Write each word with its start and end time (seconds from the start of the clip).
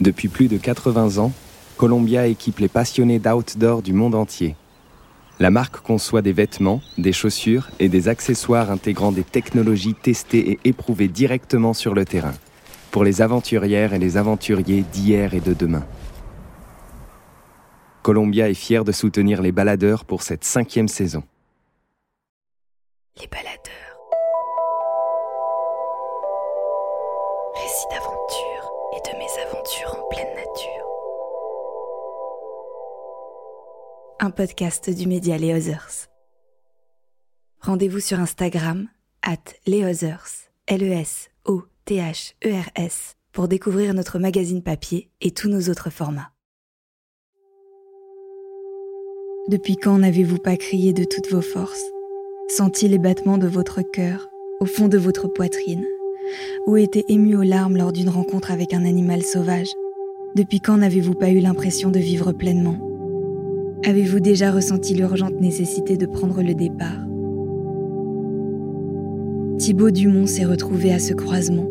Depuis 0.00 0.28
plus 0.28 0.46
de 0.46 0.58
80 0.58 1.18
ans, 1.18 1.32
Columbia 1.76 2.26
équipe 2.26 2.60
les 2.60 2.68
passionnés 2.68 3.18
d'outdoor 3.18 3.82
du 3.82 3.92
monde 3.92 4.14
entier. 4.14 4.54
La 5.40 5.50
marque 5.50 5.80
conçoit 5.80 6.22
des 6.22 6.32
vêtements, 6.32 6.80
des 6.98 7.12
chaussures 7.12 7.68
et 7.80 7.88
des 7.88 8.08
accessoires 8.08 8.70
intégrant 8.70 9.12
des 9.12 9.24
technologies 9.24 9.94
testées 9.94 10.50
et 10.52 10.60
éprouvées 10.64 11.08
directement 11.08 11.74
sur 11.74 11.94
le 11.94 12.04
terrain, 12.04 12.34
pour 12.90 13.02
les 13.04 13.22
aventurières 13.22 13.92
et 13.92 13.98
les 13.98 14.16
aventuriers 14.16 14.84
d'hier 14.92 15.34
et 15.34 15.40
de 15.40 15.52
demain. 15.52 15.84
Columbia 18.02 18.48
est 18.48 18.54
fier 18.54 18.84
de 18.84 18.92
soutenir 18.92 19.42
les 19.42 19.52
baladeurs 19.52 20.04
pour 20.04 20.22
cette 20.22 20.44
cinquième 20.44 20.88
saison. 20.88 21.22
Un 34.20 34.30
podcast 34.30 34.90
du 34.90 35.06
média 35.06 35.38
Les 35.38 35.54
Others. 35.54 36.08
Rendez-vous 37.60 38.00
sur 38.00 38.18
Instagram, 38.18 38.88
at 39.22 39.36
lesothers, 39.64 40.50
L-E-S-O-T-H-E-R-S, 40.66 41.56
pour 43.30 43.46
découvrir 43.46 43.94
notre 43.94 44.18
magazine 44.18 44.64
papier 44.64 45.08
et 45.20 45.30
tous 45.30 45.48
nos 45.48 45.70
autres 45.70 45.90
formats. 45.90 46.32
Depuis 49.46 49.76
quand 49.76 49.98
n'avez-vous 49.98 50.38
pas 50.38 50.56
crié 50.56 50.92
de 50.92 51.04
toutes 51.04 51.30
vos 51.30 51.40
forces 51.40 51.84
Senti 52.48 52.88
les 52.88 52.98
battements 52.98 53.38
de 53.38 53.46
votre 53.46 53.82
cœur 53.82 54.28
au 54.58 54.66
fond 54.66 54.88
de 54.88 54.98
votre 54.98 55.28
poitrine 55.28 55.86
Ou 56.66 56.76
été 56.76 57.04
ému 57.08 57.36
aux 57.36 57.44
larmes 57.44 57.76
lors 57.76 57.92
d'une 57.92 58.08
rencontre 58.08 58.50
avec 58.50 58.74
un 58.74 58.84
animal 58.84 59.22
sauvage? 59.22 59.70
Depuis 60.34 60.58
quand 60.60 60.78
n'avez-vous 60.78 61.14
pas 61.14 61.30
eu 61.30 61.38
l'impression 61.38 61.92
de 61.92 62.00
vivre 62.00 62.32
pleinement? 62.32 62.97
Avez-vous 63.84 64.20
déjà 64.20 64.50
ressenti 64.50 64.94
l'urgente 64.94 65.40
nécessité 65.40 65.96
de 65.96 66.06
prendre 66.06 66.42
le 66.42 66.54
départ? 66.54 67.06
Thibaut 69.58 69.90
Dumont 69.90 70.26
s'est 70.26 70.44
retrouvé 70.44 70.92
à 70.92 70.98
ce 70.98 71.14
croisement, 71.14 71.68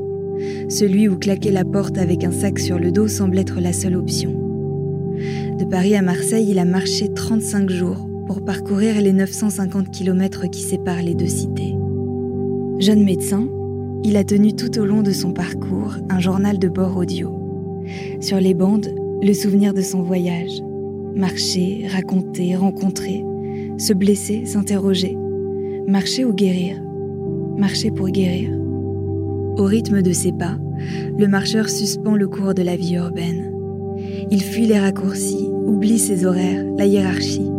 celui 0.70 1.10
où 1.10 1.18
claquer 1.18 1.52
la 1.52 1.66
porte 1.66 1.98
avec 1.98 2.24
un 2.24 2.32
sac 2.32 2.60
sur 2.60 2.80
le 2.80 2.92
dos 2.92 3.08
semble 3.08 3.38
être 3.38 3.60
la 3.60 3.74
seule 3.74 3.96
option. 3.96 4.32
De 5.60 5.66
Paris 5.66 5.96
à 5.96 6.02
Marseille, 6.02 6.48
il 6.50 6.60
a 6.60 6.66
marché 6.66 7.10
35 7.14 7.70
jours 7.70 8.08
pour 8.26 8.44
parcourir 8.44 9.02
les 9.02 9.14
950 9.14 9.92
km 9.92 10.50
qui 10.50 10.62
séparent 10.62 11.04
les 11.04 11.16
deux 11.16 11.28
cités. 11.28 11.76
Jeune 12.80 13.04
médecin, 13.04 13.48
il 14.04 14.16
a 14.16 14.24
tenu 14.24 14.54
tout 14.54 14.80
au 14.80 14.86
long 14.86 15.02
de 15.02 15.12
son 15.12 15.34
parcours 15.34 15.96
un 16.10 16.20
journal 16.20 16.58
de 16.58 16.70
bord 16.70 16.96
audio. 16.96 17.34
Sur 18.22 18.40
les 18.40 18.54
bandes, 18.54 18.94
le 19.22 19.34
souvenir 19.34 19.74
de 19.74 19.82
son 19.82 20.04
voyage. 20.04 20.62
Marcher, 21.18 21.88
raconter, 21.92 22.56
rencontrer, 22.56 23.26
se 23.80 23.92
blesser, 23.92 24.46
s'interroger. 24.46 25.18
Marcher 25.88 26.26
ou 26.26 26.32
guérir 26.32 26.80
Marcher 27.58 27.90
pour 27.90 28.10
guérir. 28.10 28.52
Au 29.58 29.64
rythme 29.64 30.04
de 30.04 30.12
ses 30.12 30.32
pas, 30.32 30.60
le 31.18 31.28
marcheur 31.28 31.70
suspend 31.70 32.16
le 32.16 32.28
cours 32.28 32.54
de 32.54 32.62
la 32.62 32.76
vie 32.76 32.94
urbaine. 32.94 33.52
Il 34.30 34.44
fuit 34.44 34.68
les 34.68 34.78
raccourcis, 34.78 35.50
oublie 35.66 35.98
ses 35.98 36.24
horaires, 36.24 36.64
la 36.78 36.86
hiérarchie. 36.86 37.50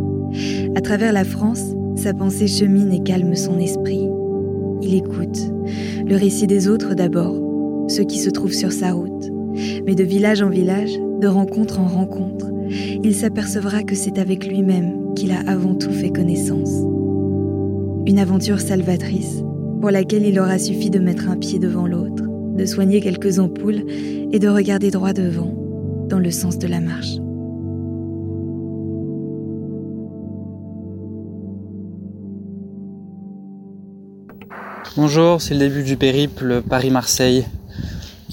À 0.77 0.81
travers 0.81 1.13
la 1.13 1.25
France, 1.25 1.75
sa 1.97 2.15
pensée 2.15 2.47
chemine 2.47 2.93
et 2.93 3.03
calme 3.03 3.35
son 3.35 3.59
esprit. 3.59 4.09
Il 4.83 4.95
écoute, 4.95 5.53
le 6.07 6.15
récit 6.15 6.47
des 6.47 6.69
autres 6.69 6.95
d'abord, 6.95 7.35
ceux 7.89 8.05
qui 8.05 8.21
se 8.21 8.31
trouvent 8.31 8.53
sur 8.53 8.71
sa 8.71 8.93
route. 8.93 9.33
Mais 9.85 9.97
de 9.97 10.05
village 10.05 10.43
en 10.43 10.49
village, 10.49 10.93
de 11.21 11.27
rencontre 11.27 11.81
en 11.81 11.89
rencontre, 11.89 12.53
il 12.69 13.15
s'apercevra 13.15 13.83
que 13.83 13.95
c'est 13.95 14.19
avec 14.19 14.47
lui-même 14.47 15.15
qu'il 15.15 15.33
a 15.33 15.41
avant 15.47 15.75
tout 15.75 15.91
fait 15.91 16.11
connaissance. 16.11 16.71
Une 18.07 18.19
aventure 18.19 18.61
salvatrice, 18.61 19.43
pour 19.81 19.91
laquelle 19.91 20.27
il 20.27 20.39
aura 20.39 20.59
suffi 20.59 20.91
de 20.91 20.99
mettre 20.99 21.29
un 21.29 21.37
pied 21.37 21.59
devant 21.59 21.87
l'autre, 21.87 22.25
de 22.57 22.65
soigner 22.67 23.01
quelques 23.01 23.39
ampoules 23.39 23.85
et 24.33 24.39
de 24.39 24.49
regarder 24.49 24.91
droit 24.91 25.13
devant, 25.13 25.55
dans 26.09 26.19
le 26.19 26.31
sens 26.31 26.59
de 26.59 26.67
la 26.67 26.81
marche. 26.81 27.17
Bonjour, 34.97 35.41
c'est 35.41 35.55
le 35.55 35.61
début 35.61 35.85
du 35.85 35.97
périple 35.97 36.61
Paris-Marseille. 36.69 37.47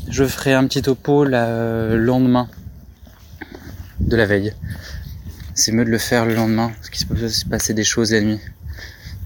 Je 0.09 0.23
ferai 0.23 0.53
un 0.53 0.65
petit 0.65 0.81
topo 0.81 1.23
le 1.23 1.95
lendemain 1.97 2.47
de 3.99 4.15
la 4.15 4.25
veille. 4.25 4.53
C'est 5.53 5.71
mieux 5.71 5.85
de 5.85 5.89
le 5.89 5.97
faire 5.97 6.25
le 6.25 6.35
lendemain, 6.35 6.71
parce 6.75 6.89
qu'il 6.89 7.07
peut 7.07 7.29
se 7.29 7.45
passer 7.45 7.73
des 7.73 7.83
choses 7.83 8.11
la 8.11 8.21
nuit. 8.21 8.39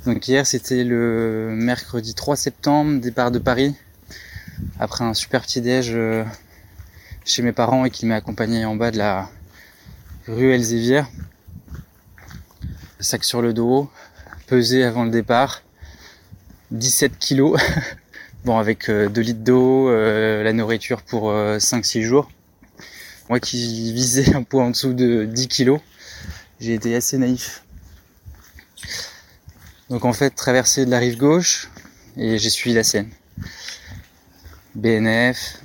Donc 0.05 0.27
hier 0.27 0.47
c'était 0.47 0.83
le 0.83 1.49
mercredi 1.53 2.13
3 2.13 2.35
septembre, 2.35 3.01
départ 3.01 3.31
de 3.31 3.39
Paris, 3.39 3.75
après 4.79 5.03
un 5.03 5.13
super 5.13 5.41
petit 5.41 5.59
déj 5.59 5.91
euh, 5.93 6.23
chez 7.25 7.41
mes 7.41 7.51
parents 7.51 7.83
et 7.83 7.89
qui 7.89 8.05
m'a 8.05 8.15
accompagné 8.15 8.63
en 8.63 8.75
bas 8.75 8.91
de 8.91 8.97
la 8.97 9.29
rue 10.27 10.51
Elzévière. 10.53 11.07
Sac 12.99 13.23
sur 13.23 13.41
le 13.41 13.53
dos, 13.53 13.89
pesé 14.47 14.83
avant 14.83 15.03
le 15.03 15.11
départ, 15.11 15.63
17 16.71 17.17
kilos. 17.17 17.59
bon, 18.45 18.57
avec 18.57 18.87
2 18.87 18.93
euh, 18.93 19.09
litres 19.21 19.43
d'eau, 19.43 19.89
euh, 19.89 20.43
la 20.43 20.53
nourriture 20.53 21.01
pour 21.01 21.31
5-6 21.31 22.01
jours. 22.01 22.29
Moi 23.29 23.39
qui 23.39 23.93
visais 23.93 24.35
un 24.35 24.41
poids 24.41 24.63
en 24.63 24.71
dessous 24.71 24.93
de 24.93 25.23
10 25.23 25.47
kilos, 25.47 25.79
j'ai 26.59 26.73
été 26.73 26.95
assez 26.95 27.15
naïf. 27.19 27.63
Donc 29.91 30.03
en 30.03 30.13
fait, 30.13 30.31
traversé 30.31 30.83
de 30.83 30.89
la 30.89 30.97
rive 30.97 31.17
gauche 31.17 31.69
et 32.17 32.39
j'ai 32.39 32.49
suivi 32.49 32.75
la 32.75 32.83
Seine. 32.83 33.11
BNF, 34.73 35.61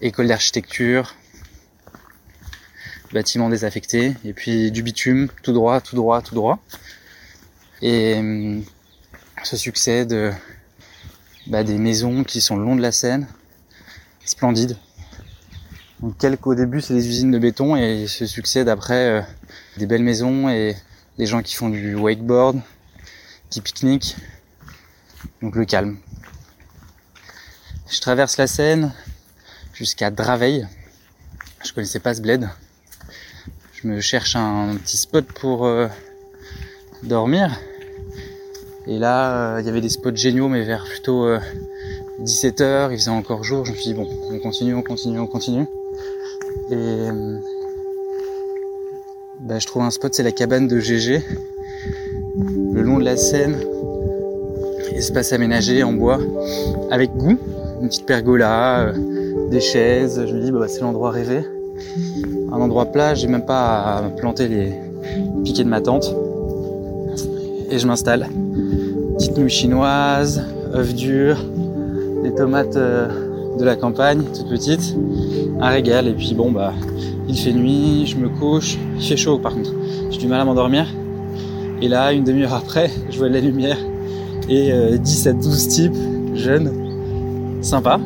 école 0.00 0.28
d'architecture, 0.28 1.16
bâtiment 3.12 3.50
désaffecté, 3.50 4.14
et 4.24 4.32
puis 4.32 4.70
du 4.70 4.82
bitume, 4.82 5.28
tout 5.42 5.52
droit, 5.52 5.82
tout 5.82 5.96
droit, 5.96 6.22
tout 6.22 6.34
droit. 6.34 6.60
Et 7.82 8.14
hum, 8.14 8.64
se 9.42 9.58
succèdent 9.58 10.34
bah, 11.46 11.62
des 11.62 11.76
maisons 11.76 12.24
qui 12.24 12.40
sont 12.40 12.56
le 12.56 12.64
long 12.64 12.74
de 12.74 12.82
la 12.82 12.92
Seine, 12.92 13.26
splendides. 14.24 14.78
Donc 16.02 16.16
quelques 16.18 16.46
au 16.46 16.54
début 16.54 16.80
c'est 16.80 16.94
des 16.94 17.06
usines 17.06 17.30
de 17.30 17.38
béton 17.38 17.76
et 17.76 18.06
se 18.06 18.26
succèdent 18.26 18.68
après 18.68 19.08
euh, 19.08 19.22
des 19.76 19.86
belles 19.86 20.02
maisons 20.02 20.48
et 20.48 20.74
des 21.18 21.26
gens 21.26 21.42
qui 21.42 21.54
font 21.54 21.68
du 21.68 21.94
wakeboard, 21.94 22.60
qui 23.50 23.60
pique-nique. 23.60 24.16
Donc 25.42 25.54
le 25.56 25.64
calme. 25.64 25.98
Je 27.90 28.00
traverse 28.00 28.36
la 28.36 28.46
Seine 28.46 28.92
jusqu'à 29.74 30.10
Draveil. 30.10 30.66
Je 31.64 31.72
connaissais 31.72 31.98
pas 31.98 32.14
ce 32.14 32.22
bled. 32.22 32.48
Je 33.74 33.88
me 33.88 34.00
cherche 34.00 34.36
un 34.36 34.76
petit 34.76 34.96
spot 34.96 35.26
pour 35.26 35.66
euh, 35.66 35.88
dormir. 37.02 37.58
Et 38.86 38.98
là, 38.98 39.54
euh, 39.54 39.60
il 39.60 39.66
y 39.66 39.68
avait 39.68 39.80
des 39.80 39.88
spots 39.88 40.14
géniaux, 40.14 40.48
mais 40.48 40.64
vers 40.64 40.84
plutôt 40.84 41.26
17h, 42.20 42.62
euh, 42.62 42.88
il 42.90 42.98
faisait 42.98 43.10
encore 43.10 43.42
jour. 43.42 43.64
Je 43.64 43.72
me 43.72 43.76
suis 43.76 43.86
dit, 43.86 43.94
bon, 43.94 44.08
on 44.30 44.38
continue, 44.38 44.74
on 44.74 44.82
continue, 44.82 45.18
on 45.18 45.26
continue. 45.26 45.66
Et 46.70 47.08
bah, 49.40 49.58
je 49.58 49.66
trouve 49.66 49.82
un 49.82 49.90
spot, 49.90 50.14
c'est 50.14 50.22
la 50.22 50.32
cabane 50.32 50.68
de 50.68 50.78
GG 50.78 51.22
le 52.72 52.82
long 52.82 52.98
de 52.98 53.04
la 53.04 53.16
Seine, 53.16 53.56
espace 54.94 55.32
aménagé 55.32 55.82
en 55.82 55.92
bois, 55.92 56.18
avec 56.90 57.10
goût, 57.16 57.36
une 57.82 57.88
petite 57.88 58.06
pergola, 58.06 58.80
euh, 58.80 59.48
des 59.50 59.60
chaises. 59.60 60.24
Je 60.26 60.34
me 60.34 60.40
dis, 60.40 60.50
bah, 60.50 60.66
c'est 60.68 60.80
l'endroit 60.80 61.10
rêvé. 61.10 61.42
Un 62.52 62.60
endroit 62.60 62.86
plat, 62.86 63.14
j'ai 63.14 63.26
même 63.26 63.44
pas 63.44 63.96
à 63.96 64.02
planter 64.16 64.48
les 64.48 64.72
piquets 65.44 65.64
de 65.64 65.68
ma 65.68 65.80
tente. 65.80 66.14
Et 67.70 67.78
je 67.78 67.86
m'installe. 67.86 68.28
Petite 69.16 69.36
nouille 69.36 69.50
chinoise, 69.50 70.42
œufs 70.74 70.94
durs, 70.94 71.44
des 72.22 72.34
tomates 72.34 72.76
euh, 72.76 73.08
de 73.60 73.64
la 73.64 73.76
campagne, 73.76 74.22
toutes 74.34 74.48
petites. 74.48 74.96
Un 75.60 75.68
régal. 75.68 76.08
Et 76.08 76.14
puis 76.14 76.34
bon, 76.34 76.50
bah, 76.50 76.72
il 77.28 77.38
fait 77.38 77.52
nuit, 77.52 78.06
je 78.06 78.16
me 78.16 78.28
couche. 78.28 78.78
Il 78.98 79.04
fait 79.04 79.16
chaud 79.16 79.38
par 79.38 79.54
contre. 79.54 79.72
J'ai 80.10 80.18
du 80.18 80.26
mal 80.26 80.40
à 80.40 80.44
m'endormir. 80.44 80.86
Et 81.82 81.88
là, 81.88 82.12
une 82.12 82.24
demi-heure 82.24 82.54
après, 82.54 82.90
je 83.10 83.18
vois 83.18 83.28
la 83.28 83.40
lumière 83.40 83.78
et 84.48 84.72
10 84.98 85.26
euh, 85.26 85.30
à 85.30 85.32
12 85.32 85.68
types 85.68 85.96
jeunes, 86.34 86.72
sympas, 87.62 88.00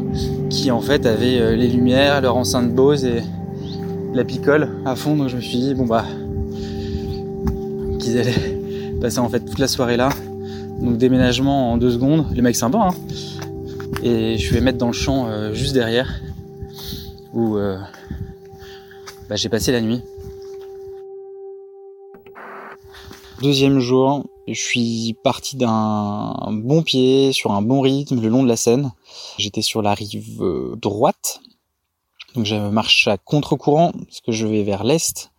qui 0.51 0.71
en 0.71 0.81
fait 0.81 1.07
avaient 1.07 1.41
euh, 1.41 1.57
les 1.57 1.69
lumières, 1.69 2.21
leur 2.21 2.37
enceinte 2.37 2.73
Bose 2.73 3.05
et 3.05 3.23
la 4.13 4.25
picole 4.25 4.69
à 4.85 4.95
fond. 4.95 5.17
Donc 5.17 5.29
je 5.29 5.37
me 5.37 5.41
suis 5.41 5.59
dit, 5.59 5.75
bon 5.75 5.87
bah, 5.87 6.05
qu'ils 7.99 8.19
allaient 8.19 8.61
passer 9.01 9.19
en 9.19 9.29
fait 9.29 9.41
toute 9.41 9.59
la 9.59 9.69
soirée 9.69 9.97
là. 9.97 10.11
Donc 10.81 10.99
déménagement 10.99 11.73
en 11.73 11.77
deux 11.77 11.91
secondes, 11.91 12.27
les 12.35 12.43
mecs 12.43 12.57
sympas. 12.57 12.91
Hein 12.91 12.95
et 14.05 14.39
je 14.39 14.55
vais 14.55 14.61
mettre 14.61 14.79
dans 14.79 14.87
le 14.87 14.93
champ 14.93 15.27
euh, 15.27 15.53
juste 15.53 15.75
derrière 15.75 16.21
où 17.33 17.59
bah, 19.29 19.35
j'ai 19.35 19.49
passé 19.49 19.73
la 19.73 19.81
nuit. 19.81 20.03
Deuxième 23.43 23.81
jour, 23.81 24.25
je 24.47 24.61
suis 24.61 25.17
parti 25.23 25.57
d'un 25.57 26.35
bon 26.53 26.83
pied, 26.83 27.33
sur 27.33 27.53
un 27.53 27.63
bon 27.63 27.81
rythme, 27.81 28.21
le 28.21 28.29
long 28.29 28.43
de 28.43 28.49
la 28.49 28.57
Seine. 28.57 28.93
J'étais 29.39 29.63
sur 29.63 29.83
la 29.83 29.95
rive 29.95 30.43
euh, 30.43 30.77
droite, 30.77 31.41
donc 32.35 32.45
je 32.45 32.55
marche 32.55 33.09
à 33.09 33.17
contre-courant, 33.17 33.93
parce 33.93 34.21
que 34.21 34.33
je 34.33 34.47
vais 34.47 34.63
vers 34.63 34.85
l'est. 34.85 35.31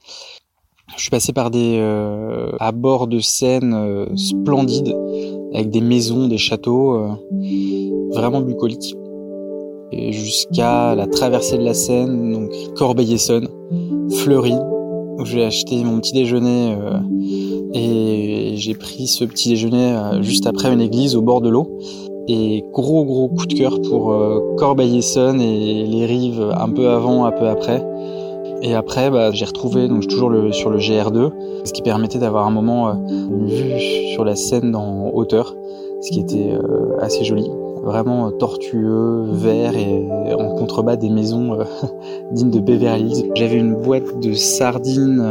Je 0.95 1.01
suis 1.01 1.09
passé 1.09 1.33
par 1.33 1.51
des 1.51 1.77
euh, 1.79 2.51
abords 2.59 3.07
de 3.07 3.19
Seine 3.19 3.73
euh, 3.73 4.15
splendides, 4.15 4.95
avec 5.55 5.69
des 5.69 5.81
maisons, 5.81 6.27
des 6.27 6.37
châteaux, 6.37 6.95
euh, 6.95 7.07
vraiment 8.11 8.41
bucoliques. 8.41 8.95
Et 9.91 10.11
jusqu'à 10.11 10.95
la 10.95 11.07
traversée 11.07 11.57
de 11.57 11.63
la 11.63 11.73
Seine, 11.73 12.33
donc 12.33 12.51
Corbeil-Essonne, 12.75 13.47
Fleury, 14.11 14.55
où 15.17 15.25
j'ai 15.25 15.43
acheté 15.43 15.83
mon 15.83 15.99
petit 15.99 16.13
déjeuner 16.13 16.75
et 17.73 18.53
j'ai 18.57 18.73
pris 18.73 19.07
ce 19.07 19.23
petit 19.23 19.49
déjeuner 19.49 19.97
juste 20.21 20.47
après 20.47 20.73
une 20.73 20.81
église 20.81 21.15
au 21.15 21.21
bord 21.21 21.39
de 21.39 21.49
l'eau. 21.49 21.79
Et 22.27 22.63
gros 22.73 23.05
gros 23.05 23.29
coup 23.29 23.45
de 23.45 23.53
cœur 23.53 23.79
pour 23.81 24.13
Corbeil-Essonne 24.57 25.39
et 25.39 25.85
les 25.85 26.05
rives 26.05 26.51
un 26.57 26.69
peu 26.69 26.89
avant, 26.89 27.25
un 27.25 27.31
peu 27.31 27.47
après. 27.47 27.85
Et 28.61 28.73
après, 28.73 29.09
bah, 29.11 29.31
j'ai 29.31 29.45
retrouvé 29.45 29.87
donc 29.87 30.07
toujours 30.07 30.29
le, 30.29 30.51
sur 30.51 30.69
le 30.69 30.79
GR2, 30.79 31.31
ce 31.65 31.73
qui 31.73 31.81
permettait 31.81 32.19
d'avoir 32.19 32.47
un 32.47 32.51
moment, 32.51 32.89
euh, 32.89 32.93
une 33.29 33.47
vue 33.47 33.79
sur 34.13 34.23
la 34.23 34.35
scène 34.35 34.75
en 34.75 35.11
hauteur, 35.13 35.55
ce 36.01 36.11
qui 36.11 36.19
était 36.19 36.51
euh, 36.51 36.97
assez 36.99 37.23
joli. 37.23 37.49
Vraiment 37.83 38.27
euh, 38.27 38.31
tortueux, 38.31 39.25
vert 39.29 39.73
et 39.75 40.33
en 40.33 40.55
contrebas 40.55 40.95
des 40.95 41.09
maisons 41.09 41.57
dignes 42.31 42.49
de 42.49 42.59
Beverly 42.59 43.11
Hills. 43.11 43.31
J'avais 43.35 43.57
une 43.57 43.75
boîte 43.75 44.19
de 44.21 44.33
sardines 44.33 45.23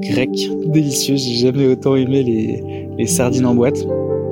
grecques 0.00 0.50
délicieuses. 0.66 1.22
J'ai 1.22 1.46
jamais 1.46 1.66
autant 1.66 1.94
aimé 1.96 2.22
les, 2.22 2.88
les 2.98 3.06
sardines 3.06 3.46
en 3.46 3.54
boîte. 3.54 3.78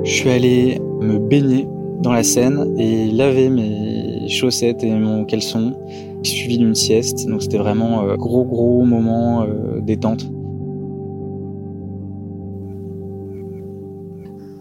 Je 0.03 0.11
suis 0.11 0.29
allé 0.29 0.79
me 0.99 1.17
baigner 1.17 1.67
dans 2.01 2.11
la 2.11 2.23
Seine 2.23 2.75
et 2.77 3.09
laver 3.09 3.49
mes 3.49 4.27
chaussettes 4.27 4.83
et 4.83 4.91
mon 4.91 5.25
caleçon 5.25 5.73
suivi 6.23 6.57
d'une 6.57 6.75
sieste. 6.75 7.27
Donc 7.27 7.41
c'était 7.41 7.57
vraiment 7.57 8.07
euh, 8.07 8.15
gros 8.15 8.45
gros 8.45 8.83
moment 8.83 9.43
euh, 9.43 9.79
détente. 9.81 10.25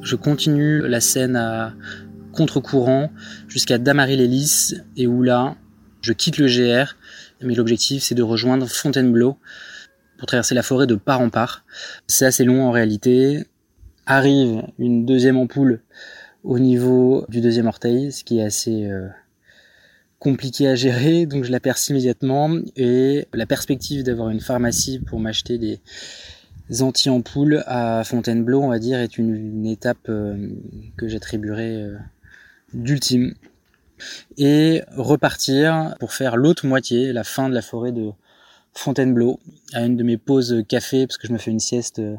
Je 0.03 0.17
continue 0.17 0.87
la 0.89 1.01
scène 1.01 1.37
à 1.37 1.75
contre-courant 2.33 3.11
jusqu'à 3.49 3.79
Damary-les-Lys 3.79 4.83
et 4.97 5.07
où 5.07 5.23
là, 5.23 5.55
je 6.01 6.13
quitte 6.13 6.39
le 6.39 6.47
GR, 6.47 6.97
mais 7.43 7.55
l'objectif 7.55 8.03
c'est 8.03 8.15
de 8.15 8.23
rejoindre 8.23 8.67
Fontainebleau 8.67 9.37
pour 10.19 10.27
traverser 10.27 10.55
la 10.55 10.63
forêt 10.63 10.87
de 10.87 10.97
part 10.97 11.21
en 11.21 11.31
part. 11.31 11.65
C'est 12.07 12.27
assez 12.27 12.45
long 12.45 12.65
en 12.65 12.71
réalité. 12.71 13.45
Arrive 14.07 14.63
une 14.79 15.07
deuxième 15.07 15.37
ampoule 15.37 15.81
au 16.43 16.59
niveau 16.59 17.25
du 17.29 17.41
deuxième 17.41 17.67
orteil, 17.67 18.11
ce 18.11 18.25
qui 18.25 18.39
est 18.39 18.43
assez 18.43 18.87
euh, 18.87 19.09
compliqué 20.23 20.69
à 20.69 20.77
gérer, 20.77 21.27
donc 21.27 21.43
je 21.43 21.51
la 21.51 21.59
perce 21.59 21.89
immédiatement. 21.89 22.57
Et 22.77 23.27
la 23.35 23.45
perspective 23.45 24.05
d'avoir 24.05 24.31
une 24.31 24.41
pharmacie 24.41 25.01
pour 25.01 25.19
m'acheter 25.19 25.59
des 25.59 25.81
anti-ampoules 26.81 27.65
à 27.67 28.05
Fontainebleau, 28.05 28.63
on 28.63 28.69
va 28.69 28.79
dire, 28.79 29.01
est 29.01 29.19
une, 29.19 29.67
étape 29.67 30.09
euh, 30.09 30.49
que 30.97 31.09
j'attribuerai 31.09 31.83
euh, 31.83 31.97
d'ultime. 32.73 33.35
Et 34.39 34.83
repartir 34.97 35.97
pour 35.99 36.13
faire 36.13 36.37
l'autre 36.37 36.67
moitié, 36.67 37.13
la 37.13 37.25
fin 37.25 37.49
de 37.49 37.55
la 37.55 37.63
forêt 37.63 37.93
de 37.93 38.11
Fontainebleau, 38.75 39.41
à 39.75 39.85
une 39.85 39.97
de 39.97 40.05
mes 40.05 40.19
pauses 40.19 40.63
café, 40.69 41.07
parce 41.07 41.19
que 41.19 41.27
je 41.27 41.33
me 41.33 41.39
fais 41.39 41.51
une 41.51 41.61
sieste 41.61 41.99
euh, 41.99 42.17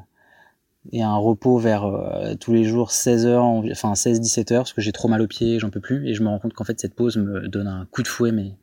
et 0.92 1.02
un 1.02 1.16
repos 1.16 1.58
vers 1.58 1.86
euh, 1.86 2.34
tous 2.40 2.54
les 2.54 2.64
jours 2.64 2.92
16 2.92 3.26
heures, 3.26 3.44
enfin 3.44 3.94
16-17 3.94 4.54
heures, 4.54 4.62
parce 4.64 4.74
que 4.74 4.82
j'ai 4.82 4.92
trop 4.92 5.08
mal 5.08 5.22
aux 5.22 5.28
pieds, 5.28 5.60
j'en 5.60 5.70
peux 5.70 5.80
plus, 5.80 6.08
et 6.08 6.14
je 6.14 6.24
me 6.24 6.28
rends 6.28 6.40
compte 6.40 6.54
qu'en 6.54 6.64
fait 6.64 6.80
cette 6.80 6.94
pause 6.94 7.18
me 7.18 7.48
donne 7.48 7.68
un 7.68 7.88
coup 7.92 8.04
de 8.04 8.08
fouet, 8.08 8.32
mais 8.32 8.54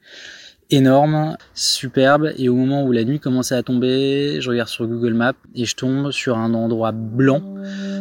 énorme, 0.70 1.36
superbe, 1.54 2.30
et 2.36 2.48
au 2.48 2.54
moment 2.54 2.84
où 2.84 2.92
la 2.92 3.04
nuit 3.04 3.18
commençait 3.18 3.54
à 3.54 3.62
tomber, 3.62 4.40
je 4.40 4.50
regarde 4.50 4.68
sur 4.68 4.86
Google 4.86 5.14
Maps 5.14 5.34
et 5.54 5.64
je 5.64 5.74
tombe 5.74 6.10
sur 6.10 6.38
un 6.38 6.54
endroit 6.54 6.92
blanc 6.92 7.42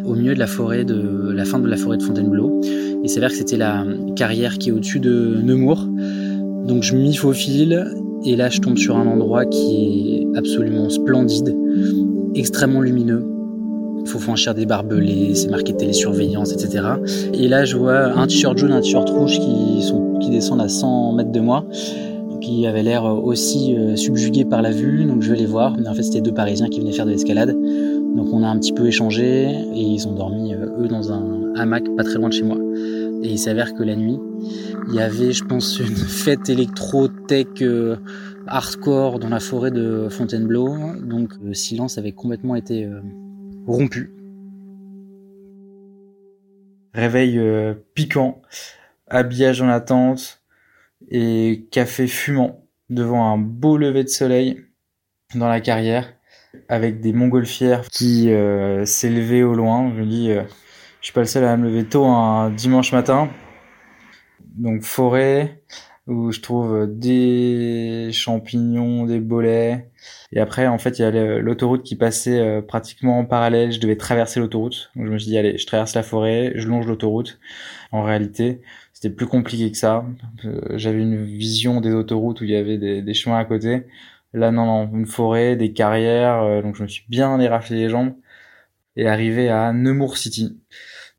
au 0.05 0.13
milieu 0.13 0.33
de 0.33 0.39
la 0.39 0.47
forêt 0.47 0.83
de 0.83 1.31
la 1.31 1.45
fin 1.45 1.59
de 1.59 1.67
la 1.67 1.77
forêt 1.77 1.97
de 1.97 2.03
Fontainebleau. 2.03 2.61
Il 3.03 3.09
s'avère 3.09 3.29
que 3.29 3.35
c'était 3.35 3.57
la 3.57 3.85
carrière 4.15 4.57
qui 4.57 4.69
est 4.69 4.71
au-dessus 4.71 4.99
de 4.99 5.39
Nemours. 5.41 5.87
Donc 6.67 6.83
je 6.83 6.95
m'y 6.95 7.15
faufile 7.15 7.91
et 8.23 8.35
là 8.35 8.49
je 8.49 8.59
tombe 8.59 8.77
sur 8.77 8.97
un 8.97 9.07
endroit 9.07 9.45
qui 9.45 10.17
est 10.17 10.37
absolument 10.37 10.89
splendide, 10.89 11.55
extrêmement 12.35 12.81
lumineux, 12.81 13.25
faut 14.05 14.19
franchir 14.19 14.53
des 14.53 14.65
barbelés, 14.65 15.35
c'est 15.35 15.49
marqué 15.49 15.73
télésurveillance, 15.75 16.51
etc. 16.51 16.83
Et 17.33 17.47
là, 17.47 17.65
je 17.65 17.77
vois 17.77 18.17
un 18.17 18.27
t-shirt 18.27 18.57
jaune, 18.57 18.71
un 18.71 18.81
t-shirt 18.81 19.09
rouge 19.09 19.39
qui, 19.39 19.81
sont, 19.81 20.17
qui 20.19 20.29
descendent 20.29 20.61
à 20.61 20.69
100 20.69 21.13
mètres 21.13 21.31
de 21.31 21.39
moi, 21.39 21.65
qui 22.41 22.65
avaient 22.65 22.83
l'air 22.83 23.03
aussi 23.05 23.75
euh, 23.75 23.95
subjugués 23.95 24.45
par 24.45 24.61
la 24.61 24.71
vue, 24.71 25.05
donc 25.05 25.21
je 25.21 25.31
vais 25.31 25.37
les 25.37 25.45
voir. 25.45 25.75
Mais 25.77 25.87
en 25.87 25.93
fait, 25.93 26.03
c'était 26.03 26.21
deux 26.21 26.33
Parisiens 26.33 26.67
qui 26.67 26.79
venaient 26.79 26.91
faire 26.91 27.05
de 27.05 27.11
l'escalade. 27.11 27.55
Donc 28.15 28.33
on 28.33 28.43
a 28.43 28.47
un 28.47 28.57
petit 28.57 28.73
peu 28.73 28.87
échangé 28.87 29.49
et 29.49 29.81
ils 29.81 30.07
ont 30.07 30.13
dormi, 30.13 30.53
euh, 30.53 30.67
eux, 30.79 30.87
dans 30.87 31.11
un 31.11 31.53
hamac 31.55 31.83
pas 31.95 32.03
très 32.03 32.15
loin 32.15 32.29
de 32.29 32.33
chez 32.33 32.43
moi. 32.43 32.57
Et 33.21 33.31
il 33.31 33.37
s'avère 33.37 33.73
que 33.73 33.83
la 33.83 33.95
nuit, 33.95 34.17
il 34.87 34.95
y 34.95 34.99
avait, 34.99 35.33
je 35.33 35.43
pense, 35.43 35.79
une 35.79 35.95
fête 35.95 36.49
électro-tech 36.49 37.47
euh, 37.61 37.97
hardcore 38.47 39.19
dans 39.19 39.29
la 39.29 39.39
forêt 39.39 39.71
de 39.71 40.07
Fontainebleau. 40.09 40.73
Donc 41.03 41.33
le 41.43 41.53
silence 41.53 41.97
avait 41.97 42.13
complètement 42.13 42.55
été 42.55 42.87
rompu. 43.69 44.11
Réveil 46.93 47.37
euh, 47.37 47.75
piquant, 47.93 48.41
habillage 49.07 49.61
en 49.61 49.69
attente 49.69 50.41
et 51.09 51.67
café 51.71 52.07
fumant 52.07 52.65
devant 52.89 53.31
un 53.31 53.37
beau 53.37 53.77
lever 53.77 54.03
de 54.03 54.09
soleil 54.09 54.65
dans 55.35 55.47
la 55.47 55.61
carrière 55.61 56.13
avec 56.67 56.99
des 56.99 57.13
montgolfières 57.13 57.87
qui 57.89 58.31
euh, 58.31 58.85
s'élevaient 58.85 59.43
au 59.43 59.53
loin. 59.53 59.93
Je 59.95 60.01
me 60.01 60.05
dis, 60.07 60.31
euh, 60.31 60.43
je 60.99 61.05
suis 61.05 61.13
pas 61.13 61.21
le 61.21 61.27
seul 61.27 61.45
à 61.45 61.55
me 61.55 61.65
lever 61.65 61.85
tôt 61.85 62.05
un 62.05 62.49
dimanche 62.49 62.91
matin. 62.91 63.29
Donc 64.57 64.81
forêt 64.81 65.58
où 66.09 66.31
je 66.31 66.41
trouve 66.41 66.87
des 66.87 68.09
champignons, 68.11 69.05
des 69.05 69.19
bolets, 69.19 69.89
et 70.31 70.39
après, 70.39 70.67
en 70.67 70.77
fait, 70.77 70.99
il 70.99 71.01
y 71.01 71.05
a 71.05 71.39
l'autoroute 71.39 71.83
qui 71.83 71.95
passait 71.95 72.39
euh, 72.39 72.61
pratiquement 72.61 73.19
en 73.19 73.25
parallèle. 73.25 73.71
Je 73.71 73.79
devais 73.79 73.97
traverser 73.97 74.39
l'autoroute. 74.39 74.91
Donc 74.95 75.07
je 75.07 75.11
me 75.11 75.17
suis 75.17 75.29
dit, 75.31 75.37
allez, 75.37 75.57
je 75.57 75.65
traverse 75.65 75.95
la 75.95 76.03
forêt, 76.03 76.53
je 76.55 76.67
longe 76.67 76.85
l'autoroute. 76.87 77.39
En 77.91 78.03
réalité, 78.03 78.61
c'était 78.93 79.09
plus 79.09 79.27
compliqué 79.27 79.71
que 79.71 79.77
ça. 79.77 80.05
Euh, 80.45 80.61
j'avais 80.77 81.01
une 81.01 81.23
vision 81.23 81.81
des 81.81 81.93
autoroutes 81.93 82.41
où 82.41 82.43
il 82.43 82.51
y 82.51 82.55
avait 82.55 82.77
des, 82.77 83.13
chemins 83.13 83.39
à 83.39 83.45
côté. 83.45 83.85
Là, 84.33 84.51
non, 84.51 84.65
non, 84.65 84.91
une 84.93 85.07
forêt, 85.07 85.55
des 85.55 85.73
carrières. 85.73 86.43
Euh, 86.43 86.61
donc 86.61 86.75
je 86.75 86.83
me 86.83 86.87
suis 86.87 87.05
bien 87.09 87.39
éraflé 87.39 87.77
les 87.77 87.89
jambes 87.89 88.13
et 88.95 89.07
arrivé 89.07 89.49
à 89.49 89.73
Nemours 89.73 90.17
City. 90.17 90.59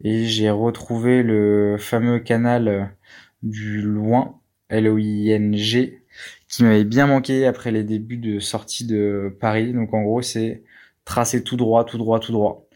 Et 0.05 0.27
j'ai 0.27 0.51
retrouvé 0.51 1.23
le 1.23 1.77
fameux 1.79 2.21
canal 2.21 2.97
du 3.43 3.83
loin, 3.83 4.40
L-O-I-N-G, 4.71 6.03
qui 6.49 6.65
m'avait 6.65 6.85
bien 6.85 7.07
manqué 7.07 7.47
après 7.47 7.71
les 7.71 7.85
débuts 7.85 8.17
de 8.17 8.41
sortie 8.41 8.87
de 8.87 9.37
Paris. 9.41 9.73
Donc 9.73 9.93
en 9.95 10.03
gros, 10.03 10.23
c'est 10.23 10.63
tracer 11.05 11.43
tout 11.45 11.57
droit, 11.57 11.85
tout 11.85 11.99
droit, 11.99 12.21
tout 12.21 12.33
droit. 12.33 12.67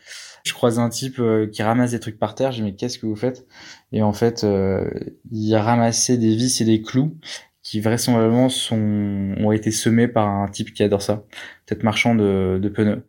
Je 0.44 0.52
croise 0.52 0.78
un 0.78 0.90
type 0.90 1.18
euh, 1.20 1.46
qui 1.48 1.62
ramasse 1.62 1.92
des 1.92 2.00
trucs 2.00 2.18
par 2.18 2.34
terre. 2.34 2.52
Je 2.52 2.58
dis 2.58 2.62
mais 2.64 2.74
qu'est-ce 2.76 2.98
que 2.98 3.06
vous 3.06 3.16
faites? 3.16 3.46
Et 3.92 4.02
en 4.02 4.12
fait, 4.12 4.44
euh, 4.44 4.90
il 5.32 5.54
a 5.54 5.62
ramassé 5.62 6.18
des 6.18 6.34
vis 6.36 6.60
et 6.60 6.64
des 6.64 6.82
clous 6.82 7.16
qui 7.62 7.80
vraisemblablement 7.80 8.48
sont 8.50 9.34
ont 9.38 9.52
été 9.52 9.70
semés 9.72 10.08
par 10.08 10.28
un 10.28 10.48
type 10.48 10.74
qui 10.74 10.82
adore 10.82 11.02
ça, 11.02 11.24
peut-être 11.66 11.82
marchand 11.82 12.14
de, 12.14 12.58
de 12.62 12.68
pneus. 12.68 13.04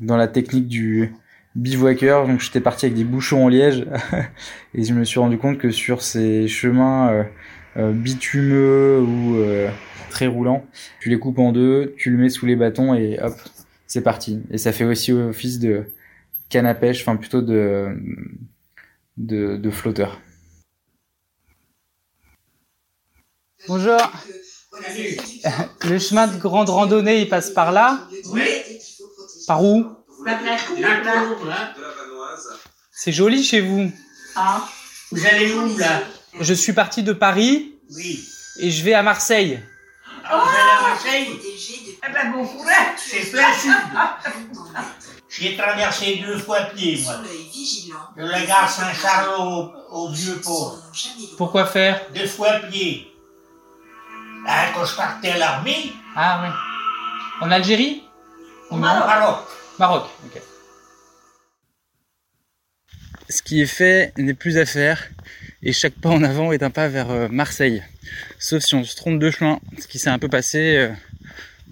Dans 0.00 0.16
la 0.16 0.28
technique 0.28 0.68
du 0.68 1.14
bivouaqueur, 1.58 2.28
donc 2.28 2.40
j'étais 2.40 2.60
parti 2.60 2.86
avec 2.86 2.96
des 2.96 3.04
bouchons 3.04 3.44
en 3.44 3.48
liège 3.48 3.84
et 4.74 4.84
je 4.84 4.94
me 4.94 5.04
suis 5.04 5.18
rendu 5.18 5.38
compte 5.38 5.58
que 5.58 5.70
sur 5.70 6.02
ces 6.02 6.46
chemins 6.46 7.10
euh, 7.10 7.24
euh, 7.76 7.92
bitumeux 7.92 9.00
ou 9.00 9.36
euh, 9.38 9.68
très 10.08 10.28
roulant. 10.28 10.64
Tu 11.00 11.08
les 11.08 11.18
coupes 11.18 11.38
en 11.40 11.52
deux, 11.52 11.94
tu 11.98 12.10
le 12.10 12.16
mets 12.16 12.30
sous 12.30 12.46
les 12.46 12.54
bâtons 12.54 12.94
et 12.94 13.18
hop, 13.20 13.34
c'est 13.88 14.02
parti. 14.02 14.40
Et 14.52 14.58
ça 14.58 14.72
fait 14.72 14.84
aussi 14.84 15.12
office 15.12 15.58
de 15.58 15.92
canne 16.48 16.66
à 16.66 16.74
pêche, 16.74 17.02
enfin 17.02 17.16
plutôt 17.16 17.42
de, 17.42 17.88
de, 19.16 19.56
de 19.56 19.70
flotteur. 19.70 20.20
Bonjour. 23.66 23.98
Le 25.84 25.98
chemin 25.98 26.28
de 26.28 26.38
grande 26.38 26.68
randonnée, 26.68 27.20
il 27.22 27.28
passe 27.28 27.50
par 27.50 27.72
là? 27.72 28.06
Oui. 28.32 28.42
Par 29.48 29.64
où? 29.64 29.97
C'est 32.92 33.12
joli 33.12 33.42
chez 33.44 33.60
vous. 33.60 33.90
Ah, 34.36 34.62
vous 35.10 35.26
allez 35.26 35.52
où 35.52 35.76
là 35.78 36.02
je 36.40 36.54
suis 36.54 36.72
parti 36.72 37.02
de 37.02 37.12
Paris. 37.12 37.74
Oui. 37.94 38.24
Et 38.60 38.70
je 38.70 38.84
vais 38.84 38.94
à 38.94 39.02
Marseille. 39.02 39.60
Ah, 40.24 40.44
vous 40.44 40.50
allez 40.50 40.70
à 40.70 40.88
Marseille 40.90 41.40
Eh 42.06 42.12
ben 42.12 42.32
bon 42.32 42.46
courage, 42.46 42.98
c'est 42.98 43.22
sud. 43.22 43.70
J'ai 45.30 45.56
traversé 45.56 46.16
deux 46.16 46.38
fois 46.38 46.60
pied, 46.74 47.00
moi. 47.04 47.14
De 48.16 48.24
la 48.28 48.44
gare 48.46 48.68
Saint-Charles 48.68 49.28
au, 49.38 49.70
au 49.90 50.10
Vieux-Port. 50.10 50.78
Pourquoi 51.36 51.66
faire 51.66 52.00
Deux 52.14 52.26
fois 52.26 52.54
pied. 52.70 53.12
Hein, 54.46 54.66
quand 54.74 54.84
je 54.84 54.96
partais 54.96 55.32
à 55.32 55.38
l'armée, 55.38 55.92
Ah 56.16 56.40
oui. 56.42 56.48
En 57.46 57.50
Algérie? 57.50 58.02
Au 58.70 58.76
Maroc. 58.76 59.44
Maroc, 59.78 60.08
ok. 60.26 60.42
Ce 63.30 63.42
qui 63.42 63.60
est 63.60 63.66
fait 63.66 64.12
n'est 64.16 64.34
plus 64.34 64.58
à 64.58 64.66
faire 64.66 65.10
et 65.62 65.72
chaque 65.72 65.94
pas 65.94 66.08
en 66.08 66.22
avant 66.22 66.52
est 66.52 66.62
un 66.62 66.70
pas 66.70 66.88
vers 66.88 67.10
euh, 67.10 67.28
Marseille. 67.28 67.82
Sauf 68.38 68.62
si 68.62 68.74
on 68.74 68.84
se 68.84 68.96
trompe 68.96 69.18
de 69.18 69.30
chemin, 69.30 69.60
ce 69.78 69.86
qui 69.86 69.98
s'est 69.98 70.10
un 70.10 70.18
peu 70.18 70.28
passé 70.28 70.76
euh, 70.76 70.90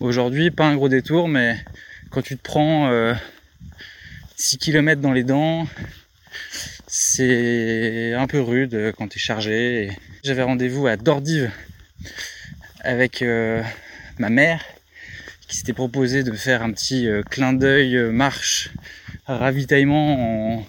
aujourd'hui, 0.01 0.51
pas 0.51 0.67
un 0.67 0.77
gros 0.77 0.89
détour, 0.89 1.29
mais 1.29 1.57
quand 2.11 2.23
tu 2.23 2.37
te 2.37 2.43
prends 2.43 2.89
euh, 2.91 3.15
6 4.37 4.59
km 4.59 5.01
dans 5.01 5.13
les 5.13 5.25
dents, 5.25 5.67
c'est 6.87 8.13
un 8.13 8.27
peu 8.27 8.41
rude 8.41 8.75
euh, 8.75 8.93
quand 8.93 9.09
t'es 9.09 9.19
chargé. 9.19 9.91
J'avais 10.23 10.43
rendez-vous 10.43 10.87
à 10.87 10.97
Dordive 10.97 11.51
avec 12.81 13.23
euh, 13.23 13.63
ma 14.19 14.31
mère 14.31 14.65
s'était 15.57 15.73
proposé 15.73 16.23
de 16.23 16.33
faire 16.33 16.63
un 16.63 16.71
petit 16.71 17.09
euh, 17.09 17.23
clin 17.23 17.55
d'œil 17.55 17.97
euh, 17.97 18.11
marche 18.13 18.73
ravitaillement 19.27 20.59
en 20.59 20.67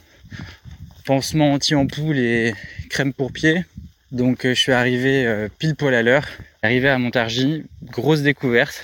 pansement 1.04 1.52
anti-ampoule 1.52 2.18
et 2.18 2.54
crème 2.90 3.12
pour 3.12 3.34
pied. 3.34 3.66
Donc 4.14 4.46
euh, 4.46 4.56
je 4.56 4.60
suis 4.60 4.72
arrivé 4.72 5.48
pile 5.60 5.76
poil 5.76 5.94
à 5.94 6.04
l'heure. 6.04 6.26
Arrivé 6.64 6.88
à 6.88 6.98
Montargis, 6.98 7.66
grosse 7.84 8.22
découverte, 8.22 8.82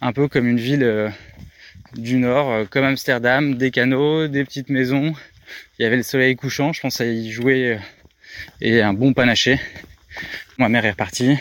un 0.00 0.12
peu 0.12 0.28
comme 0.28 0.46
une 0.46 0.60
ville 0.60 1.12
du 1.94 2.16
nord, 2.16 2.68
comme 2.70 2.84
Amsterdam, 2.84 3.56
des 3.56 3.70
canaux, 3.70 4.28
des 4.28 4.44
petites 4.44 4.70
maisons. 4.70 5.12
Il 5.78 5.82
y 5.82 5.86
avait 5.86 5.96
le 5.96 6.02
soleil 6.02 6.36
couchant, 6.36 6.72
je 6.72 6.80
pense 6.80 7.00
à 7.00 7.06
y 7.06 7.30
jouer 7.30 7.78
et 8.60 8.80
un 8.80 8.94
bon 8.94 9.12
panaché. 9.12 9.60
Ma 10.58 10.68
mère 10.68 10.84
est 10.84 10.90
repartie 10.90 11.36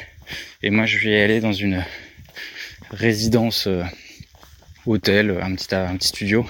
et 0.64 0.72
moi 0.72 0.86
je 0.86 0.98
vais 0.98 1.22
aller 1.22 1.40
dans 1.40 1.54
une 1.54 1.84
résidence 2.92 3.68
euh, 3.68 3.84
hôtel, 4.86 5.40
un 5.42 5.56
petit, 5.56 5.74
un 5.74 5.96
petit 5.98 6.10
studio. 6.10 6.46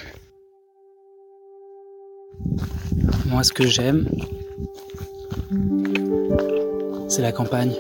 Moi, 3.28 3.44
ce 3.44 3.54
que 3.54 3.66
j'aime, 3.66 4.10
c'est 7.08 7.22
la 7.22 7.32
campagne. 7.32 7.74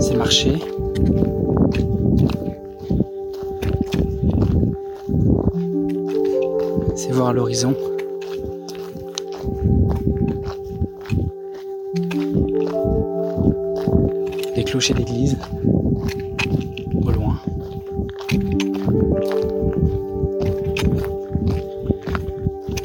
C'est 0.00 0.16
marcher. 0.16 0.58
C'est 6.96 7.12
voir 7.12 7.32
l'horizon. 7.32 7.74
D'église. 14.78 15.36
Au 17.04 17.10
loin. 17.10 17.34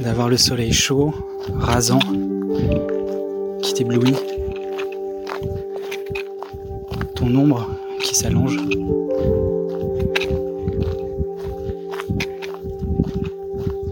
D'avoir 0.01 0.27
le 0.27 0.38
soleil 0.38 0.73
chaud, 0.73 1.13
rasant, 1.55 2.00
qui 3.62 3.75
t'éblouit. 3.75 4.15
Ton 7.13 7.35
ombre 7.35 7.69
qui 8.01 8.15
s'allonge. 8.15 8.57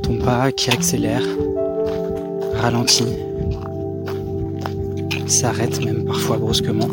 Ton 0.01 0.17
pas 0.17 0.51
qui 0.51 0.72
accélère, 0.72 1.24
ralentit, 2.55 3.13
s'arrête 5.27 5.86
même 5.86 6.03
parfois 6.03 6.38
brusquement. 6.38 6.89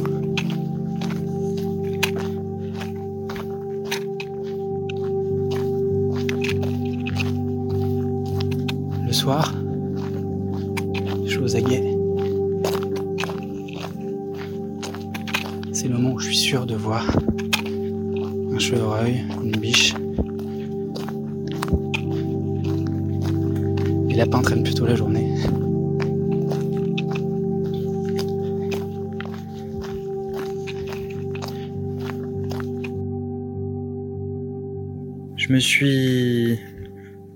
Je 35.49 35.55
me 35.55 35.61
suis 35.61 36.61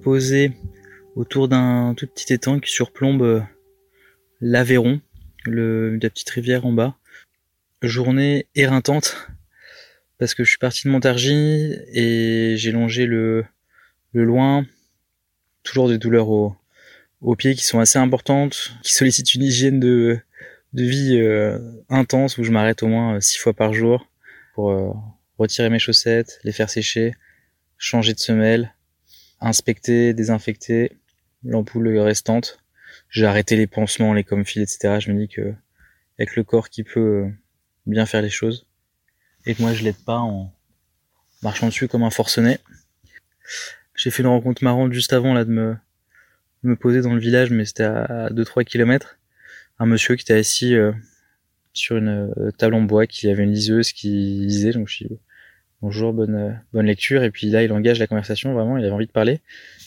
posé 0.03 0.53
autour 1.17 1.49
d'un 1.49 1.95
tout 1.97 2.07
petit 2.07 2.35
étang 2.35 2.61
qui 2.61 2.71
surplombe 2.71 3.23
euh, 3.23 3.41
l'Aveyron, 4.43 5.01
la 5.47 6.11
petite 6.11 6.29
rivière 6.29 6.67
en 6.67 6.73
bas. 6.73 6.95
Journée 7.81 8.49
éreintante 8.55 9.29
parce 10.19 10.35
que 10.35 10.45
je 10.45 10.51
suis 10.51 10.59
parti 10.59 10.83
de 10.85 10.93
Montargis 10.93 11.75
et 11.95 12.55
j'ai 12.59 12.71
longé 12.71 13.07
le, 13.07 13.47
loin. 14.13 14.67
Toujours 15.63 15.89
des 15.89 15.97
douleurs 15.97 16.29
au, 16.29 16.55
aux 17.23 17.35
pieds 17.35 17.55
qui 17.55 17.65
sont 17.65 17.81
assez 17.81 17.99
importantes, 17.99 18.75
qui 18.83 18.93
sollicitent 18.93 19.33
une 19.33 19.45
hygiène 19.45 19.81
de, 19.81 20.21
vie 20.75 21.17
euh, 21.19 21.59
intense 21.89 22.37
où 22.37 22.45
je 22.45 22.51
m'arrête 22.51 22.83
au 22.83 22.89
moins 22.89 23.15
euh, 23.17 23.21
six 23.21 23.39
fois 23.39 23.55
par 23.55 23.73
jour 23.73 24.07
pour 24.55 25.03
retirer 25.39 25.71
mes 25.71 25.79
chaussettes, 25.79 26.41
les 26.45 26.53
faire 26.53 26.69
sécher, 26.69 27.15
changer 27.83 28.15
de 28.15 28.21
semelle, 28.21 28.75
inspecter, 29.41 30.15
désinfecter 30.15 30.99
l'ampoule 31.43 31.99
restante. 31.99 32.61
J'ai 33.11 33.27
arrêté 33.27 33.57
les 33.57 33.67
pansements, 33.67 34.15
les 34.15 34.23
comfils, 34.23 34.63
etc. 34.63 34.99
Je 35.01 35.11
me 35.11 35.19
dis 35.19 35.29
que 35.29 35.53
avec 36.17 36.37
le 36.37 36.45
corps 36.45 36.71
qui 36.71 36.85
peut 36.85 37.25
euh, 37.25 37.31
bien 37.87 38.07
faire 38.07 38.23
les 38.23 38.31
choses 38.31 38.69
et 39.47 39.57
que 39.57 39.63
moi 39.63 39.75
je 39.75 39.83
l'aide 39.83 40.03
pas 40.07 40.19
en 40.19 40.55
marchant 41.43 41.67
dessus 41.67 41.89
comme 41.89 42.05
un 42.05 42.11
forcené. 42.11 42.59
J'ai 43.97 44.11
fait 44.13 44.23
une 44.23 44.29
rencontre 44.29 44.63
marrante 44.63 44.93
juste 44.93 45.13
avant 45.13 45.35
là 45.35 45.45
de 45.45 45.51
me 45.51 45.77
de 46.63 46.69
me 46.69 46.77
poser 46.77 47.01
dans 47.01 47.13
le 47.13 47.21
village, 47.21 47.51
mais 47.51 47.65
c'était 47.65 47.83
à 47.83 48.31
2-3 48.31 48.65
kilomètres. 48.65 49.19
Un 49.81 49.87
monsieur 49.87 50.15
qui 50.15 50.23
était 50.23 50.35
assis 50.35 50.77
euh, 50.77 50.93
sur 51.73 51.97
une 51.97 52.31
euh, 52.39 52.53
table 52.53 52.75
en 52.75 52.83
bois, 52.83 53.09
qui 53.09 53.29
avait 53.29 53.43
une 53.43 53.53
liseuse 53.53 53.91
qui 53.91 54.09
lisait, 54.09 54.71
donc 54.71 54.87
je 54.87 54.95
suis 54.95 55.09
bonjour, 55.83 56.15
bonne 56.15 56.35
euh, 56.35 56.53
bonne 56.73 56.87
lecture, 56.87 57.23
et 57.23 57.31
puis 57.31 57.51
là 57.51 57.63
il 57.63 57.73
engage 57.73 57.99
la 57.99 58.07
conversation 58.07 58.55
vraiment, 58.55 58.79
il 58.79 58.85
avait 58.85 58.95
envie 58.95 59.07
de 59.07 59.13
parler. 59.13 59.41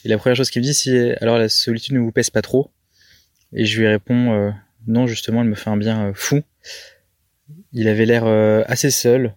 Et 0.04 0.10
la 0.10 0.18
première 0.18 0.36
chose 0.36 0.52
qu'il 0.52 0.62
me 0.62 0.66
dit, 0.66 0.74
c'est 0.74 1.18
alors 1.22 1.40
la 1.40 1.50
solitude 1.50 1.96
ne 1.96 2.00
vous 2.00 2.12
pèse 2.12 2.30
pas 2.30 2.44
trop? 2.44 2.70
Et 3.54 3.66
je 3.66 3.80
lui 3.80 3.88
réponds 3.88 4.34
euh, 4.34 4.52
non, 4.88 5.08
justement, 5.08 5.42
elle 5.42 5.48
me 5.48 5.56
fait 5.56 5.70
un 5.70 5.78
bien 5.78 6.08
euh, 6.08 6.14
fou. 6.14 6.42
Il 7.74 7.88
avait 7.88 8.06
l'air 8.06 8.26
euh, 8.26 8.64
assez 8.68 8.92
seul. 8.92 9.34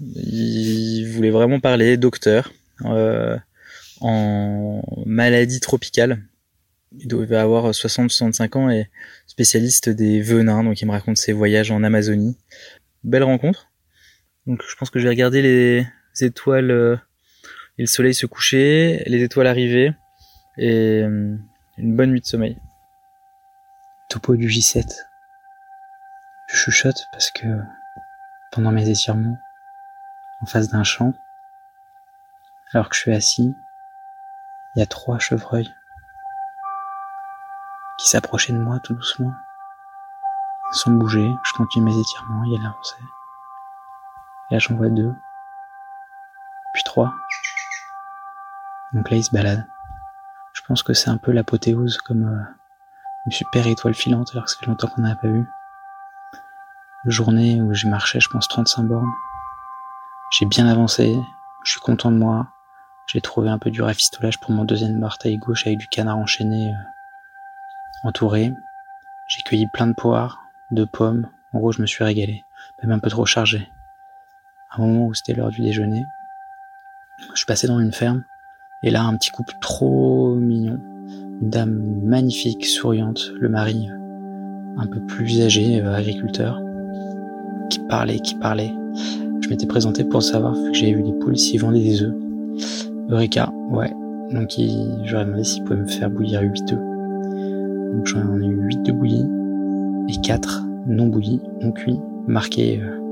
Il 0.00 1.06
voulait 1.06 1.30
vraiment 1.30 1.60
parler, 1.60 1.96
docteur, 1.96 2.52
en 4.00 4.82
maladie 5.06 5.58
tropicale. 5.58 6.22
Il 6.96 7.08
devait 7.08 7.36
avoir 7.36 7.70
60-65 7.72 8.56
ans 8.56 8.70
et 8.70 8.88
spécialiste 9.26 9.88
des 9.88 10.22
venins, 10.22 10.62
donc 10.62 10.80
il 10.80 10.86
me 10.86 10.92
raconte 10.92 11.16
ses 11.16 11.32
voyages 11.32 11.72
en 11.72 11.82
Amazonie. 11.82 12.36
Belle 13.02 13.24
rencontre. 13.24 13.67
Donc 14.48 14.62
je 14.66 14.74
pense 14.76 14.88
que 14.88 14.98
je 14.98 15.04
vais 15.04 15.10
regarder 15.10 15.42
les 15.42 15.86
étoiles 16.22 16.70
euh, 16.70 16.96
et 17.76 17.82
le 17.82 17.86
soleil 17.86 18.14
se 18.14 18.24
coucher, 18.24 19.02
les 19.04 19.22
étoiles 19.22 19.46
arriver 19.46 19.92
et 20.56 21.02
euh, 21.02 21.36
une 21.76 21.96
bonne 21.96 22.12
nuit 22.12 22.22
de 22.22 22.26
sommeil. 22.26 22.58
Topo 24.08 24.36
du 24.36 24.48
J7. 24.48 24.90
Je 26.48 26.56
chuchote 26.56 27.08
parce 27.12 27.30
que 27.30 27.46
pendant 28.50 28.72
mes 28.72 28.88
étirements, 28.88 29.38
en 30.40 30.46
face 30.46 30.70
d'un 30.70 30.82
champ, 30.82 31.12
alors 32.72 32.88
que 32.88 32.96
je 32.96 33.00
suis 33.00 33.12
assis, 33.12 33.54
il 34.74 34.78
y 34.78 34.82
a 34.82 34.86
trois 34.86 35.18
chevreuils 35.18 35.70
qui 37.98 38.08
s'approchaient 38.08 38.54
de 38.54 38.58
moi 38.58 38.80
tout 38.82 38.94
doucement. 38.94 39.34
Sans 40.72 40.90
bouger, 40.90 41.30
je 41.44 41.52
continue 41.52 41.84
mes 41.84 42.00
étirements, 42.00 42.44
il 42.44 42.54
y 42.54 42.56
a 42.56 42.62
l'avancée. 42.62 42.96
Et 44.50 44.54
là 44.54 44.58
j'en 44.58 44.76
vois 44.76 44.88
deux, 44.88 45.12
puis 46.72 46.82
trois. 46.84 47.12
Donc 48.92 49.10
là 49.10 49.16
ils 49.16 49.24
se 49.24 49.30
baladent. 49.30 49.66
Je 50.54 50.62
pense 50.66 50.82
que 50.82 50.92
c'est 50.92 51.10
un 51.10 51.16
peu 51.16 51.32
l'apothéose 51.32 51.98
comme 51.98 52.24
euh, 52.24 52.58
une 53.26 53.32
super 53.32 53.66
étoile 53.66 53.94
filante 53.94 54.30
alors 54.32 54.44
que 54.44 54.50
ça 54.50 54.56
longtemps 54.66 54.88
qu'on 54.88 55.02
n'en 55.02 55.12
a 55.12 55.16
pas 55.16 55.28
vu. 55.28 55.46
journée 57.06 57.60
où 57.60 57.72
j'ai 57.74 57.88
marché, 57.88 58.20
je 58.20 58.28
pense, 58.28 58.48
35 58.48 58.84
bornes. 58.84 59.12
J'ai 60.30 60.46
bien 60.46 60.66
avancé, 60.66 61.16
je 61.64 61.70
suis 61.70 61.80
content 61.80 62.10
de 62.10 62.16
moi. 62.18 62.48
J'ai 63.06 63.20
trouvé 63.22 63.48
un 63.48 63.58
peu 63.58 63.70
du 63.70 63.80
rafistolage 63.80 64.38
pour 64.40 64.50
mon 64.50 64.64
deuxième 64.64 65.06
taille 65.18 65.38
gauche 65.38 65.66
avec 65.66 65.78
du 65.78 65.88
canard 65.88 66.18
enchaîné 66.18 66.70
euh, 66.70 68.08
entouré. 68.08 68.52
J'ai 69.28 69.42
cueilli 69.42 69.66
plein 69.66 69.86
de 69.86 69.94
poires, 69.94 70.42
de 70.70 70.84
pommes. 70.84 71.28
En 71.52 71.58
gros, 71.58 71.72
je 71.72 71.80
me 71.80 71.86
suis 71.86 72.04
régalé, 72.04 72.44
même 72.82 72.92
un 72.92 72.98
peu 72.98 73.08
trop 73.08 73.24
chargé. 73.24 73.70
Un 74.70 74.86
moment 74.86 75.06
où 75.06 75.14
c'était 75.14 75.34
l'heure 75.34 75.50
du 75.50 75.62
déjeuner, 75.62 76.04
je 77.34 77.44
passé 77.44 77.66
dans 77.66 77.80
une 77.80 77.92
ferme 77.92 78.24
et 78.82 78.90
là, 78.90 79.02
un 79.02 79.16
petit 79.16 79.30
couple 79.30 79.54
trop 79.60 80.34
mignon. 80.34 80.78
Une 81.40 81.50
dame 81.50 82.00
magnifique, 82.04 82.66
souriante, 82.66 83.32
le 83.40 83.48
mari 83.48 83.88
un 84.76 84.86
peu 84.86 85.00
plus 85.00 85.42
âgé, 85.42 85.80
euh, 85.80 85.94
agriculteur, 85.94 86.60
qui 87.70 87.80
parlait, 87.80 88.20
qui 88.20 88.34
parlait. 88.36 88.72
Je 89.40 89.48
m'étais 89.48 89.66
présenté 89.66 90.04
pour 90.04 90.22
savoir, 90.22 90.54
que 90.54 90.74
j'avais 90.74 90.92
vu 90.92 91.02
des 91.02 91.12
poules, 91.14 91.36
s'ils 91.36 91.60
vendaient 91.60 91.80
des 91.80 92.02
œufs. 92.02 92.14
Eureka, 93.08 93.50
ouais. 93.70 93.92
Donc 94.30 94.50
j'aurais 95.04 95.24
demandé 95.24 95.44
s'il 95.44 95.64
pouvait 95.64 95.80
me 95.80 95.86
faire 95.86 96.10
bouillir 96.10 96.42
8 96.42 96.72
œufs. 96.72 96.78
Donc 97.94 98.06
j'en 98.06 98.40
ai 98.40 98.46
eu 98.46 98.66
8 98.66 98.82
de 98.82 98.92
bouillis 98.92 99.26
et 100.08 100.20
4 100.20 100.64
non 100.86 101.06
bouillis, 101.06 101.40
non 101.62 101.72
cuits, 101.72 101.98
marqués 102.26 102.80
euh, 102.82 103.07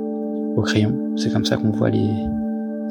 au 0.56 0.62
crayon. 0.62 1.14
C'est 1.16 1.32
comme 1.32 1.44
ça 1.44 1.56
qu'on 1.56 1.70
voit 1.70 1.90
les 1.90 2.08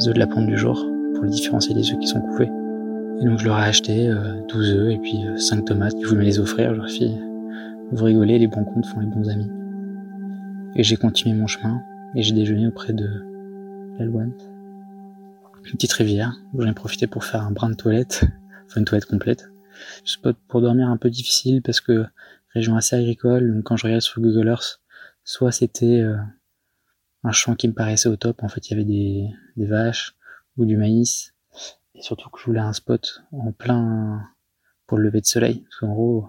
œufs 0.08 0.14
de 0.14 0.20
la 0.20 0.28
pente 0.28 0.48
du 0.48 0.58
jour 0.58 0.86
pour 1.14 1.24
les 1.24 1.32
différencier 1.32 1.74
des 1.74 1.92
œufs 1.92 2.00
qui 2.00 2.08
sont 2.08 2.22
coupés. 2.22 2.50
Et 3.22 3.26
donc 3.26 3.40
je 3.40 3.46
leur 3.46 3.60
ai 3.60 3.64
acheté 3.64 4.10
12 4.50 4.70
euh, 4.70 4.78
œufs 4.78 4.94
et 4.94 4.98
puis 4.98 5.18
5 5.38 5.66
tomates 5.66 5.96
qui 5.96 6.04
voulaient 6.04 6.22
me 6.22 6.26
les 6.26 6.40
offrir. 6.40 6.72
Je 6.72 6.78
leur 6.78 6.88
ai 6.88 6.92
fait, 6.92 7.12
vous 7.92 8.04
rigolez, 8.04 8.40
les 8.40 8.48
bons 8.48 8.64
comptes 8.64 8.86
font 8.86 9.00
les 9.00 9.08
bons 9.08 9.30
amis. 9.30 9.50
Et 10.76 10.84
j'ai 10.84 10.98
continué 10.98 11.36
mon 11.36 11.48
chemin 11.48 11.82
et 12.16 12.22
j'ai 12.22 12.34
déjeuné 12.34 12.68
auprès 12.68 12.94
de 12.94 13.08
la 13.98 14.06
Loine. 14.06 14.34
Une 15.66 15.72
petite 15.72 15.94
rivière 15.94 16.36
où 16.54 16.62
j'en 16.62 16.70
ai 16.70 16.74
profité 16.74 17.08
pour 17.08 17.24
faire 17.24 17.42
un 17.42 17.52
brin 17.52 17.70
de 17.70 17.76
toilette, 17.76 18.26
enfin 18.66 18.82
une 18.82 18.86
toilette 18.86 19.06
complète. 19.06 19.50
Pour 20.48 20.62
dormir 20.62 20.90
un 20.90 20.98
peu 20.98 21.10
difficile 21.10 21.62
parce 21.62 21.82
que 21.82 22.06
région 22.54 22.76
assez 22.76 22.96
agricole, 22.96 23.54
donc 23.54 23.64
quand 23.64 23.78
je 23.78 23.86
regarde 23.86 24.02
sur 24.02 24.22
Google 24.22 24.48
Earth, 24.48 24.82
soit 25.24 25.52
c'était 25.52 26.02
euh, 26.02 26.16
un 27.26 27.32
champ 27.32 27.56
qui 27.56 27.68
me 27.68 27.74
paraissait 27.74 28.08
au 28.08 28.16
top, 28.16 28.44
en 28.44 28.50
fait 28.50 28.70
il 28.70 28.72
y 28.72 28.74
avait 28.76 28.86
des, 28.86 29.66
vaches 29.66 30.16
ou 30.58 30.66
du 30.66 30.78
maïs, 30.78 31.34
et 31.96 32.02
surtout 32.02 32.30
que 32.30 32.40
je 32.40 32.46
voulais 32.46 32.60
un 32.60 32.74
spot 32.74 33.24
en 33.32 33.52
plein 33.52 34.22
pour 34.86 34.98
le 35.00 35.06
lever 35.06 35.22
de 35.22 35.26
soleil, 35.26 35.62
parce 35.62 35.78
qu'en 35.80 35.92
gros, 35.92 36.28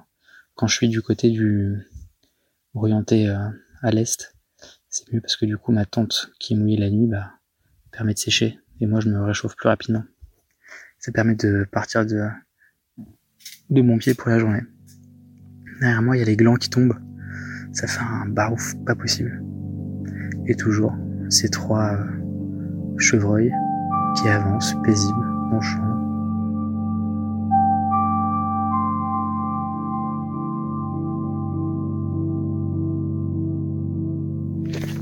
quand 0.54 0.66
je 0.66 0.74
suis 0.74 0.88
du 0.88 1.02
côté 1.02 1.30
du 1.30 1.86
orienté 2.74 3.28
euh, 3.28 3.48
à 3.82 3.90
l'est, 3.90 4.34
c'est 4.88 5.12
mieux 5.12 5.20
parce 5.20 5.36
que 5.36 5.44
du 5.44 5.58
coup 5.58 5.70
ma 5.70 5.84
tente 5.84 6.30
qui 6.40 6.54
est 6.54 6.56
mouillée 6.56 6.78
la 6.78 6.88
nuit 6.88 7.06
bah, 7.06 7.32
permet 7.90 8.14
de 8.14 8.18
sécher 8.18 8.58
et 8.80 8.86
moi 8.86 9.00
je 9.00 9.10
me 9.10 9.22
réchauffe 9.22 9.54
plus 9.54 9.68
rapidement. 9.68 10.04
Ça 10.98 11.12
permet 11.12 11.34
de 11.34 11.66
partir 11.70 12.06
de, 12.06 12.26
de 13.68 13.82
mon 13.82 13.98
pied 13.98 14.14
pour 14.14 14.30
la 14.30 14.38
journée. 14.38 14.62
Derrière 15.80 16.02
moi 16.02 16.16
il 16.16 16.20
y 16.20 16.22
a 16.22 16.26
les 16.26 16.36
glands 16.36 16.56
qui 16.56 16.70
tombent, 16.70 16.98
ça 17.72 17.86
fait 17.86 18.00
un 18.00 18.26
barouf 18.26 18.74
pas 18.86 18.94
possible. 18.94 19.42
Et 20.48 20.54
toujours 20.54 20.92
ces 21.28 21.48
trois 21.48 21.92
euh, 21.92 22.04
chevreuils 22.98 23.52
qui 24.16 24.28
avancent 24.28 24.74
paisibles 24.84 25.26
champ 25.60 25.96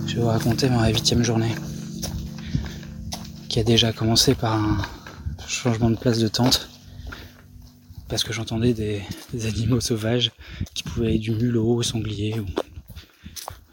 Je 0.06 0.16
vais 0.16 0.20
vous 0.20 0.28
raconter 0.28 0.70
ma 0.70 0.88
huitième 0.88 1.24
journée, 1.24 1.52
qui 3.48 3.58
a 3.58 3.64
déjà 3.64 3.92
commencé 3.92 4.34
par 4.34 4.54
un 4.54 4.78
changement 5.48 5.90
de 5.90 5.96
place 5.96 6.18
de 6.18 6.28
tente, 6.28 6.68
parce 8.08 8.22
que 8.22 8.32
j'entendais 8.32 8.74
des, 8.74 9.02
animaux 9.46 9.80
sauvages 9.80 10.30
qui 10.74 10.84
pouvaient 10.84 11.16
être 11.16 11.20
du 11.20 11.32
mulot, 11.32 11.82
sanglier 11.82 12.38
ou 12.38 12.46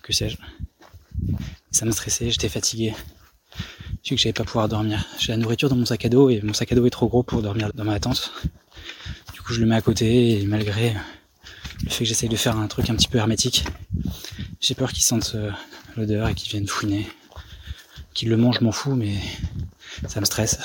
que 0.01 0.13
sais-je. 0.13 0.37
Ça 1.71 1.85
me 1.85 1.91
stressait, 1.91 2.29
j'étais 2.29 2.49
fatigué. 2.49 2.93
Je 4.03 4.09
sais 4.09 4.15
que 4.15 4.21
j'allais 4.21 4.33
pas 4.33 4.43
pouvoir 4.43 4.67
dormir. 4.67 5.05
J'ai 5.19 5.31
la 5.31 5.37
nourriture 5.37 5.69
dans 5.69 5.75
mon 5.75 5.85
sac 5.85 6.03
à 6.05 6.09
dos 6.09 6.29
et 6.29 6.41
mon 6.41 6.53
sac 6.53 6.71
à 6.71 6.75
dos 6.75 6.85
est 6.85 6.89
trop 6.89 7.07
gros 7.07 7.23
pour 7.23 7.41
dormir 7.41 7.71
dans 7.73 7.83
ma 7.83 7.99
tente. 7.99 8.33
Du 9.33 9.41
coup, 9.41 9.53
je 9.53 9.61
le 9.61 9.65
mets 9.65 9.75
à 9.75 9.81
côté 9.81 10.41
et 10.41 10.45
malgré 10.45 10.95
le 11.83 11.89
fait 11.89 11.99
que 11.99 12.05
j'essaye 12.05 12.29
de 12.29 12.35
faire 12.35 12.57
un 12.57 12.67
truc 12.67 12.89
un 12.89 12.95
petit 12.95 13.07
peu 13.07 13.17
hermétique, 13.17 13.65
j'ai 14.59 14.75
peur 14.75 14.91
qu'ils 14.91 15.03
sentent 15.03 15.33
euh, 15.35 15.51
l'odeur 15.95 16.27
et 16.27 16.35
qu'ils 16.35 16.49
viennent 16.49 16.67
fouiner. 16.67 17.07
Qu'ils 18.13 18.29
le 18.29 18.37
mangent, 18.37 18.59
je 18.59 18.65
m'en 18.65 18.71
fous, 18.71 18.95
mais 18.95 19.15
ça 20.07 20.19
me 20.19 20.25
stresse. 20.25 20.59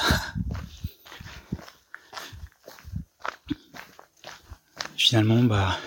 Finalement, 4.97 5.43
bah, 5.45 5.79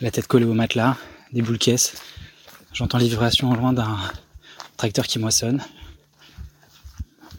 la 0.00 0.10
tête 0.10 0.26
collée 0.26 0.46
au 0.46 0.54
matelas, 0.54 0.96
des 1.32 1.42
boules 1.42 1.58
caisses. 1.58 1.94
J'entends 2.76 2.98
les 2.98 3.08
vibrations 3.08 3.54
loin 3.54 3.72
d'un 3.72 3.96
tracteur 4.76 5.06
qui 5.06 5.18
moissonne. 5.18 5.64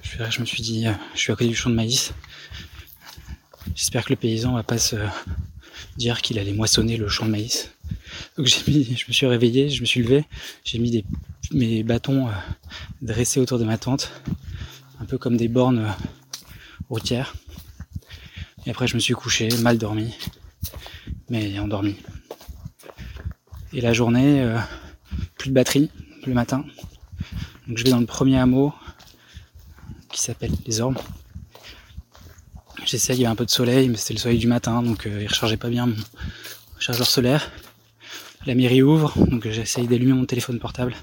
Je 0.02 0.40
me 0.40 0.46
suis 0.46 0.64
dit, 0.64 0.88
euh, 0.88 0.94
je 1.14 1.20
suis 1.20 1.32
à 1.32 1.36
côté 1.36 1.48
du 1.48 1.56
champ 1.56 1.70
de 1.70 1.76
maïs. 1.76 2.12
J'espère 3.76 4.04
que 4.04 4.10
le 4.10 4.16
paysan 4.16 4.56
va 4.56 4.64
pas 4.64 4.80
se 4.80 4.96
dire 5.96 6.24
qu'il 6.24 6.40
allait 6.40 6.54
moissonner 6.54 6.98
le 6.98 7.08
champ 7.08 7.28
de 7.28 7.30
maïs. 7.30 7.70
Donc 8.36 8.48
j'ai 8.48 8.64
mis, 8.68 8.98
je 8.98 9.06
me 9.08 9.14
suis 9.14 9.28
réveillé, 9.28 9.70
je 9.70 9.82
me 9.82 9.86
suis 9.86 10.02
levé, 10.02 10.26
j'ai 10.66 10.80
mis 10.80 10.90
des, 10.90 11.06
mes 11.52 11.84
bâtons 11.84 12.30
euh, 12.30 12.32
dressés 13.04 13.40
autour 13.40 13.60
de 13.60 13.64
ma 13.64 13.78
tente, 13.78 14.12
un 15.00 15.06
peu 15.06 15.20
comme 15.20 15.38
des 15.38 15.50
bornes 15.50 15.86
euh, 15.86 15.92
routières. 16.90 17.36
Et 18.66 18.72
après 18.72 18.88
je 18.88 18.96
me 18.96 19.00
suis 19.00 19.14
couché, 19.14 19.50
mal 19.60 19.78
dormi, 19.78 20.16
mais 21.30 21.60
endormi. 21.60 21.96
Et 23.72 23.82
la 23.82 23.94
journée, 23.94 24.44
de 25.48 25.54
batterie 25.54 25.90
le 26.26 26.34
matin. 26.34 26.66
Donc 27.68 27.78
je 27.78 27.84
vais 27.84 27.90
dans 27.90 28.00
le 28.00 28.06
premier 28.06 28.38
hameau 28.38 28.74
qui 30.10 30.22
s'appelle 30.22 30.52
les 30.66 30.82
Ormes. 30.82 30.98
J'essaye, 32.86 33.18
il 33.18 33.22
y 33.22 33.26
a 33.26 33.32
un 33.32 33.36
peu 33.36 33.46
de 33.46 33.52
soleil, 33.52 33.90
mais 33.90 33.98
c'était 33.98 34.14
le 34.14 34.20
soleil 34.20 34.40
du 34.40 34.48
matin, 34.48 34.82
donc 34.82 35.04
il 35.06 35.28
rechargeait 35.28 35.58
pas 35.58 35.70
bien 35.70 35.88
mon 35.88 35.96
chargeur 36.80 37.08
solaire. 37.08 37.52
La 38.46 38.56
mairie 38.56 38.82
ouvre, 38.82 39.14
donc 39.26 39.48
j'essaye 39.50 39.88
d'allumer 39.88 40.14
mon 40.14 40.26
téléphone 40.26 40.60
portable. 40.60 40.96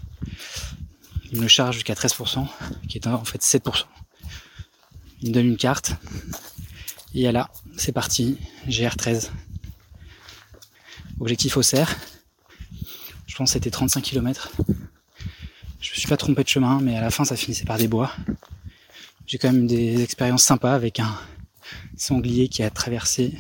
Il 1.33 1.41
me 1.41 1.49
charge 1.49 1.75
jusqu'à 1.75 1.95
13%, 1.95 2.47
qui 2.89 2.97
est 2.97 3.07
en 3.07 3.25
fait 3.25 3.43
7%. 3.43 3.85
Il 5.21 5.29
me 5.29 5.35
donne 5.35 5.47
une 5.47 5.57
carte. 5.57 5.93
Et 7.15 7.31
là, 7.31 7.51
c'est 7.77 7.93
parti, 7.93 8.39
GR13. 8.69 9.31
Objectif 11.21 11.57
au 11.57 11.63
cerf. 11.63 11.95
Je 13.35 13.39
pense 13.39 13.49
que 13.51 13.55
c'était 13.55 13.71
35 13.71 14.01
km. 14.01 14.53
Je 15.81 15.91
me 15.91 15.97
suis 15.97 16.07
pas 16.07 16.17
trompé 16.17 16.45
de 16.45 16.49
chemin, 16.49 16.79
mais 16.81 16.97
à 16.97 17.01
la 17.01 17.11
fin 17.11 17.25
ça 17.25 17.35
finissait 17.35 17.65
par 17.65 17.79
des 17.79 17.89
bois. 17.89 18.13
J'ai 19.27 19.39
quand 19.39 19.51
même 19.51 19.67
des 19.67 20.05
expériences 20.05 20.45
sympas 20.45 20.73
avec 20.73 21.01
un 21.01 21.19
sanglier 21.97 22.47
qui 22.47 22.63
a 22.63 22.71
traversé 22.71 23.35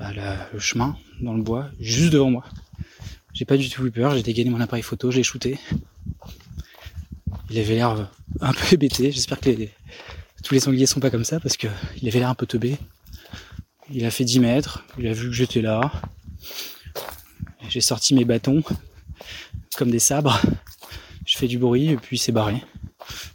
bah, 0.00 0.10
le 0.52 0.58
chemin 0.58 0.96
dans 1.20 1.32
le 1.32 1.44
bois, 1.44 1.70
juste 1.78 2.12
devant 2.12 2.32
moi. 2.32 2.44
J'ai 3.32 3.44
pas 3.44 3.56
du 3.56 3.70
tout 3.70 3.86
eu 3.86 3.92
peur, 3.92 4.16
j'ai 4.16 4.24
dégainé 4.24 4.50
mon 4.50 4.60
appareil 4.60 4.82
photo, 4.82 5.12
j'ai 5.12 5.22
shooté. 5.22 5.60
Il 7.50 7.60
avait 7.60 7.76
l'air 7.76 8.10
un 8.40 8.52
peu 8.52 8.64
hébété, 8.72 9.12
j'espère 9.12 9.38
que 9.38 9.50
tous 10.42 10.54
les 10.54 10.60
sangliers 10.60 10.86
sont 10.86 10.98
pas 10.98 11.10
comme 11.10 11.24
ça 11.24 11.38
parce 11.38 11.56
qu'il 11.56 11.70
avait 12.02 12.18
l'air 12.18 12.30
un 12.30 12.34
peu 12.34 12.46
teubé. 12.46 12.78
Il 13.92 14.04
a 14.04 14.10
fait 14.10 14.24
10 14.24 14.40
mètres, 14.40 14.84
il 14.98 15.06
a 15.06 15.12
vu 15.12 15.28
que 15.28 15.34
j'étais 15.36 15.62
là. 15.62 15.92
J'ai 17.72 17.80
sorti 17.80 18.14
mes 18.14 18.26
bâtons 18.26 18.62
comme 19.76 19.90
des 19.90 19.98
sabres. 19.98 20.38
Je 21.24 21.38
fais 21.38 21.48
du 21.48 21.58
bruit 21.58 21.88
et 21.88 21.96
puis 21.96 22.16
il 22.16 22.18
s'est 22.18 22.32
barré. 22.32 22.62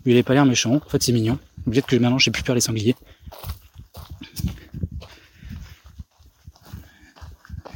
il 0.05 0.11
avait 0.11 0.21
pas 0.21 0.33
l'air 0.33 0.45
méchant, 0.45 0.75
en 0.75 0.89
fait 0.89 1.01
c'est 1.01 1.11
mignon. 1.11 1.39
Peut-être 1.65 1.87
que 1.87 1.95
maintenant 1.95 2.19
j'ai 2.19 2.29
plus 2.29 2.43
peur 2.43 2.53
des 2.53 2.61
sangliers. 2.61 2.95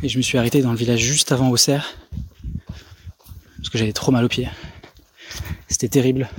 Et 0.04 0.10
je 0.10 0.18
me 0.18 0.22
suis 0.22 0.38
arrêté 0.38 0.62
dans 0.62 0.72
le 0.72 0.78
village 0.78 1.00
juste 1.00 1.32
avant 1.32 1.50
Auxerre 1.50 1.96
que 3.72 3.78
j'avais 3.78 3.94
trop 3.94 4.12
mal 4.12 4.26
aux 4.26 4.30
pieds. 4.30 4.50
C'était 5.68 5.88
terrible. 5.88 6.30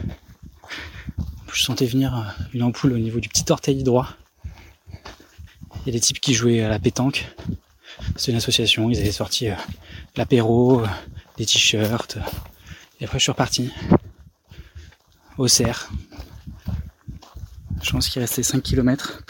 Je 1.53 1.63
sentais 1.63 1.87
venir 1.87 2.15
euh, 2.15 2.45
une 2.53 2.63
ampoule 2.63 2.93
au 2.93 2.99
niveau 2.99 3.21
du 3.21 3.29
petit 3.29 3.51
orteil 3.51 3.83
droit. 3.83 4.11
Il 4.95 5.87
y 5.87 5.89
a 5.89 5.93
des 5.93 6.01
types 6.01 6.21
qui 6.21 6.35
jouaient 6.35 6.61
à 6.61 6.69
la 6.69 6.79
pétanque. 6.79 7.27
C'est 8.17 8.31
une 8.31 8.37
association, 8.37 8.91
ils 8.91 8.99
avaient 8.99 9.13
sorti 9.13 9.49
euh, 9.49 9.55
l'apéro, 10.17 10.83
euh, 10.83 10.87
des 11.37 11.47
t-shirts. 11.47 12.19
Et 13.01 13.05
après 13.05 13.19
je 13.19 13.25
suis 13.25 13.33
reparti. 13.33 13.71
Au 15.39 15.49
cerf. 15.49 15.91
Je 17.83 17.91
pense 17.91 18.09
qu'il 18.09 18.21
restait 18.21 18.43
5 18.43 18.63
km. 18.63 19.23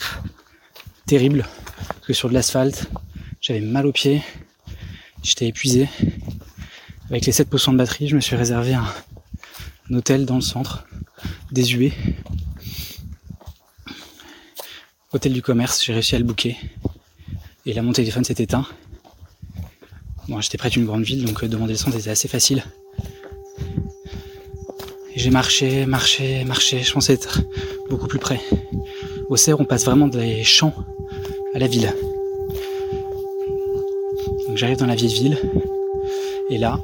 Terrible. 1.06 1.46
Parce 1.88 2.06
que 2.06 2.12
sur 2.12 2.28
de 2.28 2.34
l'asphalte, 2.34 2.88
j'avais 3.40 3.60
mal 3.60 3.86
aux 3.86 3.92
pieds. 3.92 4.22
J'étais 5.22 5.46
épuisé 5.46 5.88
Avec 7.08 7.26
les 7.26 7.32
7% 7.32 7.72
de 7.72 7.76
batterie, 7.76 8.08
je 8.08 8.16
me 8.16 8.20
suis 8.20 8.36
réservé 8.36 8.74
un, 8.74 8.86
hôtel 9.90 10.26
dans 10.26 10.34
le 10.34 10.40
centre, 10.40 10.84
désuet. 11.50 11.92
Hôtel 15.12 15.32
du 15.32 15.42
commerce, 15.42 15.84
j'ai 15.84 15.92
réussi 15.92 16.14
à 16.14 16.18
le 16.18 16.24
booker. 16.24 16.56
Et 17.64 17.72
là, 17.72 17.82
mon 17.82 17.92
téléphone 17.92 18.24
s'est 18.24 18.34
éteint. 18.38 18.66
Bon, 20.28 20.40
j'étais 20.40 20.58
près 20.58 20.70
d'une 20.70 20.84
grande 20.84 21.02
ville, 21.02 21.24
donc 21.24 21.44
euh, 21.44 21.48
demander 21.48 21.74
le 21.74 21.78
centre 21.78 21.96
était 21.96 22.10
assez 22.10 22.26
facile. 22.26 22.64
j'ai 25.14 25.30
marché, 25.30 25.86
marché, 25.86 26.44
marché. 26.44 26.80
Je 26.80 26.92
pensais 26.92 27.12
être 27.12 27.40
beaucoup 27.88 28.08
plus 28.08 28.18
près. 28.18 28.40
Au 29.28 29.36
Cerf, 29.36 29.60
on 29.60 29.64
passe 29.64 29.84
vraiment 29.84 30.08
des 30.08 30.42
champs 30.42 30.74
à 31.54 31.60
la 31.60 31.68
ville. 31.68 31.94
Donc 34.48 34.56
j'arrive 34.56 34.78
dans 34.78 34.86
la 34.86 34.96
vieille 34.96 35.14
ville. 35.14 35.38
Et 36.50 36.58
là, 36.58 36.80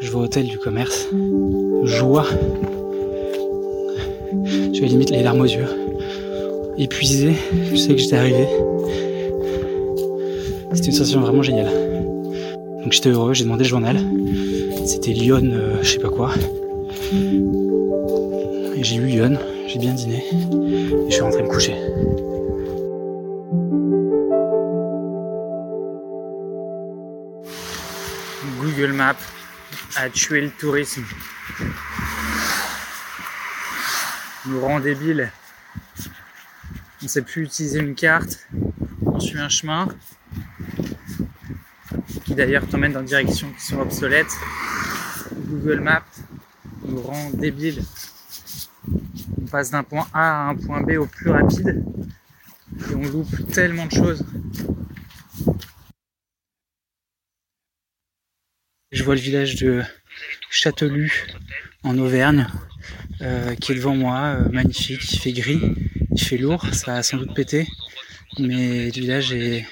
je 0.00 0.10
vais 0.10 0.16
au 0.16 0.22
hôtel 0.24 0.48
du 0.48 0.58
commerce. 0.58 1.08
Joie. 1.84 2.26
J'avais 4.72 4.88
limite 4.88 5.10
les 5.10 5.22
larmes 5.22 5.40
aux 5.40 5.44
yeux. 5.44 5.85
Épuisé, 6.78 7.34
je 7.70 7.76
sais 7.76 7.88
que 7.94 7.96
j'étais 7.96 8.16
arrivé. 8.16 8.46
C'était 10.74 10.88
une 10.88 10.92
sensation 10.92 11.20
vraiment 11.22 11.42
géniale. 11.42 11.70
Donc 12.82 12.92
j'étais 12.92 13.08
heureux, 13.08 13.32
j'ai 13.32 13.44
demandé 13.44 13.64
le 13.64 13.68
journal. 13.70 13.98
C'était 14.84 15.12
Lyon, 15.12 15.40
euh, 15.42 15.78
je 15.82 15.92
sais 15.92 15.98
pas 15.98 16.10
quoi. 16.10 16.34
Et 18.74 18.84
j'ai 18.84 18.96
eu 18.96 19.06
Lyon, 19.06 19.38
j'ai 19.68 19.78
bien 19.78 19.94
dîné. 19.94 20.22
Et 20.26 21.08
je 21.08 21.14
suis 21.14 21.22
rentré 21.22 21.42
me 21.42 21.48
coucher. 21.48 21.74
Google 28.60 28.92
Maps 28.92 29.14
a 29.96 30.10
tué 30.10 30.42
le 30.42 30.50
tourisme. 30.50 31.04
Nous 34.44 34.60
rend 34.60 34.78
débile. 34.78 35.32
On 37.06 37.08
ne 37.08 37.12
sait 37.12 37.22
plus 37.22 37.44
utiliser 37.44 37.78
une 37.78 37.94
carte. 37.94 38.48
On 39.02 39.20
suit 39.20 39.38
un 39.38 39.48
chemin 39.48 39.86
qui 42.24 42.34
d'ailleurs 42.34 42.66
t'emmène 42.66 42.94
dans 42.94 43.00
des 43.00 43.06
directions 43.06 43.48
qui 43.52 43.64
sont 43.64 43.78
obsolètes. 43.78 44.36
Google 45.46 45.82
Maps 45.82 46.02
nous 46.84 47.00
rend 47.00 47.30
débile. 47.30 47.84
On 49.40 49.46
passe 49.48 49.70
d'un 49.70 49.84
point 49.84 50.08
A 50.12 50.48
à 50.48 50.48
un 50.48 50.56
point 50.56 50.80
B 50.80 50.98
au 50.98 51.06
plus 51.06 51.30
rapide 51.30 51.84
et 52.90 52.94
on 52.96 53.02
loupe 53.02 53.52
tellement 53.52 53.86
de 53.86 53.92
choses. 53.92 54.26
Je 58.90 59.04
vois 59.04 59.14
le 59.14 59.20
village 59.20 59.54
de 59.54 59.84
Châtelu 60.50 61.28
en 61.84 61.96
Auvergne 61.98 62.48
euh, 63.22 63.54
qui 63.54 63.70
est 63.70 63.76
devant 63.76 63.94
moi, 63.94 64.36
euh, 64.40 64.48
magnifique, 64.50 65.12
il 65.12 65.18
fait 65.20 65.32
gris, 65.32 65.60
il 66.16 66.24
fait 66.24 66.38
lourd, 66.38 66.64
ça 66.72 66.96
a 66.96 67.02
sans 67.02 67.18
doute 67.18 67.34
pété, 67.34 67.68
mais 68.38 68.86
le 68.86 68.90
village 68.90 69.32
est 69.32 69.66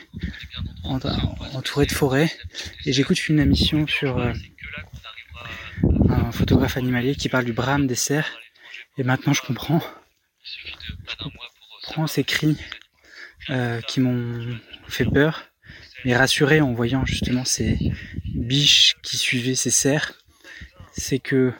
entouré 0.84 1.86
de 1.86 1.92
forêts. 1.92 2.30
Et 2.86 2.92
j'écoute 2.92 3.28
une 3.28 3.40
émission 3.40 3.86
sur 3.86 4.18
euh, 4.18 4.32
un 6.08 6.32
photographe 6.32 6.76
animalier 6.76 7.14
qui 7.14 7.28
parle 7.28 7.44
du 7.44 7.52
brame 7.52 7.86
des 7.86 7.94
cerfs. 7.94 8.38
Et 8.98 9.02
maintenant 9.02 9.32
je 9.32 9.42
comprends. 9.42 9.82
Je 10.42 11.16
comprends 11.86 12.06
ces 12.06 12.24
cris 12.24 12.56
qui 13.86 14.00
m'ont 14.00 14.58
fait 14.88 15.04
peur 15.04 15.44
mais 16.04 16.16
rassuré 16.16 16.60
en 16.60 16.72
voyant 16.72 17.04
justement 17.04 17.44
ces 17.44 17.78
biches 18.34 18.96
qui 19.02 19.16
suivaient 19.16 19.54
ces 19.54 19.70
cerfs, 19.70 20.12
c'est 20.92 21.18
que 21.18 21.52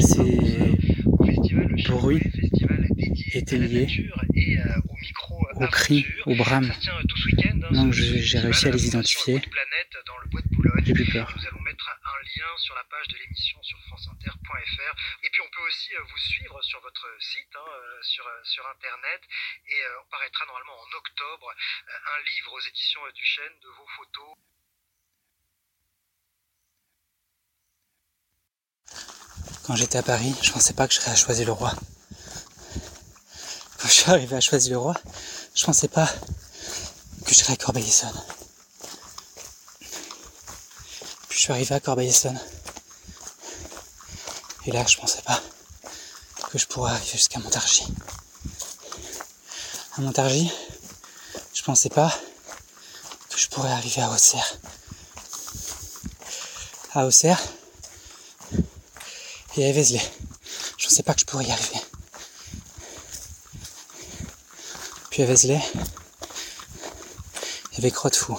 ces 0.00 0.45
bruits 1.88 2.22
étaient 3.32 3.58
liés 3.58 4.10
au 5.54 5.66
cri, 5.68 6.06
au 6.26 6.34
brame. 6.34 6.72
Donc 7.70 7.92
j'ai 7.92 8.38
réussi 8.38 8.68
à 8.68 8.70
les 8.70 8.86
identifier. 8.86 9.40
J'ai 10.84 10.94
plus 10.94 11.10
peur 11.12 11.34
lien 12.36 12.56
sur 12.58 12.74
la 12.74 12.84
page 12.84 13.08
de 13.08 13.16
l'émission 13.16 13.62
sur 13.62 13.78
franceinter.fr. 13.88 14.94
Et 15.22 15.30
puis 15.30 15.40
on 15.42 15.50
peut 15.50 15.66
aussi 15.66 15.94
euh, 15.94 16.02
vous 16.02 16.18
suivre 16.18 16.62
sur 16.62 16.80
votre 16.80 17.06
site, 17.20 17.54
hein, 17.54 17.68
euh, 17.68 18.02
sur, 18.02 18.26
euh, 18.26 18.40
sur 18.44 18.66
Internet. 18.66 19.22
Et 19.68 19.80
on 20.02 20.10
paraîtra 20.10 20.44
normalement 20.46 20.76
en 20.78 20.96
octobre 20.96 21.54
un 21.88 22.20
livre 22.24 22.52
aux 22.52 22.60
éditions 22.60 23.00
du 23.14 23.24
Chêne 23.24 23.56
de 23.62 23.68
vos 23.68 23.86
photos. 23.96 24.34
Quand 29.66 29.74
j'étais 29.74 29.98
à 29.98 30.02
Paris, 30.04 30.32
je 30.42 30.52
pensais 30.52 30.74
pas 30.74 30.86
que 30.86 30.94
je 30.94 31.00
serais 31.00 31.10
à 31.10 31.16
choisir 31.16 31.44
le 31.44 31.50
roi. 31.50 31.74
Quand 33.78 33.88
je 33.88 33.92
suis 33.92 34.10
arrivé 34.12 34.36
à 34.36 34.40
choisir 34.40 34.74
le 34.74 34.78
roi, 34.78 34.94
je 35.56 35.64
pensais 35.64 35.88
pas 35.88 36.06
que 37.24 37.34
je 37.34 37.34
serais 37.34 37.54
à 37.54 37.56
Corbeil-Essonne. 37.56 38.22
je 41.30 41.36
suis 41.36 41.50
arrivé 41.50 41.74
à 41.74 41.80
Corbeil-Essonne. 41.80 42.38
Et 44.66 44.70
là, 44.70 44.84
je 44.86 44.98
pensais 44.98 45.22
pas 45.22 45.42
que 46.48 46.58
je 46.58 46.66
pourrais 46.66 46.92
arriver 46.92 47.18
jusqu'à 47.18 47.40
Montargis. 47.40 47.88
À 49.98 50.00
Montargis, 50.00 50.52
je 51.54 51.62
pensais 51.64 51.90
pas 51.90 52.16
que 53.30 53.38
je 53.38 53.48
pourrais 53.48 53.72
arriver 53.72 54.02
à 54.02 54.10
Auxerre. 54.10 54.58
À 56.94 57.04
Auxerre 57.04 57.40
et 59.58 59.72
à. 59.72 60.00
Je 60.78 60.84
pensais 60.86 61.02
pas 61.02 61.14
que 61.14 61.20
je 61.20 61.26
pourrais 61.26 61.44
y 61.44 61.50
arriver. 61.50 61.80
Puis 65.10 65.22
à 65.22 65.26
Vézelay, 65.26 65.60
il 67.72 67.76
y 67.76 67.78
avait 67.78 67.90
Croix 67.90 68.10
de 68.10 68.16
Fou. 68.16 68.38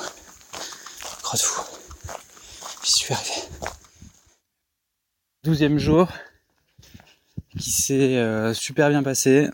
Suis 3.07 3.13
arrivé. 3.13 3.41
Douzième 5.45 5.79
jour 5.79 6.09
qui 7.57 7.71
s'est 7.71 8.17
euh, 8.17 8.53
super 8.53 8.89
bien 8.89 9.01
passé 9.01 9.47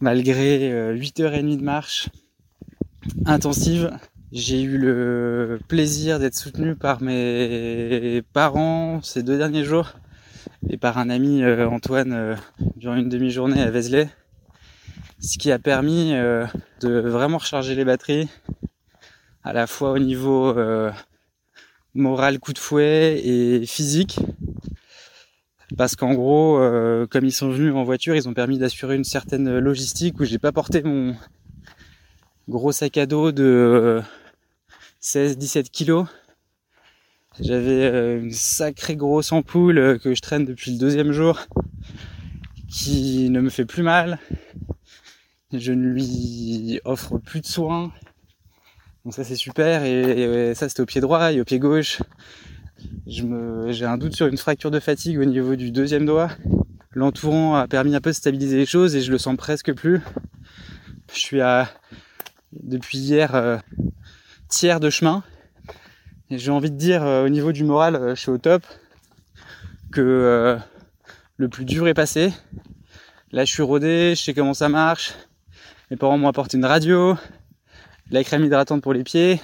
malgré 0.00 0.92
8h30 0.94 1.54
euh, 1.54 1.56
de 1.56 1.62
marche 1.64 2.10
intensive. 3.24 3.90
J'ai 4.30 4.62
eu 4.62 4.78
le 4.78 5.58
plaisir 5.66 6.20
d'être 6.20 6.36
soutenu 6.36 6.76
par 6.76 7.02
mes 7.02 8.22
parents 8.32 9.02
ces 9.02 9.24
deux 9.24 9.38
derniers 9.38 9.64
jours 9.64 9.94
et 10.68 10.76
par 10.76 10.98
un 10.98 11.10
ami 11.10 11.42
euh, 11.42 11.68
Antoine 11.68 12.36
durant 12.76 12.96
une 12.96 13.08
demi-journée 13.08 13.60
à 13.60 13.70
Vézelay. 13.70 14.08
Ce 15.20 15.38
qui 15.38 15.50
a 15.50 15.58
permis 15.58 16.12
de 16.12 17.00
vraiment 17.00 17.38
recharger 17.38 17.74
les 17.74 17.84
batteries 17.84 18.28
à 19.44 19.54
la 19.54 19.66
fois 19.66 19.92
au 19.92 19.98
niveau 19.98 20.54
moral 21.94 22.38
coup 22.38 22.52
de 22.52 22.58
fouet 22.58 23.20
et 23.24 23.64
physique. 23.66 24.20
Parce 25.76 25.96
qu'en 25.96 26.14
gros, 26.14 26.58
euh, 26.58 27.06
comme 27.06 27.24
ils 27.24 27.32
sont 27.32 27.50
venus 27.50 27.74
en 27.74 27.82
voiture, 27.82 28.14
ils 28.14 28.28
ont 28.28 28.34
permis 28.34 28.58
d'assurer 28.58 28.94
une 28.94 29.04
certaine 29.04 29.58
logistique 29.58 30.20
où 30.20 30.24
j'ai 30.24 30.38
pas 30.38 30.52
porté 30.52 30.82
mon 30.82 31.16
gros 32.48 32.70
sac 32.70 32.96
à 32.98 33.06
dos 33.06 33.32
de 33.32 34.00
16-17 35.02 35.58
euh, 35.58 35.62
kilos. 35.72 36.06
J'avais 37.40 37.84
euh, 37.84 38.20
une 38.20 38.32
sacrée 38.32 38.96
grosse 38.96 39.32
ampoule 39.32 39.98
que 40.02 40.14
je 40.14 40.22
traîne 40.22 40.44
depuis 40.44 40.72
le 40.72 40.78
deuxième 40.78 41.12
jour 41.12 41.38
qui 42.68 43.28
ne 43.30 43.40
me 43.40 43.50
fait 43.50 43.64
plus 43.64 43.82
mal. 43.82 44.18
Je 45.52 45.72
ne 45.72 45.88
lui 45.88 46.80
offre 46.84 47.18
plus 47.18 47.40
de 47.40 47.46
soins. 47.46 47.92
Donc 49.04 49.14
ça 49.14 49.22
c'est 49.22 49.36
super 49.36 49.84
et, 49.84 50.54
ça 50.54 50.68
c'était 50.68 50.80
au 50.80 50.86
pied 50.86 51.00
droit 51.00 51.32
et 51.32 51.40
au 51.40 51.44
pied 51.44 51.58
gauche. 51.58 52.02
Je 53.06 53.22
me, 53.22 53.70
j'ai 53.70 53.84
un 53.84 53.98
doute 53.98 54.16
sur 54.16 54.26
une 54.26 54.36
fracture 54.36 54.70
de 54.70 54.80
fatigue 54.80 55.18
au 55.18 55.24
niveau 55.24 55.56
du 55.56 55.70
deuxième 55.70 56.06
doigt. 56.06 56.30
L'entourant 56.90 57.54
a 57.54 57.68
permis 57.68 57.94
un 57.94 58.00
peu 58.00 58.10
de 58.10 58.16
stabiliser 58.16 58.56
les 58.56 58.66
choses 58.66 58.96
et 58.96 59.02
je 59.02 59.12
le 59.12 59.18
sens 59.18 59.36
presque 59.36 59.72
plus. 59.74 60.00
Je 61.12 61.18
suis 61.18 61.40
à 61.40 61.68
depuis 62.52 62.98
hier 62.98 63.34
euh, 63.34 63.58
tiers 64.48 64.80
de 64.80 64.90
chemin. 64.90 65.22
J'ai 66.30 66.50
envie 66.50 66.70
de 66.70 66.76
dire 66.76 67.04
euh, 67.04 67.24
au 67.24 67.28
niveau 67.28 67.52
du 67.52 67.64
moral, 67.64 67.96
euh, 67.96 68.14
je 68.14 68.20
suis 68.20 68.30
au 68.30 68.38
top. 68.38 68.62
Que 69.92 70.58
le 71.36 71.48
plus 71.48 71.64
dur 71.64 71.86
est 71.88 71.94
passé. 71.94 72.32
Là 73.32 73.44
je 73.44 73.52
suis 73.52 73.62
rodé, 73.62 74.14
je 74.16 74.22
sais 74.22 74.34
comment 74.34 74.54
ça 74.54 74.68
marche. 74.68 75.14
Mes 75.90 75.96
parents 75.96 76.18
m'ont 76.18 76.28
apporté 76.28 76.56
une 76.56 76.64
radio, 76.64 77.16
la 78.10 78.24
crème 78.24 78.44
hydratante 78.44 78.82
pour 78.82 78.92
les 78.92 79.04
pieds 79.04 79.40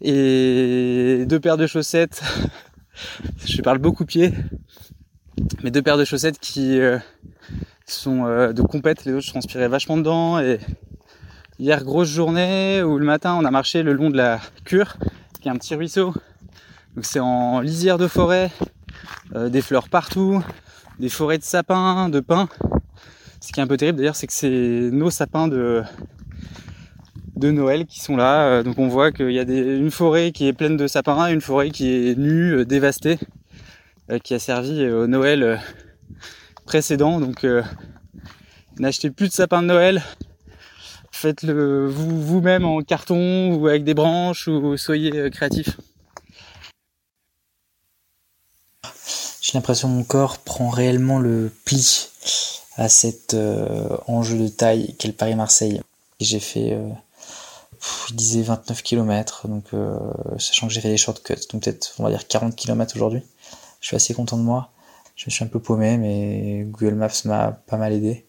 et 0.00 1.24
deux 1.26 1.40
paires 1.40 1.56
de 1.56 1.66
chaussettes. 1.66 2.22
je 3.44 3.60
parle 3.62 3.78
beaucoup 3.78 4.04
pieds, 4.04 4.32
mais 5.62 5.70
deux 5.70 5.82
paires 5.82 5.98
de 5.98 6.04
chaussettes 6.04 6.38
qui 6.38 6.78
euh, 6.78 6.98
sont 7.86 8.26
euh, 8.26 8.52
de 8.52 8.62
compète, 8.62 9.04
les 9.04 9.12
autres 9.12 9.26
je 9.26 9.30
transpirais 9.30 9.68
vachement 9.68 9.96
dedans 9.96 10.38
et 10.38 10.58
Hier, 11.60 11.82
grosse 11.82 12.08
journée 12.08 12.84
où 12.84 12.98
le 12.98 13.04
matin, 13.04 13.34
on 13.34 13.44
a 13.44 13.50
marché 13.50 13.82
le 13.82 13.92
long 13.92 14.10
de 14.10 14.16
la 14.16 14.38
cure, 14.64 14.96
qui 15.40 15.48
est 15.48 15.50
un 15.50 15.56
petit 15.56 15.74
ruisseau. 15.74 16.12
Donc 16.94 17.04
c'est 17.04 17.20
en 17.20 17.60
lisière 17.60 17.98
de 17.98 18.08
forêt, 18.08 18.50
euh, 19.34 19.48
des 19.48 19.62
fleurs 19.62 19.88
partout, 19.88 20.42
des 20.98 21.08
forêts 21.08 21.38
de 21.38 21.44
sapins, 21.44 22.08
de 22.08 22.20
pins. 22.20 22.48
Ce 23.40 23.52
qui 23.52 23.60
est 23.60 23.62
un 23.62 23.66
peu 23.66 23.76
terrible 23.76 23.98
d'ailleurs, 23.98 24.16
c'est 24.16 24.26
que 24.26 24.32
c'est 24.32 24.90
nos 24.92 25.10
sapins 25.10 25.48
de, 25.48 25.82
Noël 27.36 27.86
qui 27.86 28.00
sont 28.00 28.16
là. 28.16 28.48
Euh, 28.48 28.62
donc 28.62 28.78
on 28.78 28.88
voit 28.88 29.12
qu'il 29.12 29.30
y 29.30 29.38
a 29.38 29.42
une 29.42 29.90
forêt 29.90 30.32
qui 30.32 30.48
est 30.48 30.52
pleine 30.52 30.76
de 30.76 30.86
sapins, 30.86 31.28
une 31.28 31.40
forêt 31.40 31.70
qui 31.70 32.08
est 32.08 32.18
nue, 32.18 32.52
euh, 32.52 32.64
dévastée, 32.64 33.18
qui 34.24 34.34
a 34.34 34.38
servi 34.38 34.86
au 34.88 35.06
Noël 35.06 35.60
précédent. 36.64 37.20
Donc 37.20 37.46
n'achetez 38.78 39.10
plus 39.10 39.28
de 39.28 39.32
sapins 39.32 39.60
de 39.60 39.66
Noël. 39.66 40.02
Faites-le 41.20 41.88
vous, 41.88 42.22
vous-même 42.22 42.64
en 42.64 42.80
carton 42.80 43.52
ou 43.54 43.66
avec 43.66 43.82
des 43.82 43.94
branches 43.94 44.46
ou 44.46 44.76
soyez 44.76 45.30
créatif. 45.30 45.70
J'ai 49.42 49.54
l'impression 49.54 49.88
que 49.88 49.94
mon 49.94 50.04
corps 50.04 50.38
prend 50.38 50.68
réellement 50.68 51.18
le 51.18 51.50
pli 51.64 52.08
à 52.76 52.88
cet 52.88 53.34
euh, 53.34 53.96
enjeu 54.06 54.38
de 54.38 54.46
taille 54.46 54.94
qu'est 54.96 55.08
le 55.08 55.14
Paris-Marseille. 55.14 55.80
J'ai 56.20 56.38
fait, 56.38 56.74
euh, 56.74 56.88
il 58.10 58.14
disait 58.14 58.42
29 58.42 58.80
km, 58.84 59.48
donc 59.48 59.64
euh, 59.74 59.98
sachant 60.38 60.68
que 60.68 60.72
j'ai 60.72 60.80
fait 60.80 60.90
des 60.90 60.96
shortcuts, 60.98 61.48
donc 61.50 61.64
peut-être 61.64 61.94
on 61.98 62.04
va 62.04 62.10
dire 62.10 62.28
40 62.28 62.54
km 62.54 62.94
aujourd'hui. 62.94 63.22
Je 63.80 63.88
suis 63.88 63.96
assez 63.96 64.14
content 64.14 64.36
de 64.36 64.42
moi. 64.42 64.70
Je 65.16 65.24
me 65.26 65.30
suis 65.32 65.42
un 65.42 65.48
peu 65.48 65.58
paumé, 65.58 65.96
mais 65.96 66.62
Google 66.62 66.94
Maps 66.94 67.24
m'a 67.24 67.50
pas 67.50 67.76
mal 67.76 67.92
aidé. 67.92 68.24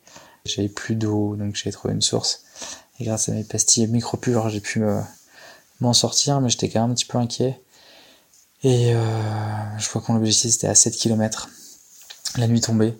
J'avais 0.50 0.70
plus 0.70 0.96
d'eau, 0.96 1.36
donc 1.36 1.56
j'ai 1.56 1.72
trouvé 1.72 1.94
une 1.94 2.02
source. 2.02 2.44
Et 3.00 3.06
grâce 3.06 3.30
à 3.30 3.32
mes 3.32 3.44
pastilles 3.44 3.88
micro-pures, 3.88 4.50
j'ai 4.50 4.60
pu 4.60 4.84
m'en 5.80 5.94
sortir, 5.94 6.42
mais 6.42 6.50
j'étais 6.50 6.70
quand 6.70 6.82
même 6.82 6.92
un 6.92 6.94
petit 6.94 7.06
peu 7.06 7.18
inquiet. 7.18 7.60
Et 8.64 8.94
euh, 8.94 9.78
je 9.78 9.88
crois 9.88 10.02
qu'on 10.02 10.16
l'objectif 10.16 10.52
c'était 10.52 10.68
à 10.68 10.76
7 10.76 10.96
km. 10.96 11.50
La 12.38 12.48
nuit 12.48 12.62
tombée. 12.62 12.94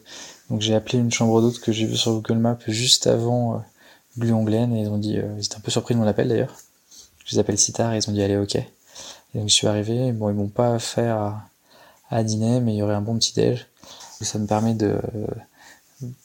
Donc 0.50 0.62
j'ai 0.62 0.74
appelé 0.74 0.98
une 0.98 1.12
chambre 1.12 1.42
d'hôte 1.42 1.60
que 1.60 1.72
j'ai 1.72 1.86
vue 1.86 1.98
sur 1.98 2.14
Google 2.14 2.40
Maps 2.40 2.58
juste 2.68 3.08
avant 3.08 3.56
euh, 3.56 4.44
Glen 4.44 4.74
et 4.74 4.82
ils 4.82 4.90
ont 4.90 4.98
dit, 4.98 5.18
euh, 5.18 5.36
ils 5.38 5.46
étaient 5.46 5.58
un 5.58 5.62
peu 5.62 5.72
surpris 5.72 5.94
de 5.94 6.00
mon 6.00 6.08
appel 6.08 6.28
d'ailleurs. 6.28 6.56
Je 7.26 7.36
les 7.36 7.40
appelle 7.40 7.58
si 7.58 7.74
tard 7.74 7.94
et 7.94 7.98
ils 7.98 8.10
ont 8.10 8.14
dit 8.14 8.24
allez 8.24 8.38
ok. 8.38 8.56
Et 8.56 9.40
donc 9.40 9.50
je 9.50 9.54
suis 9.54 9.68
arrivé, 9.68 10.12
bon 10.12 10.30
ils 10.30 10.36
m'ont 10.36 10.48
pas 10.48 10.80
fait 10.80 11.08
à, 11.08 11.44
dîner 12.24 12.60
mais 12.62 12.74
il 12.74 12.78
y 12.78 12.82
aurait 12.82 12.96
un 12.96 13.02
bon 13.02 13.18
petit 13.18 13.34
déj. 13.34 13.68
Ça 14.22 14.40
me 14.40 14.48
permet 14.48 14.74
de 14.74 15.00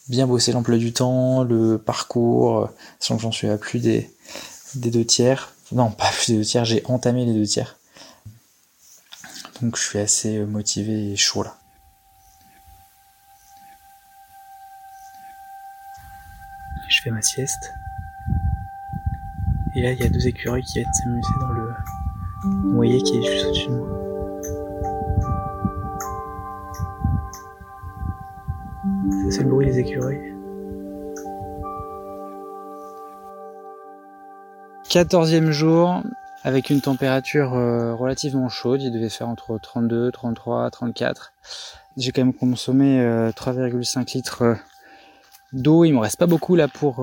bien 0.09 0.27
bosser 0.27 0.53
l'emploi 0.53 0.77
du 0.77 0.93
temps, 0.93 1.43
le 1.43 1.79
parcours, 1.79 2.71
sachant 3.01 3.17
que 3.17 3.23
j'en 3.23 3.33
suis 3.33 3.49
à 3.49 3.59
plus 3.59 3.81
des, 3.81 4.11
des 4.75 4.91
deux 4.91 5.05
tiers. 5.05 5.53
Non, 5.73 5.91
pas 5.91 6.11
plus 6.11 6.33
des 6.33 6.39
deux 6.39 6.45
tiers, 6.45 6.65
j'ai 6.65 6.83
entamé 6.87 7.25
les 7.25 7.35
deux 7.35 7.47
tiers. 7.47 7.77
Donc 9.63 9.77
je 9.77 9.83
suis 9.83 9.99
assez 9.99 10.41
motivé 10.41 11.13
et 11.13 11.17
chaud 11.17 11.43
là. 11.43 11.57
Je 16.89 17.01
fais 17.03 17.11
ma 17.11 17.23
sieste. 17.23 17.73
Et 19.75 19.83
là, 19.83 19.93
il 19.93 20.01
y 20.01 20.05
a 20.05 20.09
deux 20.09 20.27
écureuils 20.29 20.63
qui 20.63 20.75
viennent 20.75 20.93
s'amuser 20.93 21.29
dans 21.41 21.49
le 21.49 21.73
noyer 22.73 23.03
qui 23.03 23.19
est 23.19 23.23
juste 23.23 23.47
au-dessus 23.47 23.69
de 23.69 23.75
moi. 23.75 24.04
C'est 29.31 29.43
le 29.43 29.51
bruit 29.51 29.67
des 29.67 29.79
écureuils. 29.79 30.35
Quatorzième 34.89 35.51
jour, 35.51 36.03
avec 36.45 36.71
une 36.71 36.81
température 36.81 37.55
euh, 37.55 37.95
relativement 37.95 38.49
chaude. 38.49 38.83
Il 38.83 38.93
devait 38.93 39.09
faire 39.09 39.29
entre 39.29 39.59
32, 39.59 40.13
33, 40.13 40.71
34. 40.71 41.33
J'ai 41.97 42.13
quand 42.13 42.23
même 42.23 42.35
consommé 42.35 42.99
3,5 42.99 43.99
euh, 43.99 44.05
litres 44.15 44.43
euh, 44.43 44.55
d'eau. 45.53 45.85
Il 45.85 45.93
me 45.93 45.99
reste 45.99 46.19
pas 46.19 46.27
beaucoup 46.27 46.55
là 46.55 46.69
pour 46.69 47.03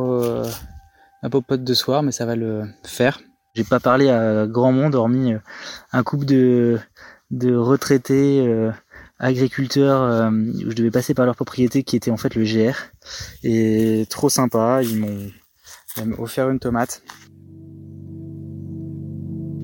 ma 1.23 1.29
popote 1.29 1.63
de 1.63 1.73
soir, 1.73 2.03
mais 2.03 2.11
ça 2.11 2.25
va 2.25 2.35
le 2.35 2.63
faire. 2.83 3.19
J'ai 3.55 3.63
pas 3.63 3.79
parlé 3.79 4.09
à 4.09 4.47
grand 4.47 4.71
monde, 4.71 4.95
hormis 4.95 5.33
un 5.91 6.03
couple 6.03 6.25
de, 6.25 6.79
de 7.31 7.55
retraités 7.55 8.71
agriculteurs 9.21 10.31
où 10.31 10.71
je 10.71 10.75
devais 10.75 10.91
passer 10.91 11.13
par 11.13 11.25
leur 11.25 11.35
propriété 11.35 11.83
qui 11.83 11.95
était 11.95 12.11
en 12.11 12.17
fait 12.17 12.35
le 12.35 12.43
GR. 12.43 12.75
Et 13.43 14.05
trop 14.09 14.29
sympa, 14.29 14.81
ils 14.83 14.99
m'ont 14.99 15.31
offert 16.17 16.49
une 16.49 16.59
tomate. 16.59 17.03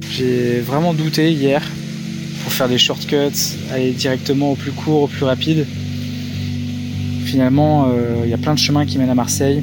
J'ai 0.09 0.61
vraiment 0.61 0.93
douté 0.93 1.31
hier 1.31 1.61
pour 2.43 2.51
faire 2.51 2.69
des 2.69 2.77
shortcuts, 2.77 3.57
aller 3.71 3.91
directement 3.91 4.53
au 4.53 4.55
plus 4.55 4.71
court, 4.71 5.03
au 5.03 5.07
plus 5.07 5.25
rapide. 5.25 5.65
Finalement, 7.25 7.89
euh, 7.89 8.21
il 8.23 8.29
y 8.29 8.33
a 8.33 8.37
plein 8.37 8.53
de 8.53 8.59
chemins 8.59 8.85
qui 8.85 8.97
mènent 8.97 9.09
à 9.09 9.15
Marseille, 9.15 9.61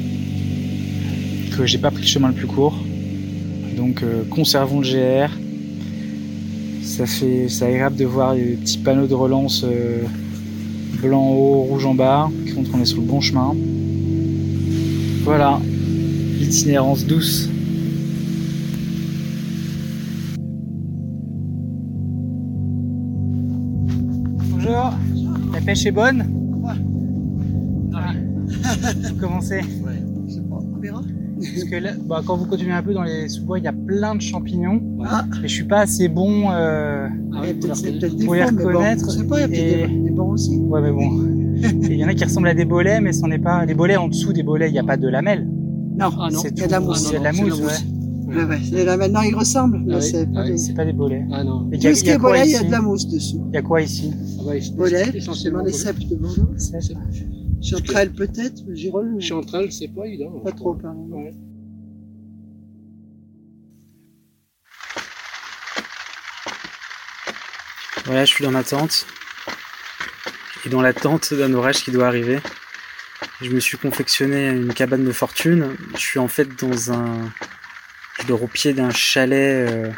que 1.57 1.65
j'ai 1.65 1.79
pas 1.79 1.89
pris 1.89 2.03
le 2.03 2.07
chemin 2.07 2.27
le 2.27 2.35
plus 2.35 2.47
court. 2.47 2.77
Donc 3.75 4.03
euh, 4.03 4.23
conservons 4.29 4.81
le 4.81 4.87
GR. 4.87 5.31
Ça 6.95 7.05
fait, 7.05 7.49
c'est 7.49 7.65
agréable 7.65 7.97
de 7.97 8.05
voir 8.05 8.35
les 8.35 8.55
petits 8.55 8.77
panneaux 8.77 9.05
de 9.05 9.13
relance 9.13 9.65
euh, 9.65 10.05
blanc 11.01 11.23
en 11.23 11.33
haut, 11.33 11.63
rouge 11.63 11.85
en 11.85 11.93
bas, 11.93 12.29
qui 12.45 12.53
montrent 12.53 12.71
qu'on 12.71 12.79
est 12.79 12.85
sur 12.85 13.01
le 13.01 13.03
bon 13.03 13.19
chemin. 13.19 13.53
Voilà, 15.25 15.59
itinérance 16.39 17.03
douce. 17.05 17.49
La 24.65 25.61
pêche 25.65 25.85
est 25.87 25.91
bonne? 25.91 26.25
Vous 29.09 29.15
commencez 29.19 29.59
Parce 31.53 31.63
que 31.65 31.75
là, 31.75 31.91
bah, 32.05 32.21
quand 32.25 32.37
vous 32.37 32.45
continuez 32.45 32.73
un 32.73 32.83
peu 32.83 32.93
dans 32.93 33.03
les 33.03 33.27
sous-bois, 33.29 33.59
il 33.59 33.65
y 33.65 33.67
a 33.67 33.73
plein 33.73 34.15
de 34.15 34.21
champignons. 34.21 34.81
Ah. 35.05 35.25
Et 35.43 35.47
je 35.47 35.53
suis 35.53 35.63
pas 35.63 35.79
assez 35.81 36.07
bon 36.07 36.51
euh, 36.51 37.07
ah 37.33 37.41
pour, 37.59 38.33
les 38.33 38.43
reconnaître. 38.43 39.11
je 39.11 39.17
sais 39.17 39.23
pas, 39.23 39.41
il 39.41 39.55
y 39.55 39.83
a 39.83 39.87
des, 39.87 40.09
bons 40.11 40.31
aussi. 40.33 40.57
Ouais, 40.57 40.81
mais 40.81 40.91
bon. 40.91 41.11
Il 41.83 41.93
y 41.93 42.03
en 42.03 42.09
a 42.09 42.13
qui 42.13 42.25
ressemblent 42.25 42.49
à 42.49 42.53
des 42.53 42.65
bolets, 42.65 42.99
mais 42.99 43.13
ce 43.13 43.25
n'est 43.25 43.39
pas. 43.39 43.65
Les 43.65 43.73
bolets 43.73 43.95
en 43.95 44.09
dessous 44.09 44.33
des 44.33 44.43
bolets, 44.43 44.67
il 44.69 44.73
n'y 44.73 44.79
a 44.79 44.83
pas 44.83 44.97
de 44.97 45.07
lamelles. 45.07 45.47
Non, 45.97 46.09
ah 46.19 46.27
non. 46.29 46.41
il 46.43 46.59
y 46.59 46.63
a 46.63 46.67
de 46.67 46.71
la 46.71 46.79
mousse. 46.81 47.09
Il 47.09 47.13
y 47.13 47.15
a 47.15 47.19
de 47.19 47.23
la 47.23 47.31
mousse, 47.31 47.61
ouais. 47.61 48.35
Ouais, 48.35 48.43
ouais. 48.43 48.83
Là, 48.83 48.97
maintenant, 48.97 49.21
ils 49.21 49.35
ressemblent. 49.35 49.81
Ah 49.93 50.01
c'est 50.01 50.25
pas, 50.31 50.43
des... 50.43 50.73
pas, 50.75 50.83
des 50.83 50.93
bolets. 50.93 51.25
Ah 51.31 51.43
non. 51.43 51.67
Mais 51.69 51.77
Tout 51.77 51.93
ce 51.95 52.03
qui 52.03 52.09
est 52.09 52.17
bolet, 52.17 52.41
il 52.45 52.51
y 52.51 52.55
a 52.55 52.63
de 52.63 52.71
la 52.71 52.81
mousse 52.81 53.07
dessous. 53.07 53.45
Il 53.49 53.55
y 53.55 53.57
a 53.57 53.61
quoi 53.61 53.81
ici 53.81 54.11
ah 54.39 54.43
ouais, 54.47 54.59
Bolet, 54.75 55.11
essentiellement 55.13 55.63
les 55.63 55.71
cèpes 55.71 55.99
de 55.99 56.15
Bordeaux. 56.15 56.49
Chanterelle 57.61 58.11
peut-être. 58.11 58.61
Chanterelle, 59.19 59.71
c'est 59.71 59.87
pas 59.87 60.05
évident. 60.05 60.31
Pas 60.43 60.51
trop. 60.51 60.75
Ouais. 60.75 61.33
Voilà, 68.05 68.23
je 68.23 68.29
suis 68.29 68.43
dans 68.43 68.51
ma 68.51 68.63
tente. 68.63 69.07
Et 70.65 70.69
dans 70.69 70.81
la 70.81 70.93
tente 70.93 71.33
d'un 71.33 71.53
orage 71.53 71.83
qui 71.83 71.91
doit 71.91 72.07
arriver. 72.07 72.39
Je 73.41 73.49
me 73.49 73.59
suis 73.59 73.77
confectionné 73.77 74.49
une 74.49 74.73
cabane 74.73 75.03
de 75.03 75.11
fortune. 75.11 75.75
Je 75.93 75.99
suis 75.99 76.19
en 76.19 76.27
fait 76.27 76.47
dans 76.61 76.91
un... 76.91 77.31
Je 78.19 78.27
dors 78.27 78.43
au 78.43 78.47
pied 78.47 78.73
d'un 78.73 78.91
chalet 78.91 79.69
euh, 79.69 79.91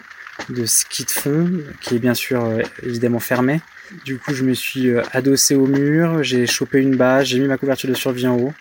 de 0.49 0.65
ski 0.65 1.05
de 1.05 1.11
fond, 1.11 1.51
qui 1.81 1.95
est 1.95 1.99
bien 1.99 2.13
sûr 2.13 2.43
euh, 2.43 2.61
évidemment 2.81 3.19
fermé. 3.19 3.61
Du 4.05 4.17
coup, 4.17 4.33
je 4.33 4.43
me 4.43 4.53
suis 4.53 4.89
euh, 4.89 5.01
adossé 5.11 5.55
au 5.55 5.67
mur, 5.67 6.23
j'ai 6.23 6.45
chopé 6.45 6.81
une 6.81 6.95
bâche, 6.95 7.29
j'ai 7.29 7.39
mis 7.39 7.47
ma 7.47 7.57
couverture 7.57 7.89
de 7.89 7.95
survie 7.95 8.27
en 8.27 8.37
haut. 8.37 8.53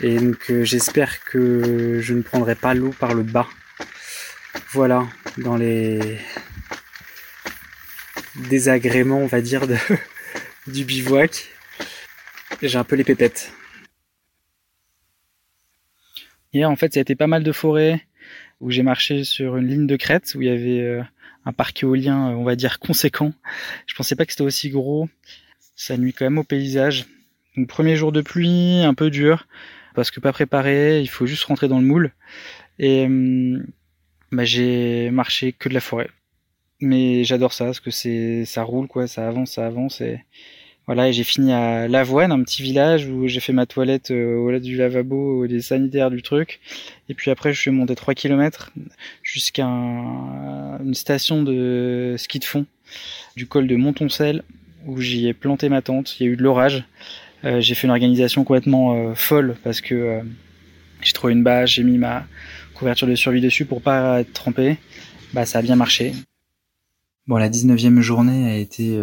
Et 0.00 0.18
donc 0.18 0.50
j'espère 0.62 1.22
que 1.24 2.00
je 2.00 2.14
ne 2.14 2.22
prendrai 2.22 2.54
pas 2.54 2.74
l'eau 2.74 2.90
par 2.90 3.14
le 3.14 3.22
bas. 3.22 3.46
Voilà, 4.72 5.06
dans 5.38 5.56
les 5.56 6.18
désagréments, 8.48 9.18
on 9.18 9.26
va 9.26 9.40
dire, 9.40 9.66
de... 9.66 9.76
du 10.66 10.84
bivouac. 10.84 11.48
J'ai 12.62 12.78
un 12.78 12.84
peu 12.84 12.96
les 12.96 13.04
pépettes. 13.04 13.52
Hier, 16.52 16.70
en 16.70 16.76
fait, 16.76 16.94
ça 16.94 17.00
a 17.00 17.02
été 17.02 17.14
pas 17.16 17.26
mal 17.26 17.42
de 17.42 17.52
forêts 17.52 18.06
où 18.60 18.70
j'ai 18.70 18.82
marché 18.82 19.24
sur 19.24 19.56
une 19.56 19.66
ligne 19.66 19.86
de 19.86 19.96
crête 19.96 20.34
où 20.34 20.42
il 20.42 20.48
y 20.48 20.50
avait 20.50 20.80
euh, 20.80 21.02
un 21.44 21.52
parc 21.52 21.82
éolien, 21.82 22.30
euh, 22.30 22.34
on 22.34 22.44
va 22.44 22.56
dire, 22.56 22.78
conséquent. 22.78 23.32
Je 23.86 23.94
pensais 23.94 24.16
pas 24.16 24.24
que 24.26 24.32
c'était 24.32 24.44
aussi 24.44 24.70
gros. 24.70 25.08
Ça 25.76 25.96
nuit 25.96 26.12
quand 26.12 26.24
même 26.24 26.38
au 26.38 26.44
paysage. 26.44 27.06
Donc, 27.56 27.68
premier 27.68 27.96
jour 27.96 28.12
de 28.12 28.20
pluie, 28.20 28.82
un 28.82 28.94
peu 28.94 29.10
dur, 29.10 29.46
parce 29.94 30.10
que 30.10 30.20
pas 30.20 30.32
préparé, 30.32 31.00
il 31.00 31.08
faut 31.08 31.26
juste 31.26 31.44
rentrer 31.44 31.68
dans 31.68 31.78
le 31.78 31.86
moule. 31.86 32.12
Et 32.78 33.06
hum, 33.06 33.66
bah, 34.32 34.44
j'ai 34.44 35.10
marché 35.10 35.52
que 35.52 35.68
de 35.68 35.74
la 35.74 35.80
forêt. 35.80 36.10
Mais 36.80 37.24
j'adore 37.24 37.52
ça, 37.52 37.66
parce 37.66 37.80
que 37.80 37.90
c'est 37.90 38.44
ça 38.44 38.62
roule, 38.62 38.88
quoi, 38.88 39.06
ça 39.06 39.28
avance, 39.28 39.52
ça 39.52 39.66
avance, 39.66 40.02
Voilà, 40.86 41.08
et 41.08 41.14
j'ai 41.14 41.24
fini 41.24 41.50
à 41.50 41.88
Lavoine, 41.88 42.30
un 42.30 42.42
petit 42.42 42.62
village 42.62 43.06
où 43.06 43.26
j'ai 43.26 43.40
fait 43.40 43.54
ma 43.54 43.64
toilette 43.64 44.10
euh, 44.10 44.36
au 44.36 44.50
lait 44.50 44.60
du 44.60 44.76
lavabo, 44.76 45.46
des 45.46 45.62
sanitaires 45.62 46.10
du 46.10 46.20
truc. 46.20 46.60
Et 47.08 47.14
puis 47.14 47.30
après, 47.30 47.54
je 47.54 47.60
suis 47.60 47.70
monté 47.70 47.94
3 47.94 48.14
km 48.14 48.70
jusqu'à 49.22 49.64
une 49.64 50.94
station 50.94 51.42
de 51.42 52.16
ski 52.18 52.38
de 52.38 52.44
fond 52.44 52.66
du 53.34 53.46
col 53.46 53.66
de 53.66 53.76
Montoncel 53.76 54.42
où 54.86 55.00
j'y 55.00 55.26
ai 55.26 55.32
planté 55.32 55.70
ma 55.70 55.80
tente. 55.80 56.20
Il 56.20 56.26
y 56.26 56.28
a 56.28 56.32
eu 56.32 56.36
de 56.36 56.42
l'orage. 56.42 56.84
Euh, 57.44 57.62
j'ai 57.62 57.74
fait 57.74 57.86
une 57.86 57.90
organisation 57.90 58.44
complètement 58.44 58.92
euh, 58.92 59.14
folle 59.14 59.56
parce 59.64 59.80
que 59.80 60.20
j'ai 61.00 61.12
trouvé 61.14 61.32
une 61.32 61.42
bâche, 61.42 61.76
j'ai 61.76 61.82
mis 61.82 61.96
ma 61.96 62.26
couverture 62.74 63.08
de 63.08 63.14
survie 63.14 63.40
dessus 63.40 63.64
pour 63.64 63.80
pas 63.80 64.20
être 64.20 64.34
trempé. 64.34 64.76
Bah, 65.32 65.46
ça 65.46 65.60
a 65.60 65.62
bien 65.62 65.76
marché. 65.76 66.12
Bon, 67.26 67.36
la 67.36 67.48
19e 67.48 68.00
journée 68.00 68.50
a 68.50 68.56
été 68.56 68.98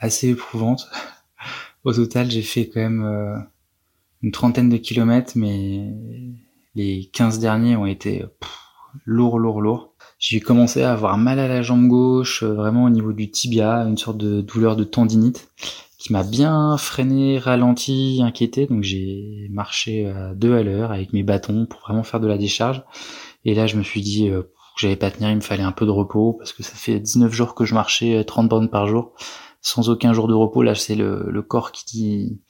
assez 0.00 0.30
éprouvante. 0.30 0.88
Au 1.84 1.92
total, 1.92 2.30
j'ai 2.30 2.42
fait 2.42 2.68
quand 2.68 2.80
même 2.80 3.46
une 4.22 4.32
trentaine 4.32 4.68
de 4.68 4.76
kilomètres, 4.76 5.32
mais 5.36 5.94
les 6.74 7.08
15 7.12 7.38
derniers 7.38 7.76
ont 7.76 7.86
été 7.86 8.24
lourds, 9.04 9.38
lourds, 9.38 9.62
lourds. 9.62 9.94
J'ai 10.18 10.40
commencé 10.40 10.82
à 10.82 10.92
avoir 10.92 11.16
mal 11.16 11.38
à 11.38 11.48
la 11.48 11.62
jambe 11.62 11.88
gauche, 11.88 12.42
vraiment 12.42 12.84
au 12.84 12.90
niveau 12.90 13.12
du 13.12 13.30
tibia, 13.30 13.78
une 13.84 13.96
sorte 13.96 14.18
de 14.18 14.42
douleur 14.42 14.76
de 14.76 14.84
tendinite 14.84 15.50
qui 16.00 16.12
m'a 16.12 16.22
bien 16.22 16.76
freiné, 16.78 17.38
ralenti, 17.38 18.20
inquiété. 18.22 18.66
Donc 18.66 18.82
j'ai 18.82 19.48
marché 19.50 20.06
à 20.06 20.34
deux 20.34 20.54
à 20.54 20.62
l'heure 20.62 20.92
avec 20.92 21.12
mes 21.12 21.22
bâtons 21.22 21.66
pour 21.66 21.80
vraiment 21.80 22.02
faire 22.02 22.20
de 22.20 22.26
la 22.26 22.38
décharge. 22.38 22.82
Et 23.44 23.54
là, 23.54 23.66
je 23.66 23.76
me 23.76 23.82
suis 23.82 24.00
dit 24.00 24.28
euh, 24.28 24.42
que 24.42 24.80
j'allais 24.80 24.96
pas 24.96 25.10
tenir, 25.10 25.30
il 25.30 25.36
me 25.36 25.40
fallait 25.40 25.62
un 25.62 25.72
peu 25.72 25.84
de 25.86 25.90
repos 25.90 26.34
parce 26.38 26.52
que 26.52 26.62
ça 26.62 26.74
fait 26.74 26.98
19 26.98 27.32
jours 27.32 27.54
que 27.54 27.64
je 27.64 27.74
marchais 27.74 28.24
30 28.24 28.44
euh, 28.44 28.48
bornes 28.48 28.70
par 28.70 28.86
jour 28.86 29.12
sans 29.62 29.88
aucun 29.88 30.12
jour 30.12 30.28
de 30.28 30.34
repos. 30.34 30.62
Là, 30.62 30.74
c'est 30.74 30.94
le, 30.94 31.26
le 31.28 31.42
corps 31.42 31.72
qui 31.72 32.40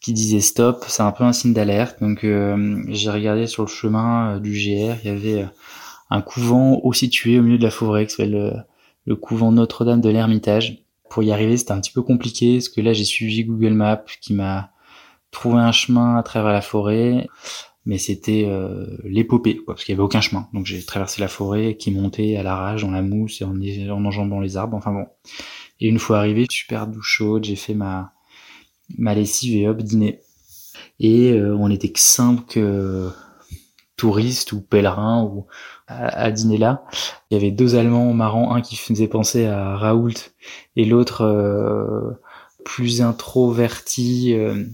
qui 0.00 0.12
disait 0.12 0.40
stop. 0.40 0.84
C'est 0.88 1.02
un 1.02 1.12
peu 1.12 1.24
un 1.24 1.32
signe 1.32 1.52
d'alerte. 1.52 2.00
Donc 2.00 2.24
euh, 2.24 2.82
j'ai 2.88 3.10
regardé 3.10 3.46
sur 3.46 3.62
le 3.62 3.68
chemin 3.68 4.40
du 4.40 4.52
GR, 4.52 4.96
il 5.04 5.06
y 5.06 5.08
avait 5.08 5.46
un 6.10 6.20
couvent 6.20 6.80
haut 6.82 6.92
situé 6.92 7.38
au 7.38 7.42
milieu 7.42 7.58
de 7.58 7.62
la 7.62 7.70
forêt 7.70 8.06
qui 8.06 8.14
s'appelle 8.14 8.32
le, 8.32 8.52
le 9.06 9.16
couvent 9.16 9.52
Notre-Dame 9.52 10.00
de 10.00 10.08
l'Ermitage 10.08 10.82
pour 11.12 11.22
y 11.22 11.30
arriver, 11.30 11.58
c'était 11.58 11.72
un 11.72 11.80
petit 11.80 11.92
peu 11.92 12.02
compliqué 12.02 12.54
parce 12.56 12.70
que 12.70 12.80
là, 12.80 12.94
j'ai 12.94 13.04
suivi 13.04 13.44
Google 13.44 13.74
Maps 13.74 14.04
qui 14.22 14.32
m'a 14.32 14.70
trouvé 15.30 15.58
un 15.58 15.72
chemin 15.72 16.16
à 16.16 16.22
travers 16.22 16.52
la 16.52 16.62
forêt, 16.62 17.28
mais 17.84 17.98
c'était 17.98 18.46
euh, 18.46 18.86
l'épopée, 19.04 19.56
quoi, 19.56 19.74
parce 19.74 19.84
qu'il 19.84 19.92
y 19.92 19.96
avait 19.96 20.02
aucun 20.02 20.22
chemin. 20.22 20.48
Donc 20.54 20.64
j'ai 20.64 20.82
traversé 20.82 21.20
la 21.20 21.28
forêt 21.28 21.76
qui 21.76 21.90
montait 21.90 22.36
à 22.36 22.42
l'arrache 22.42 22.82
dans 22.82 22.90
la 22.90 23.02
mousse 23.02 23.42
et 23.42 23.44
en, 23.44 23.54
en 23.54 24.04
enjambant 24.06 24.40
les 24.40 24.56
arbres. 24.56 24.76
Enfin 24.76 24.92
bon. 24.92 25.06
Et 25.82 25.88
une 25.88 25.98
fois 25.98 26.18
arrivé, 26.18 26.46
super 26.48 26.86
douche 26.86 27.16
chaude, 27.18 27.44
j'ai 27.44 27.56
fait 27.56 27.74
ma 27.74 28.14
ma 28.96 29.14
lessive 29.14 29.56
et 29.56 29.68
hop 29.68 29.82
dîner. 29.82 30.20
Et 31.00 31.32
euh, 31.32 31.54
on 31.58 31.70
était 31.70 31.90
que 31.90 32.00
cinq 32.00 32.56
touristes 33.96 34.52
ou 34.52 34.60
pèlerins 34.60 35.22
ou 35.22 35.46
à, 35.86 36.30
dîner 36.30 36.58
là. 36.58 36.84
Il 37.30 37.34
y 37.34 37.36
avait 37.36 37.50
deux 37.50 37.76
Allemands 37.76 38.12
marrants, 38.12 38.54
un 38.54 38.60
qui 38.60 38.76
faisait 38.76 39.08
penser 39.08 39.46
à 39.46 39.76
Raoult 39.76 40.32
et 40.74 40.84
l'autre 40.84 41.22
euh, 41.22 42.10
plus 42.64 43.02
introverti, 43.02 44.34
euh, 44.34 44.64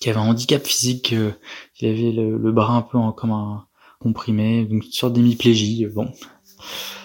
qui 0.00 0.10
avait 0.10 0.18
un 0.18 0.28
handicap 0.28 0.64
physique, 0.64 1.12
euh, 1.12 1.30
qui 1.74 1.86
avait 1.86 2.12
le, 2.12 2.52
bras 2.52 2.74
un 2.74 2.82
peu 2.82 2.98
en, 2.98 3.12
comme 3.12 3.32
un 3.32 3.66
comprimé, 4.00 4.66
une 4.68 4.82
sorte 4.82 5.12
d'hémiplégie. 5.12 5.86
Bon, 5.86 6.10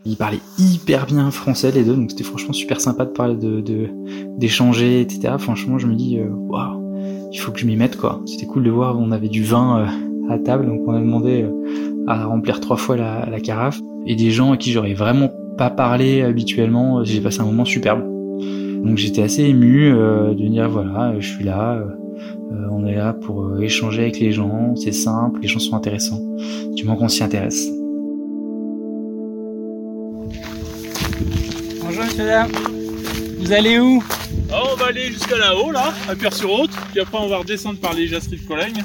ils 0.05 0.17
parlaient 0.17 0.41
hyper 0.57 1.05
bien 1.05 1.29
français 1.31 1.71
les 1.71 1.83
deux, 1.83 1.95
donc 1.95 2.11
c'était 2.11 2.23
franchement 2.23 2.53
super 2.53 2.81
sympa 2.81 3.05
de 3.05 3.11
parler 3.11 3.35
de 3.35 3.89
d'échanger, 4.37 5.01
etc. 5.01 5.35
Franchement, 5.37 5.77
je 5.77 5.87
me 5.87 5.95
dis 5.95 6.19
waouh, 6.49 6.95
il 7.31 7.37
faut 7.37 7.51
que 7.51 7.59
je 7.59 7.65
m'y 7.65 7.75
mette 7.75 7.97
quoi. 7.97 8.21
C'était 8.25 8.45
cool 8.45 8.63
de 8.63 8.71
voir, 8.71 8.97
on 8.99 9.11
avait 9.11 9.29
du 9.29 9.43
vin 9.43 9.87
à 10.29 10.39
table, 10.39 10.65
donc 10.65 10.81
on 10.87 10.93
a 10.93 10.99
demandé 10.99 11.45
à 12.07 12.25
remplir 12.25 12.59
trois 12.59 12.77
fois 12.77 12.97
la, 12.97 13.39
carafe. 13.39 13.79
Et 14.05 14.15
des 14.15 14.31
gens 14.31 14.51
à 14.51 14.57
qui 14.57 14.71
j'aurais 14.71 14.93
vraiment 14.93 15.29
pas 15.57 15.69
parlé 15.69 16.21
habituellement, 16.21 17.03
j'ai 17.03 17.21
passé 17.21 17.41
un 17.41 17.45
moment 17.45 17.65
superbe. 17.65 18.03
Donc 18.83 18.97
j'étais 18.97 19.21
assez 19.21 19.43
ému 19.43 19.91
euh, 19.93 20.33
de 20.33 20.47
dire 20.47 20.69
voilà, 20.69 21.13
je 21.19 21.27
suis 21.27 21.43
là, 21.43 21.75
euh, 21.75 22.67
on 22.71 22.85
est 22.87 22.95
là 22.95 23.13
pour 23.13 23.43
euh, 23.43 23.59
échanger 23.59 24.01
avec 24.01 24.19
les 24.19 24.31
gens, 24.31 24.75
c'est 24.75 24.91
simple, 24.91 25.39
les 25.41 25.47
gens 25.47 25.59
sont 25.59 25.75
intéressants, 25.75 26.19
du 26.75 26.83
moins 26.85 26.95
qu'on 26.95 27.07
s'y 27.07 27.23
intéresse. 27.23 27.69
Vous 32.17 33.51
allez 33.53 33.79
où? 33.79 34.03
Oh, 34.51 34.67
On 34.73 34.75
va 34.75 34.87
aller 34.87 35.07
jusqu'à 35.07 35.37
là-haut 35.37 35.71
là, 35.71 35.93
à 36.09 36.15
Pierre-sur-Haute, 36.15 36.71
puis 36.91 36.99
après 36.99 37.17
on 37.17 37.27
va 37.29 37.37
redescendre 37.37 37.79
par 37.79 37.93
les 37.93 38.07
jasseries 38.07 38.37
de 38.37 38.47
Cologne. 38.47 38.83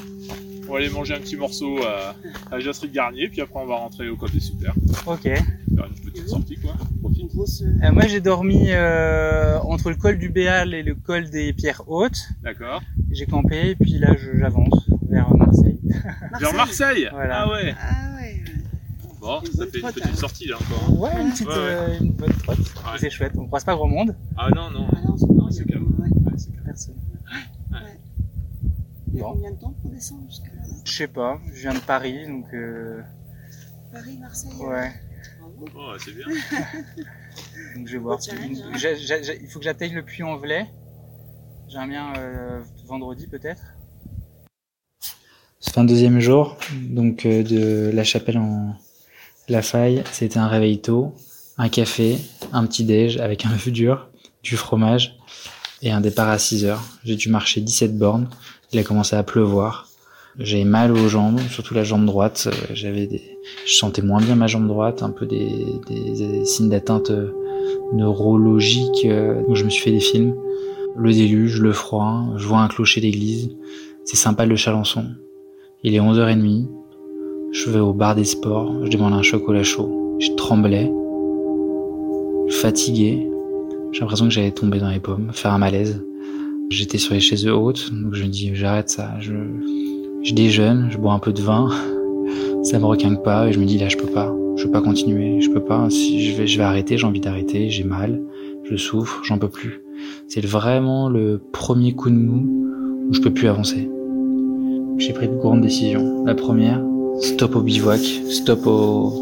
On 0.67 0.71
va 0.73 0.79
aller 0.79 0.89
manger 0.89 1.13
un 1.15 1.19
petit 1.19 1.35
morceau 1.35 1.77
à, 1.83 2.15
à 2.51 2.59
Jasserie 2.59 2.89
Garnier, 2.89 3.27
puis 3.29 3.41
après 3.41 3.59
on 3.59 3.65
va 3.65 3.75
rentrer 3.75 4.09
au 4.09 4.15
côté 4.17 4.39
super. 4.39 4.73
Ok. 5.05 5.23
Faire 5.23 5.43
une 5.75 6.11
petite 6.11 6.27
sortie 6.27 6.55
quoi. 6.57 6.73
Profite. 7.01 7.31
Euh, 7.83 7.91
moi 7.91 8.07
j'ai 8.07 8.19
dormi 8.21 8.67
euh, 8.69 9.59
entre 9.59 9.89
le 9.89 9.95
col 9.95 10.17
du 10.17 10.29
Béal 10.29 10.73
et 10.73 10.81
le 10.83 10.95
col 10.95 11.29
des 11.29 11.53
Pierres 11.53 11.83
Hautes. 11.87 12.27
D'accord. 12.43 12.81
J'ai 13.11 13.25
campé 13.25 13.69
et 13.71 13.75
puis 13.75 13.99
là 13.99 14.15
j'avance 14.39 14.87
vers 15.09 15.33
Marseille. 15.35 15.79
Vers 16.39 16.53
Marseille 16.53 17.09
Voilà. 17.11 17.41
Ah 17.43 17.51
ouais. 17.51 17.75
Ah 17.79 18.15
ouais. 18.15 18.16
Bon, 19.27 19.41
ça 19.43 19.65
fait 19.67 19.79
une 19.79 19.91
petite 19.91 20.15
sortie 20.15 20.47
là 20.47 20.55
encore. 20.57 20.83
hein. 20.89 20.93
Ouais, 20.93 21.21
une 21.21 21.31
petite 21.31 21.47
Ouais, 21.47 21.53
ouais. 21.53 21.59
euh, 21.59 21.99
une 21.99 22.11
bonne 22.13 22.33
trotte. 22.33 22.57
Ouais. 22.59 22.97
C'est 22.99 23.09
chouette, 23.09 23.33
on 23.37 23.45
croise 23.47 23.63
pas 23.65 23.75
grand 23.75 23.87
monde. 23.87 24.15
Ah 24.37 24.49
non, 24.55 24.71
non. 24.71 24.87
Ah 24.95 24.99
non, 25.05 25.17
c'est 25.17 25.27
Non, 25.27 25.51
c'est 25.51 25.65
calme. 25.65 25.93
C'est 26.37 26.51
calme. 26.51 26.63
Personne. 26.65 26.95
Il 29.09 29.15
y 29.15 29.19
a 29.19 29.23
Bon. 29.23 29.33
combien 29.33 29.51
de 29.51 29.59
temps 29.59 29.73
pour 29.81 29.89
descendre 29.91 30.23
jusque 30.29 30.45
là 30.45 30.61
Je 30.85 30.91
sais 30.91 31.07
pas, 31.07 31.39
je 31.53 31.61
viens 31.61 31.73
de 31.73 31.79
Paris 31.79 32.27
donc 32.27 32.45
euh, 32.53 33.01
Paris, 33.91 34.17
Marseille 34.19 34.51
ouais. 34.59 34.91
Oh, 35.75 35.93
c'est 35.97 36.11
bien. 36.15 36.25
Donc 37.75 37.87
je 37.87 37.93
vais 37.93 37.97
voir. 37.97 38.19
Hein. 38.31 38.35
Il 39.41 39.47
faut 39.49 39.57
que 39.59 39.65
j'atteigne 39.65 39.93
le 39.95 40.03
puits 40.03 40.21
en 40.21 40.37
velay. 40.37 40.67
J'aimerais 41.67 41.87
bien 41.87 42.13
euh, 42.17 42.61
vendredi 42.85 43.25
peut-être. 43.27 43.63
Fin 45.73 45.83
deuxième 45.83 46.19
jour, 46.19 46.57
donc 46.79 47.25
euh, 47.25 47.41
de 47.43 47.89
la 47.91 48.03
chapelle 48.03 48.37
en 48.37 48.75
La 49.47 49.61
Faille, 49.61 50.03
c'était 50.11 50.39
un 50.39 50.47
réveil 50.47 50.79
tôt, 50.79 51.13
un 51.57 51.69
café, 51.69 52.17
un 52.51 52.65
petit 52.65 52.83
déj 52.83 53.17
avec 53.17 53.45
un 53.45 53.51
œuf 53.51 53.69
dur, 53.69 54.09
du 54.43 54.57
fromage 54.57 55.15
et 55.81 55.91
un 55.91 56.01
départ 56.01 56.27
à 56.29 56.37
6 56.37 56.65
heures. 56.65 56.83
J'ai 57.03 57.15
dû 57.15 57.29
marcher 57.29 57.61
17 57.61 57.97
bornes. 57.97 58.27
Il 58.73 58.79
a 58.79 58.83
commencé 58.83 59.15
à 59.15 59.23
pleuvoir. 59.23 59.87
J'avais 60.37 60.65
mal 60.65 60.91
aux 60.91 61.07
jambes, 61.07 61.39
surtout 61.49 61.73
la 61.73 61.83
jambe 61.83 62.05
droite. 62.05 62.47
Euh, 62.51 62.73
J'avais 62.73 63.07
des, 63.07 63.37
je 63.65 63.73
sentais 63.73 64.01
moins 64.03 64.21
bien 64.21 64.35
ma 64.35 64.45
jambe 64.47 64.67
droite, 64.67 65.01
un 65.01 65.09
peu 65.09 65.25
des, 65.25 65.49
des, 65.87 66.11
des 66.11 66.45
signes 66.45 66.69
d'atteinte 66.69 67.09
euh, 67.09 67.31
neurologique. 67.93 69.05
euh, 69.05 69.41
Donc 69.47 69.55
je 69.55 69.63
me 69.63 69.69
suis 69.69 69.81
fait 69.83 69.91
des 69.91 69.99
films. 69.99 70.35
Le 70.95 71.11
déluge, 71.11 71.59
le 71.61 71.71
froid, 71.73 72.25
je 72.35 72.45
vois 72.45 72.59
un 72.59 72.67
clocher 72.67 73.01
d'église. 73.01 73.49
C'est 74.05 74.17
sympa 74.17 74.45
le 74.45 74.55
Chalençon. 74.55 75.05
Il 75.83 75.95
est 75.95 75.99
11h30. 75.99 76.67
Je 77.51 77.69
vais 77.69 77.79
au 77.79 77.93
bar 77.93 78.15
des 78.15 78.25
sports, 78.25 78.73
je 78.83 78.89
demande 78.89 79.13
un 79.13 79.21
chocolat 79.21 79.63
chaud. 79.63 80.17
Je 80.19 80.31
tremblais, 80.31 80.91
fatigué. 82.49 83.27
J'ai 83.91 84.01
l'impression 84.01 84.25
que 84.25 84.31
j'allais 84.31 84.51
tomber 84.51 84.79
dans 84.79 84.89
les 84.89 84.99
pommes, 84.99 85.29
faire 85.31 85.53
un 85.53 85.57
malaise. 85.57 86.03
J'étais 86.69 86.97
sur 86.97 87.13
les 87.13 87.19
chaises 87.19 87.47
hautes, 87.47 87.91
donc 87.93 88.13
je 88.13 88.23
me 88.23 88.29
dis 88.29 88.51
j'arrête 88.53 88.89
ça. 88.89 89.13
Je, 89.19 89.33
je 90.23 90.33
déjeune, 90.33 90.89
je 90.91 90.97
bois 90.97 91.13
un 91.13 91.19
peu 91.19 91.31
de 91.31 91.41
vin, 91.41 91.69
ça 92.63 92.79
me 92.79 92.85
requinque 92.85 93.23
pas 93.23 93.47
et 93.47 93.53
je 93.53 93.59
me 93.59 93.65
dis 93.65 93.77
là 93.77 93.87
je 93.87 93.97
peux 93.97 94.07
pas, 94.07 94.35
je 94.57 94.65
peux 94.65 94.71
pas 94.71 94.81
continuer, 94.81 95.39
je 95.39 95.49
peux 95.49 95.63
pas. 95.63 95.89
Si 95.89 96.25
je 96.25 96.37
vais, 96.37 96.47
je 96.47 96.57
vais 96.57 96.63
arrêter, 96.65 96.97
j'ai 96.97 97.07
envie 97.07 97.21
d'arrêter, 97.21 97.69
j'ai 97.69 97.83
mal, 97.83 98.21
je 98.63 98.75
souffre, 98.75 99.21
j'en 99.23 99.39
peux 99.39 99.49
plus. 99.49 99.81
C'est 100.27 100.45
vraiment 100.45 101.09
le 101.09 101.39
premier 101.53 101.93
coup 101.93 102.09
de 102.09 102.15
mou 102.15 103.07
où 103.09 103.13
je 103.13 103.21
peux 103.21 103.33
plus 103.33 103.47
avancer. 103.47 103.89
J'ai 104.97 105.13
pris 105.13 105.27
de 105.27 105.35
grandes 105.35 105.61
décisions. 105.61 106.25
La 106.25 106.35
première, 106.35 106.83
stop 107.21 107.55
au 107.55 107.61
bivouac, 107.61 108.01
stop 108.29 108.65
au, 108.67 109.13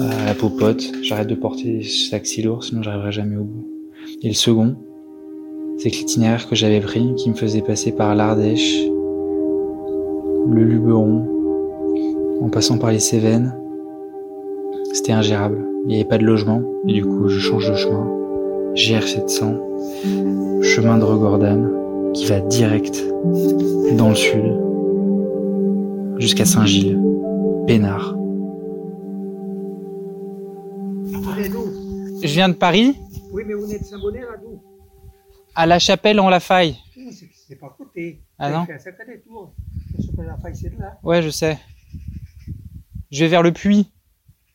à 0.00 0.26
la 0.26 0.34
popote. 0.34 0.82
J'arrête 1.02 1.28
de 1.28 1.34
porter 1.34 1.82
ce 1.82 2.10
sac 2.10 2.26
si 2.26 2.42
lourd, 2.42 2.64
sinon 2.64 2.82
j'arriverai 2.82 3.12
jamais 3.12 3.36
au 3.36 3.44
bout. 3.44 3.66
Et 4.22 4.28
le 4.28 4.34
second, 4.34 4.76
c'est 5.78 5.90
que 5.90 5.96
l'itinéraire 5.96 6.48
que 6.48 6.54
j'avais 6.54 6.80
pris, 6.80 7.14
qui 7.16 7.30
me 7.30 7.34
faisait 7.34 7.62
passer 7.62 7.92
par 7.92 8.14
l'Ardèche, 8.14 8.84
le 10.46 10.62
Luberon, 10.62 11.28
en 12.42 12.48
passant 12.48 12.78
par 12.78 12.92
les 12.92 12.98
Cévennes, 12.98 13.54
c'était 14.92 15.12
ingérable. 15.12 15.66
Il 15.84 15.88
n'y 15.88 15.94
avait 15.96 16.04
pas 16.04 16.18
de 16.18 16.24
logement, 16.24 16.62
et 16.88 16.92
du 16.92 17.04
coup 17.04 17.28
je 17.28 17.38
change 17.38 17.70
de 17.70 17.76
chemin. 17.76 18.10
GR700, 18.74 20.62
chemin 20.62 20.98
de 20.98 21.04
Regordane, 21.04 21.70
qui 22.12 22.26
va 22.26 22.40
direct 22.40 23.04
dans 23.96 24.08
le 24.10 24.14
sud, 24.14 24.42
jusqu'à 26.18 26.44
Saint-Gilles, 26.44 26.98
Nous. 31.50 32.20
Je 32.22 32.28
viens 32.28 32.48
de 32.48 32.54
Paris, 32.54 32.94
Oui, 33.30 33.42
mais 33.46 33.54
vous 33.54 33.66
n'êtes 33.66 33.84
Saint-Bonnet 33.84 34.20
là, 34.20 34.36
nous. 34.42 34.62
À 35.54 35.66
la 35.66 35.78
chapelle 35.78 36.20
en 36.20 36.28
la 36.28 36.40
faille. 36.40 36.76
C'est 36.94 37.30
c'est 37.48 37.56
pas 37.56 37.66
à 37.66 37.70
côté. 37.70 38.22
Ah 38.38 38.50
non 38.50 38.64
C'est 38.66 38.74
un 38.74 38.78
sacré 38.78 39.04
détour. 39.06 39.54
Parce 39.96 40.08
que 40.08 40.22
la 40.22 40.36
faille, 40.38 40.56
c'est 40.56 40.70
de 40.70 40.78
là. 40.80 40.98
Ouais, 41.02 41.22
je 41.22 41.30
sais. 41.30 41.58
Je 43.10 43.24
vais 43.24 43.28
vers 43.30 43.42
le 43.42 43.52
puits. 43.52 43.90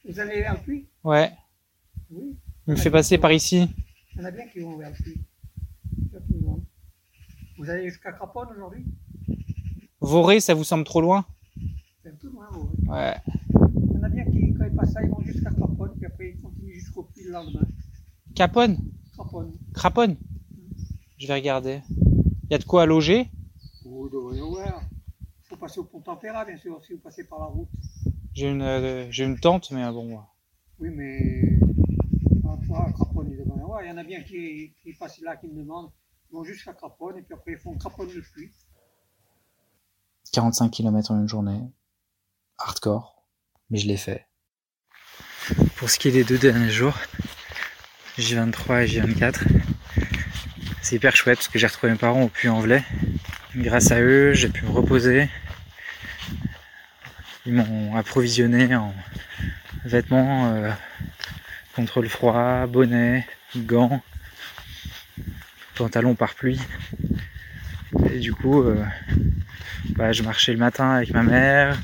Vous 0.08 0.20
allez 0.20 0.42
vers 0.42 0.54
le 0.54 0.60
puits? 0.60 0.88
Ouais. 1.04 1.32
Oui. 2.12 2.36
Il 2.68 2.72
me 2.72 2.76
fait 2.76 2.92
passer 2.92 3.18
par 3.18 3.32
ici. 3.32 3.70
Il 4.16 4.22
y 4.22 4.24
en 4.24 4.26
a 4.26 4.32
bien 4.32 4.48
qui 4.48 4.60
vont 4.60 4.78
vers 4.78 4.90
le 4.90 4.96
puits. 4.96 5.22
Pas 6.12 6.20
tout 6.20 6.34
le 6.34 6.46
monde. 6.46 6.64
Vous 7.58 7.70
allez 7.70 7.90
jusqu'à 7.90 8.12
Craponne 8.12 8.50
aujourd'hui? 8.56 8.86
Voré, 10.02 10.40
ça 10.40 10.54
vous 10.54 10.64
semble 10.64 10.84
trop 10.84 11.02
loin? 11.02 11.26
Un 12.10 12.16
peu 12.16 12.30
loin, 12.30 12.48
vous. 12.52 12.70
Ouais. 12.92 13.16
Il 13.86 13.94
y 13.94 13.98
en 13.98 14.04
a 14.04 14.10
bien 14.10 14.26
qui, 14.26 14.54
quand 14.54 14.66
ils 14.66 14.76
passent 14.76 14.94
ça, 14.94 15.02
ils 15.04 15.10
vont 15.10 15.22
jusqu'à 15.22 15.52
Craponne, 15.52 15.92
puis 15.98 16.06
après 16.06 16.32
ils 16.32 16.42
continuent 16.42 16.74
jusqu'au 16.74 17.04
puits 17.04 17.24
le 17.24 17.32
lendemain. 17.32 17.68
Capone? 18.36 18.78
Craponne. 19.14 19.54
Craponne 19.74 20.18
Je 21.18 21.28
vais 21.28 21.34
regarder. 21.34 21.82
Il 21.90 22.52
y 22.52 22.54
a 22.56 22.58
de 22.58 22.64
quoi 22.64 22.84
à 22.84 22.86
loger? 22.86 23.30
Vous 23.86 24.10
devriez 24.10 24.42
voir. 24.42 24.82
Il 25.44 25.48
faut 25.50 25.58
passer 25.58 25.80
au 25.80 25.84
pont 25.84 26.00
Tempéra, 26.00 26.46
bien 26.46 26.58
sûr, 26.58 26.84
si 26.86 26.94
vous 26.94 27.00
passez 27.00 27.26
par 27.28 27.40
la 27.40 27.46
route. 27.46 27.70
J'ai 28.34 28.50
une, 28.50 28.62
euh, 28.62 29.08
j'ai 29.12 29.26
une 29.26 29.40
tente, 29.40 29.72
mais 29.72 29.84
bon. 29.92 30.16
ouais. 30.16 30.24
Oui, 30.80 30.90
mais. 30.92 31.60
Y. 33.30 33.84
Il 33.84 33.88
y 33.88 33.92
en 33.92 33.98
a 33.98 34.04
bien 34.04 34.22
qui, 34.24 34.74
qui 34.82 34.94
passent 34.94 35.22
là, 35.22 35.38
qui 35.38 35.48
me 35.48 35.56
demandent. 35.56 35.92
Ils 36.32 36.36
vont 36.36 36.44
jusqu'à 36.44 36.74
Craponne, 36.74 37.18
et 37.18 37.22
puis 37.22 37.34
après 37.34 37.54
ils 37.54 37.58
font 37.58 37.76
Craponne 37.78 38.10
le 38.14 38.22
puits. 38.22 38.52
45 40.32 40.70
km 40.70 41.12
en 41.12 41.20
une 41.22 41.28
journée. 41.28 41.60
Hardcore. 42.60 43.24
Mais 43.70 43.80
je 43.80 43.88
l'ai 43.88 43.98
fait. 43.98 44.28
Pour 45.78 45.90
ce 45.90 45.98
qui 45.98 46.10
est 46.10 46.12
des 46.12 46.24
deux 46.24 46.38
derniers 46.38 46.70
jours, 46.70 46.98
J23 48.20 48.84
et 48.84 48.88
J24, 48.88 49.44
c'est 50.82 50.98
hyper 50.98 51.16
chouette 51.16 51.38
parce 51.38 51.48
que 51.48 51.58
j'ai 51.58 51.68
retrouvé 51.68 51.94
mes 51.94 51.98
parents 51.98 52.24
au 52.24 52.28
Puy-en-Velay. 52.28 52.84
Grâce 53.56 53.92
à 53.92 54.02
eux, 54.02 54.34
j'ai 54.34 54.50
pu 54.50 54.66
me 54.66 54.72
reposer. 54.72 55.30
Ils 57.46 57.54
m'ont 57.54 57.96
approvisionné 57.96 58.76
en 58.76 58.94
vêtements 59.86 60.54
euh, 60.54 60.72
contre 61.76 62.02
le 62.02 62.10
froid, 62.10 62.68
bonnet, 62.68 63.26
gants, 63.56 64.04
pantalons 65.76 66.16
par 66.16 66.36
pluie. 66.36 66.60
Et 68.12 68.20
du 68.20 68.34
coup, 68.34 68.62
euh, 68.62 68.84
bah, 69.92 70.12
je 70.12 70.24
marchais 70.24 70.52
le 70.52 70.60
matin 70.60 70.92
avec 70.92 71.12
ma 71.12 71.24
mère, 71.24 71.80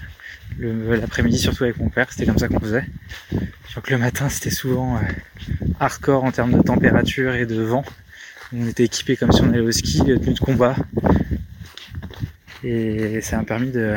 l'après-midi 0.60 1.38
surtout 1.38 1.64
avec 1.64 1.78
mon 1.78 1.90
père, 1.90 2.12
c'était 2.12 2.26
comme 2.26 2.38
ça 2.38 2.48
qu'on 2.48 2.60
faisait. 2.60 2.86
Donc 3.76 3.90
le 3.90 3.98
matin 3.98 4.30
c'était 4.30 4.52
souvent 4.52 4.98
euh, 4.98 5.00
hardcore 5.80 6.24
en 6.24 6.32
termes 6.32 6.54
de 6.54 6.62
température 6.62 7.36
et 7.36 7.46
de 7.46 7.62
vent. 7.62 7.84
On 8.54 8.68
était 8.68 8.86
équipés 8.86 9.18
comme 9.18 9.32
si 9.32 9.42
on 9.42 9.50
allait 9.50 9.60
au 9.60 9.72
ski, 9.72 10.00
tenue 10.00 10.34
de 10.34 10.40
combat. 10.40 10.76
Et 12.64 13.22
ça 13.22 13.38
m'a 13.38 13.44
permis 13.44 13.70
de 13.70 13.96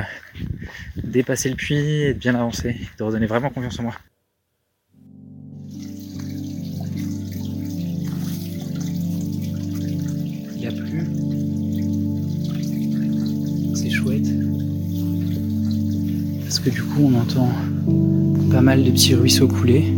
dépasser 0.96 1.48
le 1.48 1.54
puits 1.54 1.76
et 1.76 2.14
de 2.14 2.18
bien 2.18 2.34
avancer, 2.34 2.76
de 2.98 3.04
redonner 3.04 3.26
vraiment 3.26 3.50
confiance 3.50 3.78
en 3.78 3.84
moi. 3.84 3.94
Que 16.68 16.74
du 16.74 16.82
coup, 16.82 17.04
on 17.04 17.14
entend 17.14 17.48
pas 18.50 18.60
mal 18.60 18.84
de 18.84 18.90
petits 18.90 19.14
ruisseaux 19.14 19.48
couler. 19.48 19.94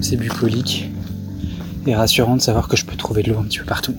C'est 0.00 0.16
bucolique 0.16 0.90
et 1.86 1.94
rassurant 1.94 2.36
de 2.36 2.40
savoir 2.40 2.68
que 2.68 2.76
je 2.76 2.84
peux 2.84 2.96
trouver 2.96 3.22
de 3.22 3.32
l'eau 3.32 3.38
un 3.38 3.44
petit 3.44 3.58
peu 3.58 3.64
partout. 3.64 3.94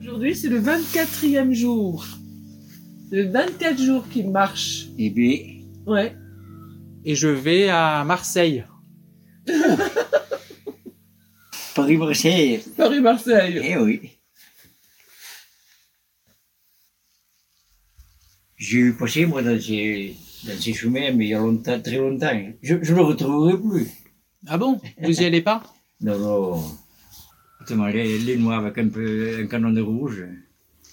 Aujourd'hui, 0.00 0.34
c'est 0.34 0.48
le 0.48 0.60
24e 0.60 1.52
jour. 1.52 2.06
Le 3.10 3.30
24 3.30 3.80
jours 3.82 4.04
qu'il 4.08 4.30
marche. 4.30 4.88
Et 4.98 5.10
puis, 5.10 5.66
Ouais. 5.86 6.14
Et 7.04 7.14
je 7.14 7.28
vais 7.28 7.68
à 7.68 8.04
Marseille. 8.04 8.64
Paris-Marseille. 11.74 12.62
Paris-Marseille. 12.76 13.60
Eh 13.64 13.76
oui. 13.76 14.10
J'ai 18.56 18.78
eu 18.78 18.92
passé, 18.92 19.26
moi, 19.26 19.42
dans 19.42 19.58
ces, 19.60 20.14
dans 20.44 20.60
ces 20.60 20.72
chemins, 20.72 21.10
mais 21.12 21.24
il 21.24 21.30
y 21.30 21.34
a 21.34 21.38
longtemps, 21.38 21.80
très 21.80 21.96
longtemps. 21.96 22.30
Je 22.62 22.74
ne 22.74 22.94
le 22.94 23.02
retrouverai 23.02 23.58
plus. 23.58 23.88
Ah 24.46 24.56
bon? 24.58 24.80
Vous 25.00 25.20
y 25.20 25.24
allez 25.24 25.42
pas? 25.42 25.62
Non, 26.04 26.18
non. 26.18 26.64
Attends, 27.60 27.86
les, 27.86 28.18
les 28.18 28.36
noirs 28.36 28.58
avec 28.64 28.76
un 28.76 28.88
peu 28.88 29.38
un 29.40 29.46
canon 29.46 29.70
de 29.70 29.80
rouge, 29.80 30.24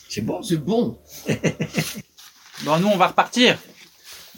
c'est 0.07 0.21
bon. 0.21 0.43
C'est 0.43 0.63
bon. 0.63 0.99
Bon, 2.65 2.77
nous, 2.77 2.87
on 2.87 2.97
va 2.97 3.07
repartir. 3.07 3.57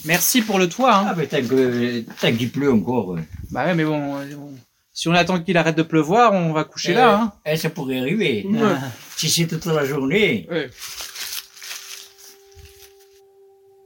Merci 0.05 0.41
pour 0.41 0.57
le 0.59 0.67
toit. 0.67 0.93
Hein. 0.95 1.05
Ah, 1.09 1.15
mais 1.17 1.27
tant 1.27 1.41
que- 1.41 2.01
tant 2.21 2.31
qu'il 2.35 2.49
pleut 2.51 2.71
encore. 2.71 3.13
euh, 3.13 3.19
Bah 3.51 3.65
ouais, 3.65 3.75
mais 3.75 3.85
bon, 3.85 4.15
euh, 4.15 4.35
bon, 4.35 4.51
si 4.93 5.07
on 5.07 5.13
attend 5.13 5.39
qu'il 5.41 5.57
arrête 5.57 5.77
de 5.77 5.83
pleuvoir, 5.83 6.33
on 6.33 6.53
va 6.53 6.63
coucher 6.63 6.93
là. 6.93 7.19
Hein. 7.19 7.31
eh, 7.45 7.55
ça 7.57 7.69
pourrait 7.69 7.99
arriver. 7.99 8.45
Ouais. 8.49 8.59
Si 9.15 9.29
c'est 9.29 9.47
toute 9.47 9.65
la 9.65 9.85
journée. 9.85 10.47
Ouais. 10.49 10.69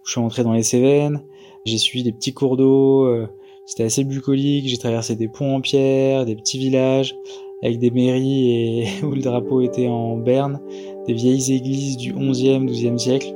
Je 0.05 0.11
suis 0.11 0.19
rentré 0.21 0.43
dans 0.43 0.53
les 0.53 0.63
Cévennes, 0.63 1.21
j'ai 1.65 1.77
suivi 1.77 2.03
des 2.03 2.11
petits 2.11 2.33
cours 2.33 2.57
d'eau, 2.57 3.05
euh, 3.05 3.27
c'était 3.65 3.83
assez 3.83 4.03
bucolique, 4.03 4.67
j'ai 4.67 4.77
traversé 4.77 5.15
des 5.15 5.27
ponts 5.27 5.55
en 5.55 5.61
pierre, 5.61 6.25
des 6.25 6.35
petits 6.35 6.59
villages 6.59 7.15
avec 7.63 7.79
des 7.79 7.89
mairies 7.89 8.51
et 8.81 8.87
où 9.03 9.11
le 9.11 9.21
drapeau 9.21 9.61
était 9.61 9.87
en 9.87 10.15
berne, 10.17 10.59
des 11.07 11.13
vieilles 11.13 11.51
églises 11.53 11.97
du 11.97 12.13
11e, 12.13 12.67
12e 12.69 12.97
siècle. 12.99 13.33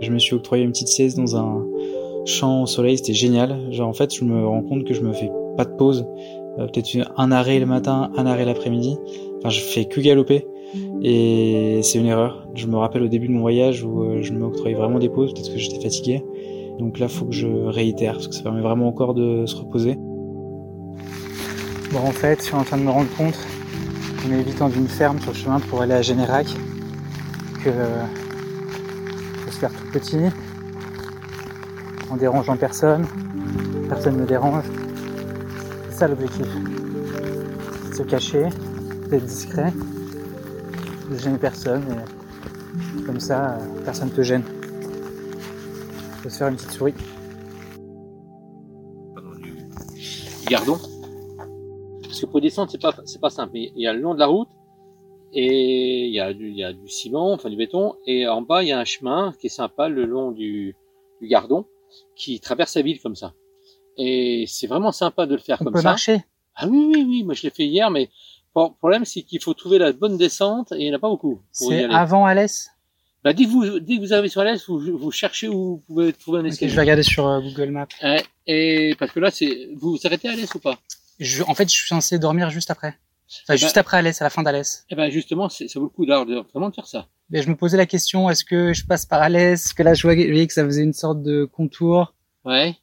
Je 0.00 0.10
me 0.10 0.18
suis 0.18 0.34
octroyé 0.34 0.64
une 0.64 0.72
petite 0.72 0.88
sieste 0.88 1.16
dans 1.16 1.36
un 1.36 1.64
champ 2.24 2.62
au 2.62 2.66
soleil, 2.66 2.96
c'était 2.98 3.14
génial. 3.14 3.72
Genre 3.72 3.88
en 3.88 3.92
fait, 3.92 4.14
je 4.14 4.24
me 4.24 4.46
rends 4.46 4.62
compte 4.62 4.84
que 4.84 4.94
je 4.94 5.02
me 5.02 5.12
fais 5.12 5.30
pas 5.56 5.64
de 5.64 5.76
pause, 5.76 6.06
Euh, 6.58 6.66
peut-être 6.68 6.88
un 7.16 7.32
arrêt 7.32 7.58
le 7.58 7.66
matin, 7.66 8.12
un 8.16 8.26
arrêt 8.26 8.44
l'après-midi. 8.44 8.96
Enfin, 9.38 9.48
je 9.48 9.60
fais 9.60 9.86
que 9.86 10.00
galoper. 10.00 10.46
Et 11.02 11.80
c'est 11.82 11.98
une 11.98 12.06
erreur. 12.06 12.46
Je 12.54 12.66
me 12.66 12.76
rappelle 12.76 13.02
au 13.02 13.08
début 13.08 13.26
de 13.26 13.32
mon 13.32 13.40
voyage 13.40 13.82
où 13.82 14.02
euh, 14.02 14.22
je 14.22 14.32
m'octroyais 14.32 14.76
vraiment 14.76 14.98
des 14.98 15.08
pauses, 15.08 15.34
peut-être 15.34 15.52
que 15.52 15.58
j'étais 15.58 15.80
fatigué. 15.80 16.22
Donc 16.78 16.98
là, 16.98 17.08
faut 17.08 17.24
que 17.26 17.32
je 17.32 17.46
réitère, 17.46 18.14
parce 18.14 18.28
que 18.28 18.34
ça 18.34 18.42
permet 18.42 18.60
vraiment 18.60 18.90
corps 18.92 19.14
de 19.14 19.46
se 19.46 19.56
reposer. 19.56 19.96
Bon, 21.92 22.00
en 22.00 22.12
fait, 22.12 22.40
je 22.40 22.46
suis 22.46 22.54
en 22.54 22.64
train 22.64 22.78
de 22.78 22.82
me 22.82 22.90
rendre 22.90 23.10
compte, 23.16 23.38
en 24.26 24.32
évitant 24.32 24.68
d'une 24.68 24.88
ferme 24.88 25.20
sur 25.20 25.32
le 25.32 25.36
chemin 25.36 25.60
pour 25.60 25.82
aller 25.82 25.94
à 25.94 26.02
Générac, 26.02 26.46
que 27.62 27.68
euh, 27.68 28.04
faut 29.44 29.52
se 29.52 29.58
faire 29.58 29.70
tout 29.70 29.90
petit, 29.92 30.18
en 32.14 32.16
dérangeant 32.16 32.56
personne, 32.56 33.04
personne 33.88 34.14
ne 34.14 34.20
me 34.20 34.26
dérange. 34.26 34.64
C'est 35.90 35.98
ça 35.98 36.06
l'objectif. 36.06 36.46
Se 37.92 38.04
cacher, 38.04 38.50
d'être 39.10 39.24
discret, 39.24 39.72
de 41.10 41.18
gêner 41.18 41.38
personne, 41.38 41.82
et 42.96 43.02
comme 43.02 43.18
ça, 43.18 43.58
personne 43.84 44.10
te 44.10 44.22
gêne. 44.22 44.44
Faut 46.22 46.28
se 46.28 46.38
faire 46.38 46.48
une 46.48 46.54
petite 46.54 46.70
souris. 46.70 46.94
Gardon. 50.46 50.78
Parce 52.04 52.20
que 52.20 52.26
pour 52.26 52.40
descendre, 52.40 52.70
c'est 52.70 52.80
pas, 52.80 52.94
c'est 53.06 53.20
pas 53.20 53.30
simple. 53.30 53.56
Il 53.56 53.72
y 53.74 53.88
a 53.88 53.92
le 53.92 54.00
long 54.00 54.14
de 54.14 54.20
la 54.20 54.26
route, 54.26 54.48
et 55.32 56.06
il 56.06 56.14
y 56.14 56.20
a 56.20 56.32
du, 56.32 56.48
il 56.48 56.56
y 56.56 56.62
a 56.62 56.72
du 56.72 56.88
ciment, 56.88 57.32
enfin 57.32 57.50
du 57.50 57.56
béton, 57.56 57.96
et 58.06 58.28
en 58.28 58.40
bas, 58.40 58.62
il 58.62 58.68
y 58.68 58.72
a 58.72 58.78
un 58.78 58.84
chemin 58.84 59.32
qui 59.40 59.48
est 59.48 59.50
sympa 59.50 59.88
le 59.88 60.04
long 60.04 60.30
du 60.30 60.76
Gardon, 61.22 61.66
qui 62.16 62.40
traverse 62.40 62.74
la 62.76 62.82
ville 62.82 63.00
comme 63.00 63.16
ça. 63.16 63.32
Et 63.96 64.44
c'est 64.48 64.66
vraiment 64.66 64.92
sympa 64.92 65.26
de 65.26 65.34
le 65.34 65.40
faire 65.40 65.58
On 65.60 65.64
comme 65.64 65.72
peut 65.74 65.80
ça. 65.80 65.90
marcher. 65.90 66.24
Ah 66.56 66.66
oui, 66.68 66.86
oui, 66.94 67.04
oui, 67.08 67.22
moi 67.24 67.34
je 67.34 67.42
l'ai 67.42 67.50
fait 67.50 67.66
hier, 67.66 67.90
mais 67.90 68.08
le 68.56 68.68
problème, 68.78 69.04
c'est 69.04 69.22
qu'il 69.22 69.42
faut 69.42 69.54
trouver 69.54 69.78
la 69.78 69.92
bonne 69.92 70.16
descente, 70.16 70.72
et 70.72 70.76
il 70.76 70.84
n'y 70.88 70.92
en 70.92 70.96
a 70.96 71.00
pas 71.00 71.08
beaucoup 71.08 71.40
C'est 71.52 71.84
avant 71.84 72.24
Alès. 72.26 72.70
Bah, 73.24 73.32
dès 73.32 73.44
que 73.44 73.48
vous, 73.48 73.80
dès 73.80 73.96
que 73.96 74.00
vous 74.00 74.12
arrivez 74.12 74.28
sur 74.28 74.44
l'Est, 74.44 74.66
vous, 74.68 74.98
vous 74.98 75.10
cherchez 75.10 75.48
où 75.48 75.54
vous 75.76 75.82
pouvez 75.86 76.12
trouver 76.12 76.40
un 76.40 76.44
escalier. 76.44 76.70
je 76.70 76.74
vais 76.76 76.82
regarder 76.82 77.02
sur 77.02 77.26
euh, 77.26 77.40
Google 77.40 77.70
Maps. 77.70 77.88
Ouais, 78.02 78.22
et 78.46 78.94
parce 78.98 79.12
que 79.12 79.18
là, 79.20 79.30
c'est, 79.30 79.70
vous 79.74 79.92
vous 79.92 80.00
arrêtez 80.06 80.28
à 80.28 80.36
l'Est 80.36 80.54
ou 80.54 80.58
pas? 80.58 80.78
Je- 81.18 81.42
en 81.44 81.54
fait, 81.54 81.64
je 81.68 81.74
suis 81.74 81.88
censé 81.88 82.18
dormir 82.18 82.50
juste 82.50 82.70
après. 82.70 82.98
Enfin, 83.42 83.56
juste 83.56 83.74
ben- 83.74 83.80
après 83.80 83.96
Alès, 83.98 84.20
à 84.20 84.24
la 84.24 84.30
fin 84.30 84.42
d'Alès. 84.42 84.84
Eh 84.90 84.94
ben, 84.94 85.10
justement, 85.10 85.48
c'est, 85.48 85.68
ça 85.68 85.78
vaut 85.80 85.86
le 85.86 85.90
coup 85.90 86.06
d'avoir 86.06 86.26
de, 86.26 86.36
vraiment 86.52 86.68
de 86.70 86.74
faire 86.74 86.86
ça. 86.86 87.08
Mais 87.30 87.42
je 87.42 87.48
me 87.50 87.56
posais 87.56 87.76
la 87.76 87.86
question, 87.86 88.30
est-ce 88.30 88.44
que 88.44 88.72
je 88.72 88.86
passe 88.86 89.06
par 89.06 89.22
Alès? 89.22 89.72
Que 89.72 89.82
là, 89.82 89.94
je 89.94 90.02
voyais 90.02 90.46
que 90.46 90.52
ça 90.52 90.64
faisait 90.64 90.82
une 90.82 90.92
sorte 90.92 91.22
de 91.22 91.44
contour. 91.44 92.14
Ouais. 92.44 92.76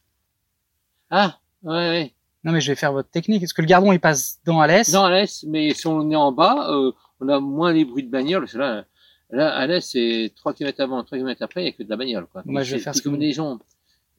Ah, 1.09 1.37
ouais, 1.63 1.71
ouais. 1.73 2.13
Non, 2.43 2.51
mais 2.51 2.61
je 2.61 2.71
vais 2.71 2.75
faire 2.75 2.91
votre 2.91 3.09
technique. 3.09 3.43
Est-ce 3.43 3.53
que 3.53 3.61
le 3.61 3.67
gardon, 3.67 3.91
il 3.91 3.99
passe 3.99 4.39
dans 4.45 4.59
Alès? 4.61 4.89
Dans 4.91 5.09
l'Est, 5.09 5.43
mais 5.47 5.73
si 5.73 5.85
on 5.87 6.09
est 6.09 6.15
en 6.15 6.31
bas, 6.31 6.71
euh, 6.71 6.91
on 7.19 7.29
a 7.29 7.39
moins 7.39 7.71
les 7.71 7.85
bruits 7.85 8.03
de 8.03 8.09
bagnole, 8.09 8.41
parce 8.41 8.53
que 8.53 8.57
là, 8.57 8.85
Là, 9.33 9.65
l'est, 9.65 9.79
c'est 9.79 10.33
3 10.35 10.53
km 10.53 10.81
avant, 10.81 11.01
3 11.05 11.17
km 11.17 11.41
après, 11.41 11.61
il 11.61 11.63
n'y 11.63 11.69
a 11.69 11.71
que 11.71 11.83
de 11.83 11.89
la 11.89 11.95
bagnole, 11.95 12.25
quoi. 12.29 12.41
Moi, 12.45 12.63
je 12.63 12.75
vais 12.75 12.81
faire 12.81 12.93
ce 12.93 12.99
que 12.99 13.05
comme 13.05 13.13
vous- 13.15 13.21
les 13.21 13.31
gens, 13.31 13.59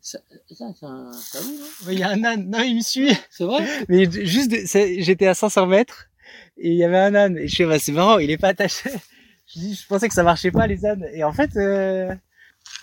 ça, 0.01 0.19
ça, 0.51 0.65
c'est 0.75 0.87
un, 0.87 1.13
ça 1.13 1.39
non? 1.43 1.91
Il 1.91 1.99
y 1.99 2.03
a 2.03 2.09
un 2.09 2.25
âne. 2.25 2.49
Non, 2.49 2.61
il 2.61 2.77
me 2.77 2.81
suit. 2.81 3.13
C'est 3.29 3.45
vrai? 3.45 3.63
Mais 3.91 4.11
juste, 4.11 4.51
de- 4.51 4.63
j'étais 5.03 5.27
à 5.27 5.35
500 5.35 5.67
mètres 5.67 6.07
et 6.57 6.71
il 6.71 6.75
y 6.77 6.85
avait 6.85 6.99
un 6.99 7.15
âne. 7.15 7.39
Et 7.39 7.49
je 7.49 7.57
fais, 7.57 7.67
bah, 7.67 7.79
c'est 7.79 7.93
marrant, 7.93 8.19
il 8.19 8.31
est 8.31 8.39
pas 8.39 8.49
attaché. 8.49 8.91
Je, 9.55 9.59
dis, 9.59 9.75
je 9.75 9.87
pensais 9.87 10.09
que 10.09 10.15
ça 10.15 10.23
marchait 10.23 10.51
pas 10.53 10.67
les 10.67 10.87
ânes. 10.87 11.05
Et 11.13 11.25
en 11.25 11.33
fait, 11.33 11.51
euh, 11.57 12.15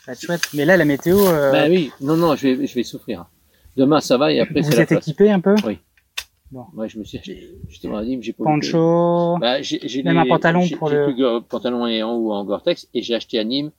être 0.08 0.22
chouette. 0.22 0.50
Mais 0.54 0.66
là, 0.66 0.78
la 0.78 0.86
météo, 0.86 1.18
euh, 1.18 1.52
Bah 1.52 1.68
oui, 1.68 1.92
non, 2.02 2.16
non, 2.16 2.36
je 2.36 2.48
vais, 2.50 2.68
je 2.68 2.76
vais 2.76 2.84
souffrir. 2.84 3.26
Demain, 3.76 4.02
ça 4.02 4.18
va, 4.18 4.32
et 4.32 4.40
après, 4.40 4.62
c'est 4.62 4.76
vous 4.76 4.80
êtes 4.82 4.92
équipé 4.92 5.32
un 5.32 5.40
peu? 5.40 5.56
Ouais, 5.64 6.90
je 6.90 7.00
me 7.00 7.04
suis 7.04 7.20
justement, 7.70 8.02
dit, 8.04 8.18
j'ai 8.22 8.34
pas 8.34 8.44
que- 8.44 8.50
Pancho. 8.50 9.38
Bah, 9.40 9.62
j'ai, 9.62 9.80
Même 10.04 10.16
les- 10.16 10.20
un 10.22 10.26
pantalon 10.26 10.68
pour 10.78 10.90
le- 10.90 11.06
plus 11.14 11.48
pantalon 11.48 11.88
et 11.88 12.04
en 12.04 12.14
haut 12.16 12.34
en 12.34 12.44
Gore-Tex, 12.44 12.88
et 12.94 13.02
j'ai 13.02 13.16
acheté 13.16 13.40
à 13.40 13.44
Nîmes 13.44 13.72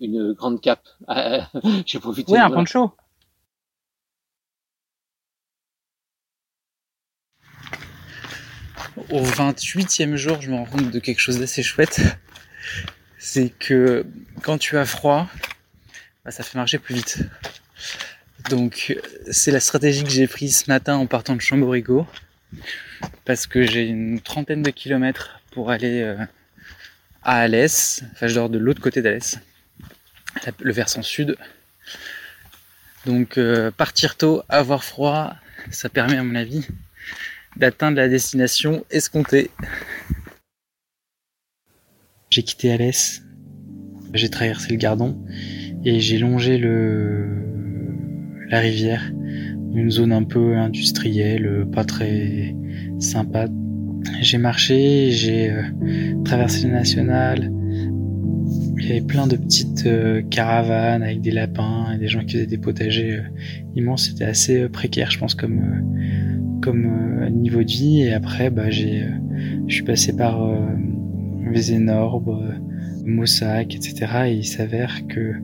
une 0.00 0.32
grande 0.34 0.60
cape. 0.60 0.86
j'ai 1.86 1.98
profité. 1.98 2.32
Ouais, 2.32 2.38
un 2.38 2.50
pancho. 2.50 2.92
Au 9.12 9.22
28e 9.22 10.16
jour, 10.16 10.40
je 10.40 10.50
me 10.50 10.56
rends 10.56 10.64
compte 10.64 10.90
de 10.90 10.98
quelque 10.98 11.18
chose 11.18 11.38
d'assez 11.38 11.62
chouette. 11.62 12.00
C'est 13.18 13.50
que 13.50 14.06
quand 14.42 14.56
tu 14.56 14.78
as 14.78 14.86
froid, 14.86 15.28
bah, 16.24 16.30
ça 16.30 16.42
fait 16.42 16.56
marcher 16.56 16.78
plus 16.78 16.94
vite. 16.94 17.18
Donc, 18.48 18.98
c'est 19.30 19.50
la 19.50 19.60
stratégie 19.60 20.02
que 20.02 20.08
j'ai 20.08 20.26
prise 20.26 20.56
ce 20.64 20.70
matin 20.70 20.96
en 20.96 21.06
partant 21.06 21.36
de 21.36 21.42
Chamborigo. 21.42 22.06
Parce 23.26 23.46
que 23.46 23.64
j'ai 23.64 23.82
une 23.86 24.18
trentaine 24.18 24.62
de 24.62 24.70
kilomètres 24.70 25.42
pour 25.50 25.70
aller 25.70 26.00
euh, 26.00 26.16
à 27.22 27.40
Alès. 27.40 28.04
Enfin, 28.12 28.28
je 28.28 28.34
dors 28.34 28.48
de 28.48 28.56
l'autre 28.56 28.80
côté 28.80 29.02
d'Alès. 29.02 29.38
Le 30.58 30.72
versant 30.72 31.02
sud. 31.02 31.36
Donc, 33.04 33.36
euh, 33.36 33.70
partir 33.70 34.16
tôt, 34.16 34.42
avoir 34.48 34.84
froid, 34.84 35.34
ça 35.70 35.90
permet, 35.90 36.16
à 36.16 36.22
mon 36.22 36.34
avis, 36.34 36.66
d'atteindre 37.56 37.96
la 37.96 38.08
destination 38.08 38.84
escomptée. 38.90 39.50
J'ai 42.30 42.42
quitté 42.42 42.72
Alès, 42.72 43.22
j'ai 44.14 44.30
traversé 44.30 44.70
le 44.70 44.76
Gardon 44.76 45.22
et 45.84 46.00
j'ai 46.00 46.18
longé 46.18 46.58
le 46.58 47.28
la 48.48 48.60
rivière, 48.60 49.10
une 49.74 49.90
zone 49.90 50.12
un 50.12 50.24
peu 50.24 50.56
industrielle, 50.56 51.66
pas 51.72 51.84
très 51.84 52.54
sympa. 52.98 53.48
J'ai 54.20 54.38
marché, 54.38 55.10
j'ai 55.10 55.50
euh, 55.50 55.62
traversé 56.24 56.66
le 56.66 56.74
national. 56.74 57.50
Il 58.78 58.86
y 58.86 58.90
avait 58.90 59.00
plein 59.00 59.26
de 59.26 59.36
petites 59.36 59.86
euh, 59.86 60.22
caravanes 60.22 61.02
avec 61.02 61.20
des 61.20 61.30
lapins 61.30 61.92
et 61.94 61.98
des 61.98 62.08
gens 62.08 62.20
qui 62.24 62.32
faisaient 62.32 62.46
des 62.46 62.58
potagers 62.58 63.18
euh, 63.18 63.22
immenses. 63.74 64.08
C'était 64.08 64.24
assez 64.24 64.68
précaire, 64.68 65.10
je 65.10 65.18
pense, 65.18 65.34
comme 65.34 65.62
comme 66.62 66.86
euh, 66.86 67.28
niveau 67.28 67.62
de 67.62 67.70
vie. 67.70 68.02
Et 68.02 68.12
après, 68.12 68.50
bah, 68.50 68.70
j'ai, 68.70 69.02
euh, 69.02 69.10
je 69.66 69.74
suis 69.74 69.84
passé 69.84 70.16
par 70.16 70.42
euh, 70.42 70.56
Vézénorbe, 71.50 72.28
euh, 72.28 72.58
Moussac, 73.04 73.74
etc. 73.74 74.06
Et 74.28 74.34
il 74.36 74.44
s'avère 74.44 75.06
que 75.06 75.34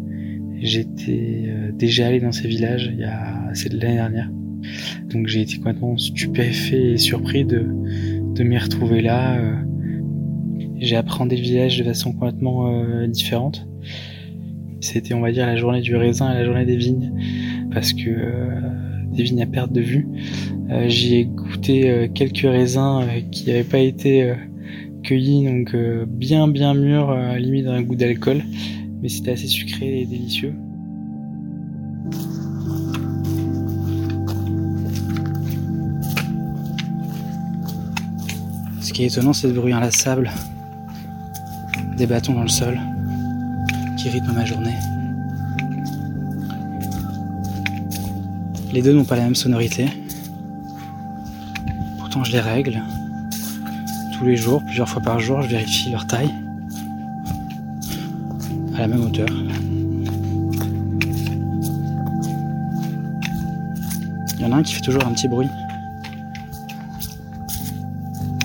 j'étais 0.60 1.52
déjà 1.74 2.08
allé 2.08 2.18
dans 2.18 2.32
ces 2.32 2.48
villages 2.48 2.90
il 2.92 2.98
y 2.98 3.04
a, 3.04 3.50
c'est 3.54 3.72
l'année 3.72 3.94
dernière. 3.94 4.30
Donc 5.08 5.28
j'ai 5.28 5.42
été 5.42 5.56
complètement 5.58 5.96
stupéfait 5.96 6.92
et 6.92 6.96
surpris 6.96 7.44
de, 7.44 7.64
de 8.34 8.42
m'y 8.42 8.58
retrouver 8.58 9.00
là. 9.00 9.38
J'ai 10.80 10.96
appréhendé 10.96 11.36
le 11.36 11.42
village 11.42 11.78
de 11.78 11.84
façon 11.84 12.12
complètement 12.12 12.72
euh, 12.72 13.06
différente. 13.08 13.66
C'était, 14.80 15.12
on 15.12 15.20
va 15.20 15.32
dire, 15.32 15.44
la 15.46 15.56
journée 15.56 15.80
du 15.80 15.96
raisin 15.96 16.30
et 16.30 16.34
la 16.34 16.44
journée 16.44 16.64
des 16.64 16.76
vignes. 16.76 17.12
Parce 17.72 17.92
que 17.92 18.08
euh, 18.08 18.60
des 18.60 18.87
vignes 19.22 19.42
à 19.42 19.46
perte 19.46 19.72
de 19.72 19.80
vue. 19.80 20.08
Euh, 20.70 20.88
J'y 20.88 21.16
ai 21.16 21.24
goûté 21.24 21.90
euh, 21.90 22.08
quelques 22.12 22.38
raisins 22.38 23.00
euh, 23.02 23.20
qui 23.30 23.46
n'avaient 23.46 23.64
pas 23.64 23.78
été 23.78 24.34
cueillis, 25.02 25.44
donc 25.44 25.74
bien 26.06 26.48
bien 26.48 26.74
mûrs, 26.74 27.10
euh, 27.10 27.38
limite 27.38 27.66
un 27.66 27.82
goût 27.82 27.96
d'alcool. 27.96 28.42
Mais 29.00 29.08
c'était 29.08 29.32
assez 29.32 29.46
sucré 29.46 30.00
et 30.00 30.06
délicieux. 30.06 30.54
Ce 38.80 38.92
qui 38.92 39.04
est 39.04 39.06
étonnant, 39.06 39.32
c'est 39.32 39.48
de 39.48 39.52
bruit 39.52 39.72
inlassable 39.72 40.30
des 41.96 42.06
bâtons 42.06 42.34
dans 42.34 42.42
le 42.42 42.48
sol 42.48 42.78
qui 43.96 44.08
rythment 44.08 44.34
ma 44.34 44.44
journée. 44.44 44.77
Les 48.78 48.84
deux 48.84 48.92
n'ont 48.92 49.04
pas 49.04 49.16
la 49.16 49.24
même 49.24 49.34
sonorité. 49.34 49.88
Pourtant, 51.98 52.22
je 52.22 52.30
les 52.30 52.38
règle. 52.38 52.80
Tous 54.16 54.24
les 54.24 54.36
jours, 54.36 54.62
plusieurs 54.62 54.88
fois 54.88 55.02
par 55.02 55.18
jour, 55.18 55.42
je 55.42 55.48
vérifie 55.48 55.90
leur 55.90 56.06
taille. 56.06 56.32
À 58.76 58.82
la 58.82 58.86
même 58.86 59.04
hauteur. 59.04 59.26
Il 64.36 64.42
y 64.42 64.44
en 64.44 64.52
a 64.52 64.58
un 64.58 64.62
qui 64.62 64.74
fait 64.74 64.80
toujours 64.80 65.04
un 65.04 65.10
petit 65.10 65.26
bruit. 65.26 65.48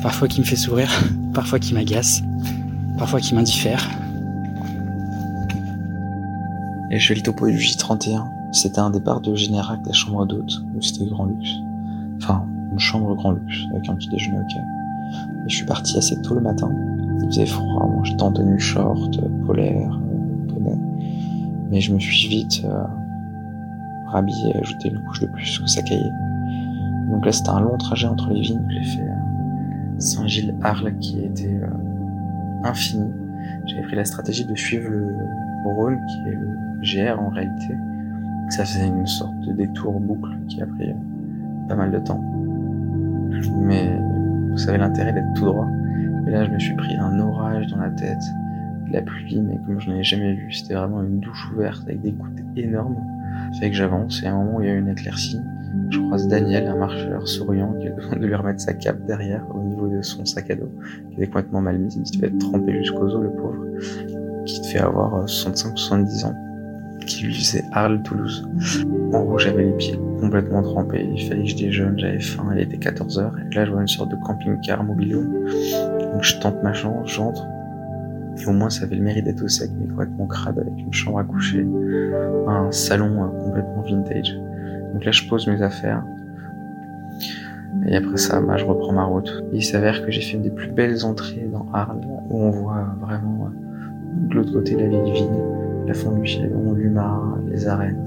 Parfois 0.01 0.27
qui 0.27 0.39
me 0.39 0.45
fait 0.45 0.55
sourire, 0.55 0.89
parfois 1.35 1.59
qui 1.59 1.75
m'agace, 1.75 2.23
parfois 2.97 3.19
qui 3.19 3.35
m'indiffère. 3.35 3.87
Et 6.89 6.97
je 6.97 7.13
lis 7.13 7.21
topo 7.21 7.47
du 7.47 7.57
J31. 7.57 8.42
C'était 8.53 8.79
un 8.79 8.91
départ 8.91 9.19
de 9.19 9.35
Générac, 9.35 9.81
la 9.85 9.93
chambre 9.93 10.25
d'hôte, 10.25 10.63
où 10.75 10.81
c'était 10.81 11.05
grand 11.07 11.25
luxe. 11.25 11.49
Enfin, 12.17 12.45
une 12.71 12.79
chambre 12.79 13.15
grand 13.15 13.31
luxe, 13.31 13.65
avec 13.71 13.89
un 13.89 13.95
petit 13.95 14.09
déjeuner 14.09 14.37
au. 14.37 14.41
Et 14.41 15.49
je 15.49 15.55
suis 15.55 15.65
parti 15.65 15.97
assez 15.97 16.21
tôt 16.21 16.35
le 16.35 16.41
matin. 16.41 16.71
Il 17.21 17.27
faisait 17.27 17.45
froid, 17.47 17.89
moi 17.91 18.03
j'étais 18.03 18.23
en 18.23 18.31
tenue 18.31 18.59
short, 18.59 19.17
euh, 19.17 19.45
polaire, 19.45 19.91
euh, 19.91 20.53
bonnet. 20.53 20.77
Mais 21.69 21.81
je 21.81 21.93
me 21.93 21.99
suis 21.99 22.27
vite 22.27 22.61
euh, 22.63 22.83
rhabillé 24.05 24.51
et 24.55 24.59
ajouté 24.59 24.89
une 24.89 25.03
couche 25.03 25.21
de 25.21 25.27
plus 25.27 25.59
que 25.59 25.67
ça 25.67 25.81
caillait. 25.81 26.11
Donc 27.09 27.25
là 27.25 27.31
c'était 27.31 27.49
un 27.49 27.59
long 27.59 27.77
trajet 27.77 28.07
entre 28.07 28.29
les 28.29 28.41
vignes. 28.41 28.65
J'ai 28.69 28.83
fait 28.83 29.01
euh, 29.01 29.99
Saint-Gilles-Arles 29.99 30.97
qui 30.99 31.19
était 31.19 31.59
euh, 31.61 32.63
infini. 32.63 33.11
J'avais 33.65 33.81
pris 33.81 33.95
la 33.95 34.05
stratégie 34.05 34.45
de 34.45 34.55
suivre 34.55 34.89
le 34.89 35.15
Rhône 35.65 35.99
qui 36.05 36.29
est 36.29 36.35
le 36.35 37.15
GR 37.15 37.19
en 37.19 37.29
réalité. 37.29 37.75
Ça 38.49 38.65
faisait 38.65 38.87
une 38.87 39.07
sorte 39.07 39.39
de 39.47 39.53
détour 39.53 39.99
boucle 39.99 40.37
qui 40.47 40.61
a 40.61 40.65
pris 40.65 40.89
euh, 40.89 41.67
pas 41.67 41.75
mal 41.75 41.91
de 41.91 41.99
temps. 41.99 42.23
Mais 43.61 43.97
vous 44.49 44.57
savez 44.57 44.77
l'intérêt 44.77 45.13
d'être 45.13 45.33
tout 45.35 45.45
droit. 45.45 45.67
Et 46.27 46.31
là, 46.31 46.45
je 46.45 46.51
me 46.51 46.59
suis 46.59 46.75
pris 46.75 46.95
un 46.95 47.19
orage 47.19 47.67
dans 47.67 47.77
la 47.77 47.89
tête, 47.89 48.21
de 48.87 48.93
la 48.93 49.01
pluie, 49.01 49.41
mais 49.41 49.57
comme 49.65 49.79
je 49.79 49.89
n'en 49.89 49.97
ai 49.97 50.03
jamais 50.03 50.33
vu, 50.33 50.51
c'était 50.51 50.75
vraiment 50.75 51.01
une 51.01 51.19
douche 51.19 51.51
ouverte 51.53 51.83
avec 51.83 52.01
des 52.01 52.11
gouttes 52.11 52.43
énormes. 52.55 52.97
Fait 53.59 53.69
que 53.69 53.75
j'avance 53.75 54.21
et 54.23 54.27
à 54.27 54.33
un 54.33 54.43
moment 54.43 54.57
où 54.57 54.61
il 54.61 54.67
y 54.67 54.69
a 54.69 54.75
une 54.75 54.89
éclaircie, 54.89 55.41
je 55.89 55.99
croise 55.99 56.27
Daniel, 56.27 56.67
un 56.67 56.75
marcheur 56.75 57.27
souriant, 57.27 57.73
qui 57.79 57.89
demande 57.89 58.19
de 58.19 58.25
lui 58.25 58.35
remettre 58.35 58.61
sa 58.61 58.73
cape 58.73 59.05
derrière 59.05 59.43
au 59.55 59.61
niveau 59.61 59.87
de 59.87 60.01
son 60.01 60.25
sac 60.25 60.51
à 60.51 60.55
dos, 60.55 60.71
qui 61.09 61.15
était 61.15 61.27
complètement 61.27 61.61
mal 61.61 61.79
mis. 61.79 61.93
Il 61.93 62.19
devait 62.19 62.27
être 62.27 62.37
trempé 62.37 62.77
jusqu'aux 62.77 63.05
os, 63.05 63.21
le 63.21 63.31
pauvre, 63.31 63.65
qui 64.45 64.61
devait 64.61 64.79
avoir 64.79 65.15
euh, 65.15 65.25
65-70 65.25 66.25
ans 66.27 66.52
qui 67.23 67.27
lui 67.27 67.35
faisait 67.35 67.63
Arles-Toulouse. 67.71 68.45
En 69.13 69.23
gros, 69.23 69.37
j'avais 69.39 69.63
les 69.63 69.71
pieds 69.71 69.97
complètement 70.19 70.61
trempés, 70.61 71.07
il 71.15 71.27
fallait 71.27 71.43
que 71.43 71.49
je 71.49 71.55
déjeune, 71.55 71.97
j'avais 71.97 72.19
faim, 72.19 72.49
il 72.53 72.61
était 72.61 72.77
14h, 72.77 73.31
et 73.51 73.55
là 73.55 73.65
je 73.65 73.71
vois 73.71 73.81
une 73.81 73.87
sorte 73.87 74.11
de 74.11 74.15
camping-car 74.15 74.83
mobilhome. 74.83 75.45
Donc 76.13 76.23
je 76.23 76.37
tente 76.39 76.61
ma 76.63 76.73
chance, 76.73 77.09
j'entre, 77.09 77.45
et 78.37 78.45
au 78.45 78.51
moins 78.51 78.69
ça 78.69 78.85
avait 78.85 78.95
le 78.95 79.03
mérite 79.03 79.25
d'être 79.25 79.41
au 79.41 79.47
sec, 79.47 79.69
mais 79.79 79.87
complètement 79.87 80.27
crade, 80.27 80.59
avec 80.59 80.77
une 80.77 80.93
chambre 80.93 81.19
à 81.19 81.23
coucher, 81.23 81.65
un 82.47 82.71
salon 82.71 83.23
euh, 83.23 83.43
complètement 83.45 83.81
vintage. 83.81 84.37
Donc 84.93 85.05
là 85.05 85.11
je 85.11 85.27
pose 85.27 85.47
mes 85.47 85.61
affaires, 85.61 86.03
et 87.85 87.95
après 87.95 88.17
ça, 88.17 88.39
bah, 88.39 88.57
je 88.57 88.65
reprends 88.65 88.93
ma 88.93 89.03
route. 89.03 89.43
Il 89.51 89.63
s'avère 89.63 90.05
que 90.05 90.11
j'ai 90.11 90.21
fait 90.21 90.37
une 90.37 90.43
des 90.43 90.51
plus 90.51 90.69
belles 90.69 91.05
entrées 91.05 91.49
dans 91.51 91.67
Arles, 91.73 92.01
où 92.29 92.41
on 92.41 92.49
voit 92.49 92.95
vraiment 93.01 93.47
euh, 93.47 94.27
de 94.29 94.35
l'autre 94.35 94.53
côté 94.53 94.75
la 94.75 94.87
vieille 94.87 95.11
vigne, 95.11 95.62
la 95.87 95.93
fond 95.93 96.17
du 96.17 96.25
Chéron, 96.25 96.73
l'Humar, 96.73 97.37
les 97.49 97.67
arènes. 97.67 98.05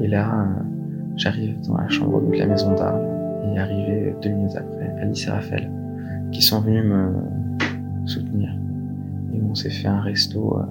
Et 0.00 0.08
là, 0.08 0.48
j'arrive 1.16 1.60
dans 1.66 1.76
la 1.76 1.88
chambre 1.88 2.20
de 2.20 2.36
la 2.36 2.46
maison 2.46 2.74
d'Arles, 2.74 3.06
et 3.44 3.58
arrivé 3.58 4.14
deux 4.22 4.30
minutes 4.30 4.56
après, 4.56 4.94
Alice 5.00 5.26
et 5.26 5.30
Raphaël, 5.30 5.70
qui 6.32 6.42
sont 6.42 6.60
venus 6.60 6.84
me 6.84 7.08
soutenir. 8.06 8.50
Et 9.34 9.40
on 9.42 9.54
s'est 9.54 9.70
fait 9.70 9.88
un 9.88 10.00
resto 10.00 10.58
euh, 10.58 10.62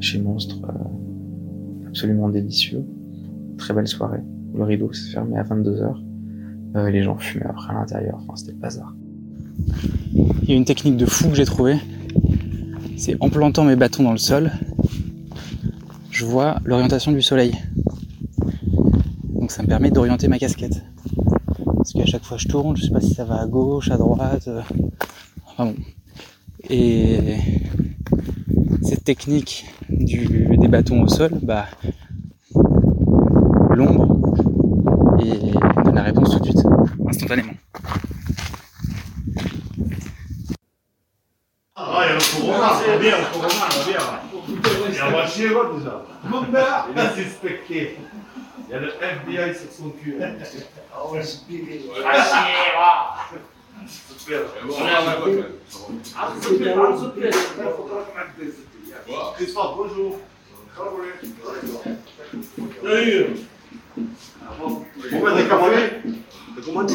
chez 0.00 0.20
Monstre 0.20 0.60
euh, 0.64 1.88
absolument 1.88 2.28
délicieux. 2.28 2.84
Très 3.56 3.74
belle 3.74 3.88
soirée. 3.88 4.20
Le 4.54 4.64
rideau 4.64 4.92
s'est 4.92 5.12
fermé 5.12 5.38
à 5.38 5.42
22h. 5.42 5.94
Euh, 6.76 6.90
les 6.90 7.02
gens 7.02 7.16
fumaient 7.16 7.46
après 7.46 7.74
à 7.74 7.80
l'intérieur. 7.80 8.18
Enfin, 8.22 8.36
c'était 8.36 8.52
le 8.52 8.58
bazar. 8.58 8.94
Il 10.42 10.50
y 10.50 10.52
a 10.52 10.56
une 10.56 10.64
technique 10.64 10.96
de 10.96 11.06
fou 11.06 11.28
que 11.28 11.34
j'ai 11.34 11.44
trouvée. 11.44 11.76
c'est 12.96 13.16
en 13.20 13.28
plantant 13.28 13.64
mes 13.64 13.76
bâtons 13.76 14.02
dans 14.02 14.12
le 14.12 14.18
sol, 14.18 14.50
je 16.18 16.26
vois 16.26 16.56
l'orientation 16.64 17.12
du 17.12 17.22
soleil. 17.22 17.54
Donc 19.22 19.52
ça 19.52 19.62
me 19.62 19.68
permet 19.68 19.92
d'orienter 19.92 20.26
ma 20.26 20.40
casquette. 20.40 20.82
Parce 21.76 21.92
qu'à 21.92 22.06
chaque 22.06 22.24
fois 22.24 22.36
je 22.38 22.48
tourne, 22.48 22.76
je 22.76 22.86
sais 22.86 22.90
pas 22.90 23.00
si 23.00 23.14
ça 23.14 23.24
va 23.24 23.40
à 23.40 23.46
gauche, 23.46 23.88
à 23.92 23.96
droite. 23.96 24.48
euh, 24.48 24.60
Enfin 25.46 25.66
bon. 25.66 25.76
Et 26.68 27.36
cette 28.82 29.04
technique 29.04 29.66
du, 29.88 30.56
des 30.58 30.66
bâtons 30.66 31.02
au 31.02 31.06
sol, 31.06 31.38
bah 31.40 31.66
l'ombre 33.70 34.18
et 35.22 35.52
donne 35.84 35.94
la 35.94 36.02
réponse 36.02 36.32
tout 36.32 36.40
de 36.40 36.44
suite, 36.46 36.66
instantanément. 37.08 37.52
Ah, 41.76 42.06
il 42.08 42.14
Il 44.88 44.94
y 44.94 44.98
a 44.98 45.06
un 45.06 45.10
déjà. 45.74 46.04
Il 46.90 46.98
est 46.98 47.24
suspecté. 47.24 47.96
Il 48.68 48.72
y 48.72 48.74
a 48.74 48.80
le 48.80 48.88
FBI 48.88 49.54
sur 49.54 49.72
son 49.72 49.90
cul. 49.90 50.16
Ah 50.20 51.08
ouais, 51.10 51.22
c'est 51.22 51.46
piqué. 51.46 51.82
Ah, 52.04 53.26
Super. 53.86 54.40
Ah, 56.16 56.32
super, 56.40 56.74
ah, 56.78 56.96
super. 56.98 57.30
Christophe, 59.36 59.76
bonjour. 59.76 60.18
Salut. 62.82 63.26
Vous 64.60 64.84
mettez 65.24 65.42
des 65.42 65.48
cafés 65.48 65.90
T'as 66.54 66.62
commandé 66.62 66.94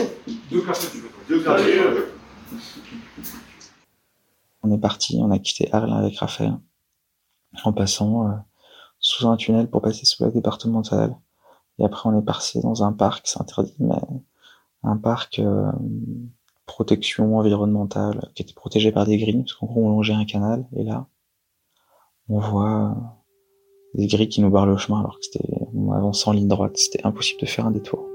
Deux 0.52 0.62
cafés, 0.62 0.88
tu 0.92 0.98
veux 0.98 1.10
Deux 1.28 1.44
cafés. 1.44 1.82
On 4.62 4.72
est 4.72 4.80
parti, 4.80 5.20
on 5.22 5.32
a 5.32 5.40
quitté 5.40 5.70
Arles 5.74 5.92
avec 5.94 6.18
Raphaël, 6.18 6.54
en 7.64 7.74
passant 7.74 8.28
euh, 8.28 8.32
sous 9.00 9.28
un 9.28 9.36
tunnel 9.36 9.70
pour 9.70 9.82
passer 9.82 10.06
sous 10.06 10.24
la 10.24 10.30
départementale. 10.30 11.16
Et 11.80 11.86
après, 11.86 12.10
on 12.10 12.20
est 12.20 12.26
passé 12.26 12.62
dans 12.62 12.84
un 12.84 12.94
parc, 12.94 13.28
c'est 13.28 13.42
interdit, 13.42 13.76
mais 13.80 13.96
un 14.84 14.98
parc 14.98 15.40
euh, 15.40 15.72
protection 16.66 17.38
environnementale 17.38 18.30
qui 18.36 18.44
était 18.44 18.54
protégé 18.54 18.92
par 18.92 19.06
des 19.06 19.18
grilles, 19.18 19.44
parce 19.44 19.54
qu'en 19.54 19.68
gros, 19.68 19.86
on 19.86 19.90
longeait 19.90 20.14
un 20.14 20.26
canal, 20.26 20.66
et 20.76 20.84
là, 20.84 21.08
on 22.30 22.40
voit 22.40 22.92
euh, 22.92 23.98
des 23.98 24.08
grilles 24.08 24.30
qui 24.30 24.42
nous 24.42 24.50
barrent 24.50 24.68
le 24.68 24.78
chemin, 24.78 25.00
alors 25.00 25.20
que 25.20 25.26
c'était, 25.26 25.48
on 25.74 25.92
avançait 25.92 26.30
en 26.30 26.34
ligne 26.34 26.48
droite, 26.48 26.78
c'était 26.78 27.06
impossible 27.06 27.42
de 27.42 27.46
faire 27.48 27.66
un 27.66 27.72
détour. 27.72 28.06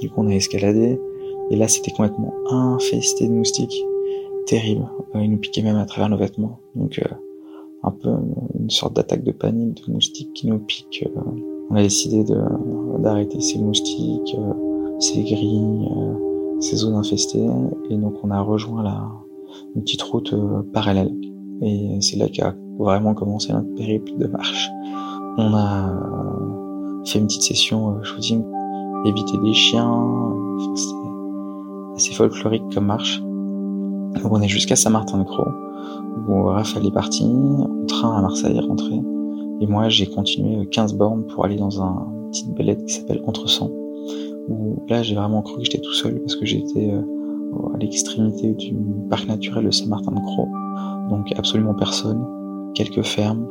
Du 0.00 0.08
coup, 0.10 0.22
on 0.22 0.28
a 0.28 0.34
escaladé, 0.34 1.00
et 1.50 1.56
là, 1.56 1.68
c'était 1.68 1.90
complètement 1.90 2.32
infesté 2.50 3.26
de 3.26 3.32
moustiques 3.32 3.84
terrible. 4.46 4.88
Euh, 5.14 5.22
ils 5.22 5.30
nous 5.30 5.38
piquaient 5.38 5.62
même 5.62 5.76
à 5.76 5.86
travers 5.86 6.08
nos 6.08 6.16
vêtements. 6.16 6.60
Donc 6.74 6.98
euh, 6.98 7.14
un 7.84 7.90
peu 7.90 8.10
une 8.58 8.70
sorte 8.70 8.96
d'attaque 8.96 9.24
de 9.24 9.32
panique 9.32 9.86
de 9.86 9.92
moustiques 9.92 10.32
qui 10.34 10.46
nous 10.46 10.58
piquent. 10.58 11.08
euh. 11.16 11.20
On 11.70 11.76
a 11.76 11.82
décidé 11.82 12.24
d'arrêter 12.98 13.40
ces 13.40 13.58
moustiques, 13.58 14.36
euh, 14.38 14.52
ces 15.00 15.22
grilles, 15.22 15.88
euh, 15.96 16.60
ces 16.60 16.76
zones 16.76 16.94
infestées. 16.94 17.46
Et 17.90 17.96
donc 17.96 18.14
on 18.22 18.30
a 18.30 18.40
rejoint 18.40 18.82
la, 18.82 19.08
une 19.74 19.82
petite 19.82 20.02
route 20.02 20.34
parallèle. 20.72 21.14
Et 21.62 21.98
c'est 22.00 22.16
là 22.16 22.28
qu'a 22.28 22.54
vraiment 22.78 23.14
commencé 23.14 23.52
notre 23.52 23.74
périple 23.74 24.12
de 24.18 24.26
marche. 24.26 24.70
On 25.38 25.54
a 25.54 25.92
fait 27.06 27.18
une 27.18 27.26
petite 27.26 27.42
session 27.42 28.02
shooting, 28.02 28.44
éviter 29.06 29.38
des 29.38 29.54
chiens. 29.54 30.06
C'était 30.76 31.08
assez 31.96 32.12
folklorique 32.14 32.64
comme 32.74 32.86
marche. 32.86 33.23
On 34.22 34.40
est 34.40 34.48
jusqu'à 34.48 34.76
Saint-Martin-de-Croix, 34.76 35.54
où 36.28 36.44
Raphaël 36.44 36.86
est 36.86 36.92
parti, 36.92 37.24
en 37.24 37.86
train 37.86 38.16
à 38.16 38.22
Marseille 38.22 38.56
est 38.56 38.60
rentré. 38.60 38.94
Et 39.60 39.66
moi 39.66 39.88
j'ai 39.88 40.06
continué 40.06 40.66
15 40.66 40.94
bornes 40.94 41.24
pour 41.26 41.44
aller 41.44 41.56
dans 41.56 41.82
un 41.82 42.06
petite 42.30 42.54
belette 42.54 42.84
qui 42.84 42.94
s'appelle 42.94 43.22
Entresang, 43.26 43.70
où 44.48 44.82
là 44.88 45.02
j'ai 45.02 45.14
vraiment 45.14 45.42
cru 45.42 45.58
que 45.58 45.64
j'étais 45.64 45.80
tout 45.80 45.92
seul 45.92 46.20
parce 46.20 46.36
que 46.36 46.44
j'étais 46.44 46.90
euh, 46.90 47.02
à 47.74 47.78
l'extrémité 47.78 48.54
du 48.54 48.76
parc 49.08 49.28
naturel 49.28 49.64
de 49.66 49.70
Saint-Martin-de-Croix. 49.70 50.48
Donc 51.10 51.32
absolument 51.36 51.74
personne, 51.74 52.24
quelques 52.74 53.02
fermes, 53.02 53.46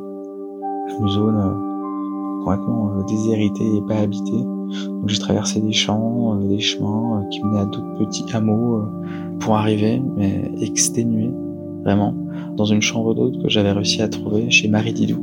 une 1.00 1.08
zone 1.08 1.38
euh, 1.38 2.44
complètement 2.44 2.92
euh, 2.92 3.04
déshéritée 3.08 3.76
et 3.78 3.82
pas 3.88 4.00
habitée. 4.02 4.44
Donc 4.88 5.10
j'ai 5.10 5.20
traversé 5.20 5.62
des 5.62 5.74
champs, 5.74 6.36
euh, 6.36 6.48
des 6.48 6.60
chemins 6.60 7.20
euh, 7.20 7.30
qui 7.30 7.44
menaient 7.44 7.60
à 7.60 7.66
d'autres 7.66 7.98
petits 8.00 8.26
hameaux 8.34 8.78
euh, 8.78 8.86
pour 9.40 9.56
arriver, 9.56 10.02
mais 10.16 10.52
exténué, 10.62 11.32
vraiment, 11.84 12.16
dans 12.56 12.66
une 12.66 12.82
chambre 12.82 13.14
d'hôte 13.14 13.42
que 13.42 13.50
j'avais 13.50 13.72
réussi 13.72 14.02
à 14.02 14.08
trouver 14.08 14.50
chez 14.50 14.68
Marie 14.68 14.94
Didou, 14.94 15.18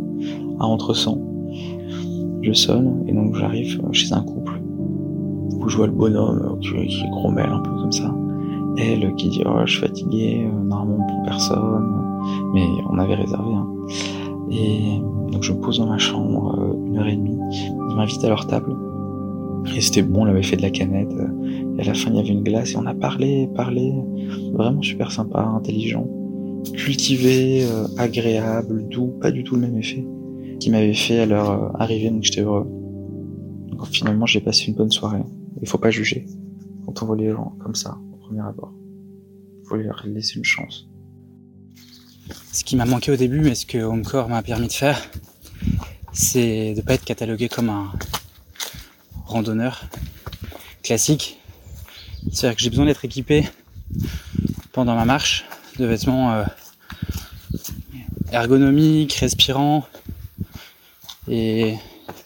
à 0.59 0.67
Entresang. 0.67 1.19
Je 2.43 2.53
sonne, 2.53 3.05
et 3.07 3.13
donc 3.13 3.35
j'arrive 3.35 3.81
chez 3.93 4.13
un 4.13 4.23
couple, 4.23 4.61
où 5.51 5.69
je 5.69 5.77
vois 5.77 5.87
le 5.87 5.93
bonhomme 5.93 6.59
qui, 6.61 6.87
qui 6.87 7.09
grommelle 7.11 7.51
un 7.51 7.61
peu 7.61 7.71
comme 7.71 7.93
ça. 7.93 8.15
Elle 8.77 9.15
qui 9.17 9.29
dit, 9.29 9.43
oh, 9.45 9.61
je 9.65 9.73
suis 9.73 9.81
fatigué, 9.81 10.47
euh, 10.47 10.65
normalement 10.65 11.05
prend 11.07 11.23
personne, 11.25 11.89
mais 12.55 12.67
on 12.89 12.99
avait 12.99 13.17
réservé. 13.17 13.53
Hein. 13.55 13.67
Et 14.51 15.01
donc 15.33 15.43
je 15.43 15.53
me 15.53 15.61
pose 15.61 15.79
dans 15.79 15.87
ma 15.87 15.99
chambre 15.99 16.77
une 16.87 16.97
heure 16.97 17.07
et 17.07 17.17
demie, 17.17 17.39
ils 17.91 17.97
m'invitent 17.97 18.25
à 18.25 18.29
leur 18.29 18.47
table, 18.47 18.75
et 19.67 19.81
c'était 19.81 20.03
bon, 20.03 20.25
on 20.25 20.27
avait 20.27 20.43
fait 20.43 20.57
de 20.57 20.63
la 20.63 20.71
canette, 20.71 21.13
euh, 21.13 21.77
et 21.79 21.83
à 21.83 21.85
la 21.85 21.95
fin 21.95 22.11
il 22.11 22.17
y 22.17 22.21
avait 22.21 22.29
une 22.29 22.43
glace, 22.43 22.73
et 22.73 22.77
on 22.77 22.87
a 22.87 22.95
parlé, 22.95 23.49
parlé, 23.55 23.93
vraiment 24.53 24.83
super 24.83 25.13
sympa, 25.13 25.41
intelligent, 25.41 26.09
cultivé, 26.75 27.65
euh, 27.65 27.87
agréable, 27.97 28.89
doux, 28.89 29.15
pas 29.21 29.31
du 29.31 29.45
tout 29.45 29.55
le 29.57 29.63
même 29.63 29.79
effet 29.79 30.05
qui 30.61 30.71
m'avait 30.71 30.95
fait 30.95 31.21
à 31.21 31.27
leur 31.27 31.51
euh, 31.51 31.69
arrivée, 31.79 32.11
donc 32.11 32.23
j'étais 32.23 32.43
heureux. 32.43 32.69
Donc 33.71 33.87
finalement 33.87 34.27
j'ai 34.27 34.41
passé 34.41 34.67
une 34.69 34.75
bonne 34.75 34.91
soirée. 34.91 35.23
Il 35.61 35.69
faut 35.69 35.79
pas 35.79 35.91
juger 35.91 36.27
quand 36.85 37.03
on 37.03 37.07
voit 37.07 37.17
les 37.17 37.31
gens 37.31 37.55
comme 37.61 37.75
ça, 37.75 37.99
au 38.13 38.17
premier 38.17 38.41
abord. 38.41 38.73
Il 39.63 39.69
faut 39.69 39.77
leur 39.77 40.05
laisser 40.07 40.37
une 40.37 40.45
chance. 40.45 40.89
Ce 42.53 42.63
qui 42.63 42.77
m'a 42.77 42.85
manqué 42.85 43.11
au 43.11 43.17
début, 43.17 43.41
mais 43.41 43.55
ce 43.55 43.65
que 43.65 43.79
Homecore 43.79 44.29
m'a 44.29 44.43
permis 44.43 44.69
de 44.69 44.73
faire, 44.73 45.01
c'est 46.13 46.75
de 46.75 46.81
pas 46.83 46.95
être 46.95 47.05
catalogué 47.05 47.49
comme 47.49 47.71
un 47.71 47.91
randonneur 49.31 49.83
classique. 50.83 51.39
C'est-à-dire 52.33 52.57
que 52.57 52.63
j'ai 52.63 52.71
besoin 52.71 52.87
d'être 52.87 53.05
équipé 53.05 53.49
pendant 54.73 54.95
ma 54.95 55.05
marche 55.05 55.45
de 55.79 55.87
vêtements 55.87 56.33
euh, 56.33 56.45
ergonomiques, 58.33 59.15
respirants 59.15 59.87
et 61.29 61.77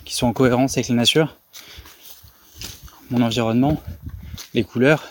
qui 0.05 0.14
sont 0.14 0.26
en 0.26 0.32
cohérence 0.32 0.76
avec 0.76 0.88
la 0.88 0.94
nature, 0.96 1.36
mon 3.11 3.22
environnement, 3.22 3.80
les 4.55 4.64
couleurs, 4.64 5.05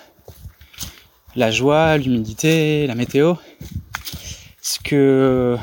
la 1.35 1.51
joie, 1.51 1.97
l'humidité, 1.97 2.85
la 2.87 2.95
météo. 2.95 3.35
Ce 4.61 4.79
que 4.79 5.57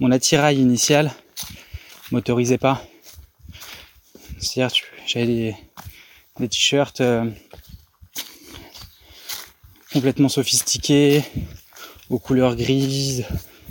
mon 0.00 0.10
attirail 0.10 0.58
initial 0.58 1.10
m'autorisait 2.10 2.58
pas. 2.58 2.82
C'est-à-dire, 4.38 4.72
tu- 4.72 4.84
j'avais 5.06 5.54
des, 6.40 6.48
t-shirts 6.48 7.00
euh, 7.00 7.30
complètement 9.92 10.28
sophistiqués, 10.28 11.22
aux 12.10 12.18
couleurs 12.18 12.56
grises, 12.56 13.24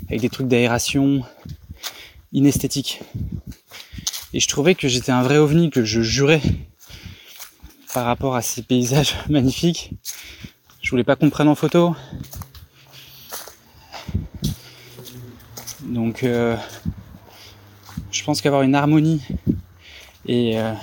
avec 0.07 0.21
des 0.21 0.29
trucs 0.29 0.47
d'aération, 0.47 1.23
inesthétiques. 2.31 3.01
Et 4.33 4.39
je 4.39 4.47
trouvais 4.47 4.75
que 4.75 4.88
j'étais 4.88 5.11
un 5.11 5.23
vrai 5.23 5.38
ovni, 5.38 5.69
que 5.69 5.83
je 5.83 6.01
jurais 6.01 6.41
par 7.93 8.05
rapport 8.05 8.36
à 8.36 8.41
ces 8.41 8.61
paysages 8.61 9.15
magnifiques. 9.29 9.91
Je 10.81 10.89
voulais 10.89 11.03
pas 11.03 11.15
qu'on 11.15 11.29
prenne 11.29 11.47
en 11.47 11.55
photo. 11.55 11.95
Donc, 15.81 16.23
euh, 16.23 16.55
je 18.11 18.23
pense 18.23 18.41
qu'avoir 18.41 18.61
une 18.63 18.75
harmonie 18.75 19.21
et 20.27 20.57
euh, 20.59 20.73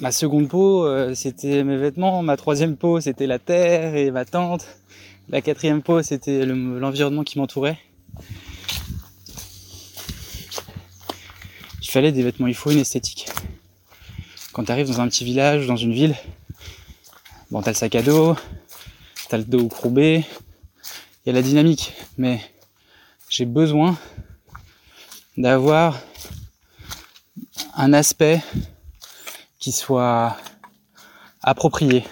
ma 0.00 0.12
seconde 0.12 0.48
peau, 0.48 0.86
euh, 0.86 1.14
c'était 1.14 1.62
mes 1.64 1.76
vêtements. 1.76 2.22
Ma 2.22 2.36
troisième 2.36 2.76
peau, 2.76 3.00
c'était 3.00 3.26
la 3.26 3.38
terre 3.38 3.94
et 3.94 4.10
ma 4.10 4.24
tente. 4.24 4.66
La 5.28 5.40
quatrième 5.42 5.82
peau, 5.82 6.02
c'était 6.02 6.44
le- 6.44 6.78
l'environnement 6.78 7.22
qui 7.22 7.38
m'entourait. 7.38 7.78
Il 11.82 11.88
fallait 11.88 12.12
des 12.12 12.22
vêtements, 12.22 12.46
il 12.46 12.54
faut 12.54 12.70
une 12.70 12.78
esthétique. 12.78 13.26
Quand 14.52 14.64
tu 14.64 14.72
arrives 14.72 14.88
dans 14.88 15.00
un 15.00 15.08
petit 15.08 15.24
village, 15.24 15.66
dans 15.66 15.76
une 15.76 15.92
ville, 15.92 16.16
bon, 17.50 17.62
t'as 17.62 17.70
le 17.72 17.76
sac 17.76 17.94
à 17.94 18.02
dos, 18.02 18.36
t'as 19.28 19.38
le 19.38 19.44
dos 19.44 19.68
courbé, 19.68 20.24
il 21.24 21.28
y 21.28 21.30
a 21.30 21.32
la 21.32 21.42
dynamique, 21.42 21.92
mais 22.16 22.40
j'ai 23.28 23.44
besoin 23.44 23.98
d'avoir 25.36 26.00
un 27.76 27.92
aspect 27.92 28.40
qui 29.60 29.70
soit 29.70 30.36
approprié 31.42 32.04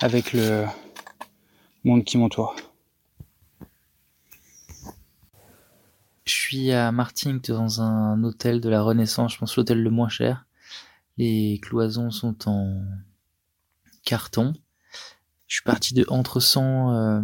avec 0.00 0.34
le 0.34 0.66
monde 1.84 2.04
qui 2.04 2.18
m'entoure. 2.18 2.54
suis 6.52 6.72
à 6.72 6.92
Martinique 6.92 7.50
dans 7.50 7.80
un 7.80 8.22
hôtel 8.24 8.60
de 8.60 8.68
la 8.68 8.82
Renaissance, 8.82 9.32
je 9.32 9.38
pense 9.38 9.56
l'hôtel 9.56 9.82
le 9.82 9.88
moins 9.88 10.10
cher. 10.10 10.44
Les 11.16 11.58
cloisons 11.62 12.10
sont 12.10 12.46
en 12.46 12.82
carton. 14.04 14.52
Je 15.46 15.56
suis 15.56 15.64
parti 15.64 15.94
de 15.94 16.04
Entresang 16.08 16.92
euh, 16.92 17.22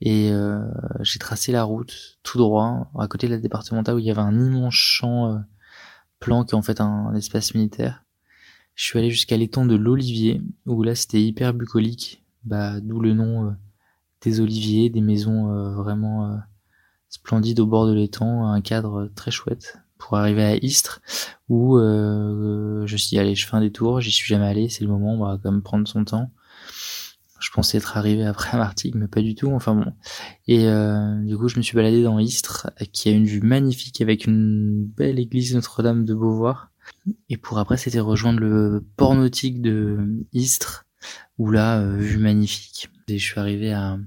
et 0.00 0.32
euh, 0.32 0.64
j'ai 1.00 1.18
tracé 1.18 1.52
la 1.52 1.64
route 1.64 2.18
tout 2.22 2.38
droit 2.38 2.90
à 2.98 3.06
côté 3.06 3.26
de 3.26 3.34
la 3.34 3.38
départementale 3.38 3.96
où 3.96 3.98
il 3.98 4.06
y 4.06 4.10
avait 4.10 4.20
un 4.20 4.32
immense 4.32 4.72
champ 4.72 5.30
euh, 5.30 5.38
plan 6.18 6.44
qui 6.44 6.54
est 6.54 6.58
en 6.58 6.62
fait 6.62 6.80
un, 6.80 7.14
espace 7.14 7.54
militaire. 7.54 8.02
Je 8.78 8.84
suis 8.84 8.96
allé 8.96 9.10
jusqu'à 9.10 9.36
l'étang 9.36 9.66
de 9.66 9.74
l'Olivier 9.74 10.40
où 10.64 10.84
là 10.84 10.94
c'était 10.94 11.20
hyper 11.20 11.52
bucolique, 11.52 12.22
bah 12.44 12.80
d'où 12.80 13.00
le 13.00 13.12
nom 13.12 13.56
des 14.22 14.38
oliviers, 14.38 14.88
des 14.88 15.00
maisons 15.00 15.72
vraiment 15.74 16.38
splendide 17.08 17.58
au 17.58 17.66
bord 17.66 17.88
de 17.88 17.92
l'étang, 17.92 18.46
un 18.46 18.60
cadre 18.60 19.10
très 19.16 19.32
chouette 19.32 19.78
pour 19.98 20.16
arriver 20.16 20.44
à 20.44 20.54
Istres 20.54 21.02
où 21.48 21.76
euh, 21.76 22.86
je 22.86 22.96
suis 22.96 23.18
allé, 23.18 23.34
je 23.34 23.48
fais 23.48 23.56
un 23.56 23.62
détour, 23.62 24.00
j'y 24.00 24.12
suis 24.12 24.28
jamais 24.28 24.46
allé, 24.46 24.68
c'est 24.68 24.84
le 24.84 24.90
moment, 24.90 25.14
on 25.14 25.24
va 25.24 25.40
quand 25.42 25.50
même 25.50 25.62
prendre 25.62 25.88
son 25.88 26.04
temps. 26.04 26.30
Je 27.40 27.50
pensais 27.50 27.78
être 27.78 27.96
arrivé 27.96 28.24
après 28.24 28.56
Martigues, 28.56 28.94
mais 28.94 29.08
pas 29.08 29.22
du 29.22 29.34
tout. 29.34 29.50
Enfin 29.50 29.74
bon. 29.74 29.92
Et 30.46 30.66
euh, 30.68 31.16
du 31.24 31.36
coup, 31.36 31.48
je 31.48 31.56
me 31.56 31.62
suis 31.62 31.76
baladé 31.76 32.02
dans 32.02 32.18
Istres, 32.18 32.70
qui 32.92 33.08
a 33.08 33.12
une 33.12 33.26
vue 33.26 33.40
magnifique 33.40 34.00
avec 34.00 34.26
une 34.26 34.84
belle 34.84 35.18
église 35.18 35.54
Notre-Dame 35.54 36.04
de 36.04 36.14
Beauvoir. 36.14 36.70
Et 37.28 37.36
pour 37.36 37.58
après, 37.58 37.76
c'était 37.76 38.00
rejoindre 38.00 38.40
le 38.40 38.84
port 38.96 39.14
nautique 39.14 39.62
de 39.62 40.24
Istres, 40.32 40.86
où 41.38 41.50
là, 41.50 41.80
euh, 41.80 41.96
vue 41.96 42.18
magnifique. 42.18 42.90
Et 43.08 43.18
je 43.18 43.24
suis 43.24 43.40
arrivé 43.40 43.72
à 43.72 43.98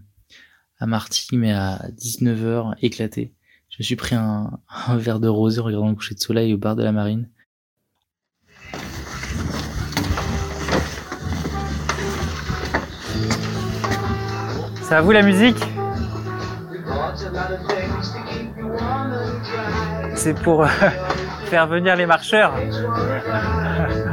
à 0.82 0.88
Martigues, 0.88 1.38
mais 1.38 1.52
à 1.52 1.80
19h 2.00 2.74
éclaté. 2.82 3.32
Je 3.70 3.78
me 3.80 3.84
suis 3.84 3.96
pris 3.96 4.16
un, 4.16 4.60
verre 4.98 5.20
de 5.20 5.28
rosé 5.28 5.62
en 5.62 5.64
regardant 5.64 5.90
le 5.90 5.96
coucher 5.96 6.16
de 6.16 6.20
soleil 6.20 6.54
au 6.54 6.58
bar 6.58 6.76
de 6.76 6.84
la 6.84 6.92
marine. 6.92 7.30
Ça 14.82 14.98
à 14.98 15.02
vous 15.02 15.12
la 15.12 15.22
musique? 15.22 15.64
C'est 20.16 20.40
pour 20.42 20.64
euh, 20.64 20.68
faire 21.46 21.68
venir 21.68 21.96
les 21.96 22.06
marcheurs. 22.06 22.54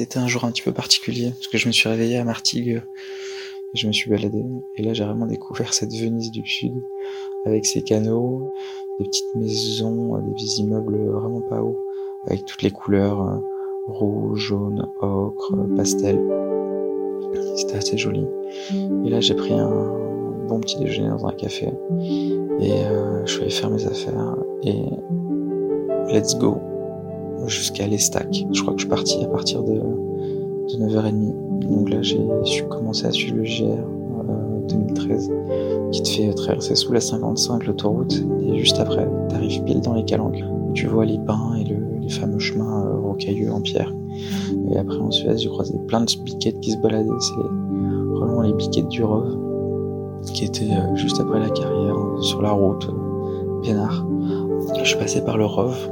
C'était 0.00 0.16
un 0.16 0.28
jour 0.28 0.44
un 0.44 0.50
petit 0.50 0.62
peu 0.62 0.72
particulier 0.72 1.32
parce 1.32 1.48
que 1.48 1.58
je 1.58 1.66
me 1.66 1.72
suis 1.72 1.86
réveillé 1.86 2.16
à 2.16 2.24
Martigues 2.24 2.82
et 3.74 3.76
je 3.76 3.86
me 3.86 3.92
suis 3.92 4.08
baladé 4.08 4.42
et 4.78 4.82
là 4.82 4.94
j'ai 4.94 5.04
vraiment 5.04 5.26
découvert 5.26 5.74
cette 5.74 5.92
Venise 5.92 6.30
du 6.30 6.40
Sud 6.46 6.72
avec 7.44 7.66
ses 7.66 7.82
canaux, 7.82 8.50
des 8.98 9.04
petites 9.04 9.34
maisons, 9.34 10.16
des 10.38 10.60
immeubles 10.60 10.96
vraiment 11.10 11.42
pas 11.42 11.60
hauts 11.60 11.84
avec 12.26 12.46
toutes 12.46 12.62
les 12.62 12.70
couleurs 12.70 13.20
euh, 13.20 13.36
rouge, 13.88 14.40
jaune, 14.40 14.88
ocre, 15.02 15.54
pastel. 15.76 16.18
C'était 17.56 17.76
assez 17.76 17.98
joli. 17.98 18.26
Et 19.04 19.10
là, 19.10 19.20
j'ai 19.20 19.34
pris 19.34 19.52
un 19.52 19.68
bon 20.48 20.60
petit 20.60 20.78
déjeuner 20.78 21.10
dans 21.10 21.26
un 21.26 21.32
café 21.32 21.68
et 22.58 22.72
euh, 22.72 23.26
je 23.26 23.32
suis 23.32 23.42
allé 23.42 23.50
faire 23.50 23.68
mes 23.68 23.86
affaires 23.86 24.34
et 24.62 24.82
let's 26.10 26.38
go 26.38 26.69
jusqu'à 27.46 27.86
l'Estac. 27.86 28.44
Je 28.52 28.62
crois 28.62 28.74
que 28.74 28.80
je 28.80 28.84
suis 28.84 28.90
parti 28.90 29.22
à 29.22 29.28
partir 29.28 29.62
de, 29.62 29.80
9h30. 30.78 31.68
Donc 31.68 31.90
là, 31.90 32.00
j'ai 32.02 32.18
commencé 32.68 33.06
à 33.06 33.10
suivre 33.10 33.36
le 33.36 33.42
GR 33.42 34.00
2013 34.68 35.30
euh, 35.30 35.90
qui 35.90 36.02
te 36.02 36.08
fait 36.08 36.32
traverser 36.32 36.74
sous 36.74 36.92
la 36.92 37.00
55 37.00 37.66
l'autoroute 37.66 38.22
et 38.46 38.58
juste 38.58 38.78
après, 38.78 39.08
t'arrives 39.28 39.62
pile 39.64 39.80
dans 39.80 39.94
les 39.94 40.04
calanques. 40.04 40.42
Tu 40.74 40.86
vois 40.86 41.04
les 41.04 41.18
pins 41.18 41.54
et 41.58 41.64
le, 41.64 41.76
les 42.00 42.08
fameux 42.08 42.38
chemins 42.38 42.86
euh, 42.86 43.00
rocailleux 43.00 43.52
en 43.52 43.60
pierre. 43.60 43.92
Et 44.70 44.76
après 44.76 44.98
en 44.98 45.10
Suède, 45.10 45.38
j'ai 45.38 45.48
croisé 45.48 45.74
plein 45.88 46.02
de 46.02 46.22
biquettes 46.22 46.60
qui 46.60 46.72
se 46.72 46.78
baladaient. 46.78 47.08
C'est 47.18 48.18
vraiment 48.18 48.42
les 48.42 48.52
biquettes 48.52 48.88
du 48.88 49.02
Rove 49.02 49.36
qui 50.32 50.44
étaient 50.44 50.72
euh, 50.72 50.94
juste 50.96 51.20
après 51.20 51.40
la 51.40 51.50
carrière 51.50 51.96
sur 52.20 52.42
la 52.42 52.52
route, 52.52 52.88
Pénard. 53.62 54.06
Je 54.84 54.96
passais 54.96 55.24
par 55.24 55.36
le 55.36 55.46
Rove 55.46 55.90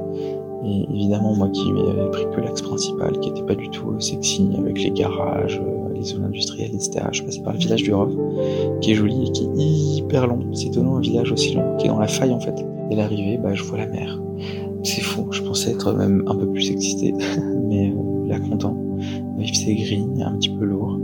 et 0.65 0.87
évidemment, 0.93 1.35
moi 1.35 1.49
qui 1.51 1.71
avais 1.71 2.11
pris 2.11 2.25
que 2.35 2.41
l'axe 2.41 2.63
principal, 2.63 3.19
qui 3.21 3.29
était 3.29 3.43
pas 3.43 3.55
du 3.55 3.69
tout 3.71 3.99
sexy, 4.01 4.49
avec 4.59 4.83
les 4.83 4.91
garages, 4.91 5.61
euh, 5.65 5.95
les 5.95 6.03
zones 6.03 6.25
industrielles, 6.25 6.75
etc. 6.75 7.07
Je 7.13 7.23
passais 7.23 7.41
par 7.41 7.53
le 7.53 7.59
village 7.59 7.83
du 7.83 7.95
Rove, 7.95 8.17
qui 8.81 8.93
est 8.93 8.95
joli 8.95 9.27
et 9.27 9.31
qui 9.31 9.45
est 9.45 9.99
hyper 9.99 10.27
long. 10.27 10.41
C'est 10.53 10.67
étonnant 10.67 10.97
un 10.97 11.01
village 11.01 11.31
aussi 11.31 11.55
long, 11.55 11.77
qui 11.77 11.87
est 11.87 11.89
dans 11.89 12.01
la 12.01 12.09
faille 12.09 12.33
en 12.33 12.41
fait. 12.41 12.55
Et 12.91 12.97
l'arrivée, 12.97 13.39
bah, 13.39 13.55
je 13.55 13.63
vois 13.63 13.79
la 13.79 13.87
mer. 13.87 14.21
C'est 14.83 15.01
fou, 15.01 15.27
je 15.31 15.43
pensais 15.43 15.71
être 15.71 15.93
même 15.93 16.25
un 16.27 16.35
peu 16.35 16.47
plus 16.49 16.71
excité, 16.71 17.15
mais 17.69 17.91
euh, 17.91 18.29
là 18.29 18.41
content. 18.41 18.77
C'est 19.53 19.75
gris, 19.75 20.05
un 20.21 20.33
petit 20.33 20.51
peu 20.51 20.65
lourd. 20.65 20.99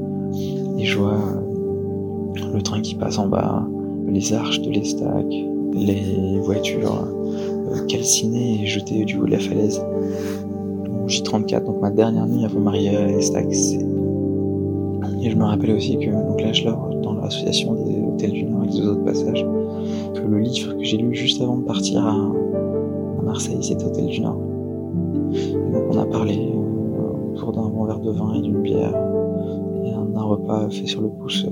Et 0.79 0.85
je 0.85 0.99
vois 0.99 1.15
euh, 1.15 2.53
le 2.55 2.63
train 2.63 2.81
qui 2.81 2.97
passe 2.97 3.19
en 3.19 3.29
bas, 3.29 3.67
les 4.09 4.33
arches 4.33 4.61
de 4.61 4.71
l'estac, 4.71 5.27
les 5.73 6.41
voitures 6.41 7.09
euh, 7.67 7.87
calcinées 7.87 8.63
et 8.63 8.67
jetées 8.67 9.05
du 9.05 9.19
haut 9.19 9.27
de 9.27 9.33
la 9.33 9.39
falaise. 9.39 9.81
J34, 11.07 11.65
donc 11.65 11.81
ma 11.81 11.91
dernière 11.91 12.27
nuit 12.27 12.45
avant 12.45 12.61
m'arriver 12.61 12.97
à 12.97 13.07
l'estac. 13.07 13.47
Et 15.23 15.31
je 15.31 15.37
me 15.37 15.45
rappelle 15.45 15.73
aussi 15.73 15.99
que 15.99 16.11
donc 16.11 16.41
là 16.41 16.53
je 16.53 16.65
dans 16.65 17.15
l'association 17.15 17.75
des 17.75 18.01
hôtels 18.01 18.33
du 18.33 18.45
Nord 18.45 18.63
avec 18.63 18.75
deux 18.75 18.89
autres 18.89 19.05
passages, 19.05 19.47
que 20.15 20.21
le 20.21 20.39
livre 20.39 20.75
que 20.75 20.85
j'ai 20.85 20.97
lu 20.97 21.15
juste 21.15 21.41
avant 21.41 21.59
de 21.59 21.65
partir 21.65 22.07
à, 22.07 22.31
Marseille, 23.23 23.59
c'est 23.63 23.83
Hôtel 23.83 24.07
du 24.07 24.21
Nord. 24.21 24.37
donc 24.37 25.83
on 25.91 25.99
a 25.99 26.05
parlé 26.05 26.37
euh, 26.37 27.33
autour 27.33 27.53
d'un 27.53 27.69
bon 27.69 27.85
verre 27.85 28.01
de 28.01 28.11
vin 28.11 28.35
et 28.35 28.43
d'une 28.43 28.61
bière 28.61 28.95
et 29.83 29.93
un, 29.93 30.23
repas 30.23 30.69
fait 30.71 30.87
sur 30.87 31.01
le 31.01 31.09
pouce. 31.09 31.47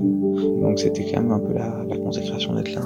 Donc 0.61 0.79
c'était 0.79 1.03
quand 1.11 1.21
même 1.21 1.31
un 1.31 1.39
peu 1.39 1.53
la, 1.53 1.83
la 1.87 1.97
consécration 1.97 2.53
d'être 2.53 2.73
là. 2.75 2.81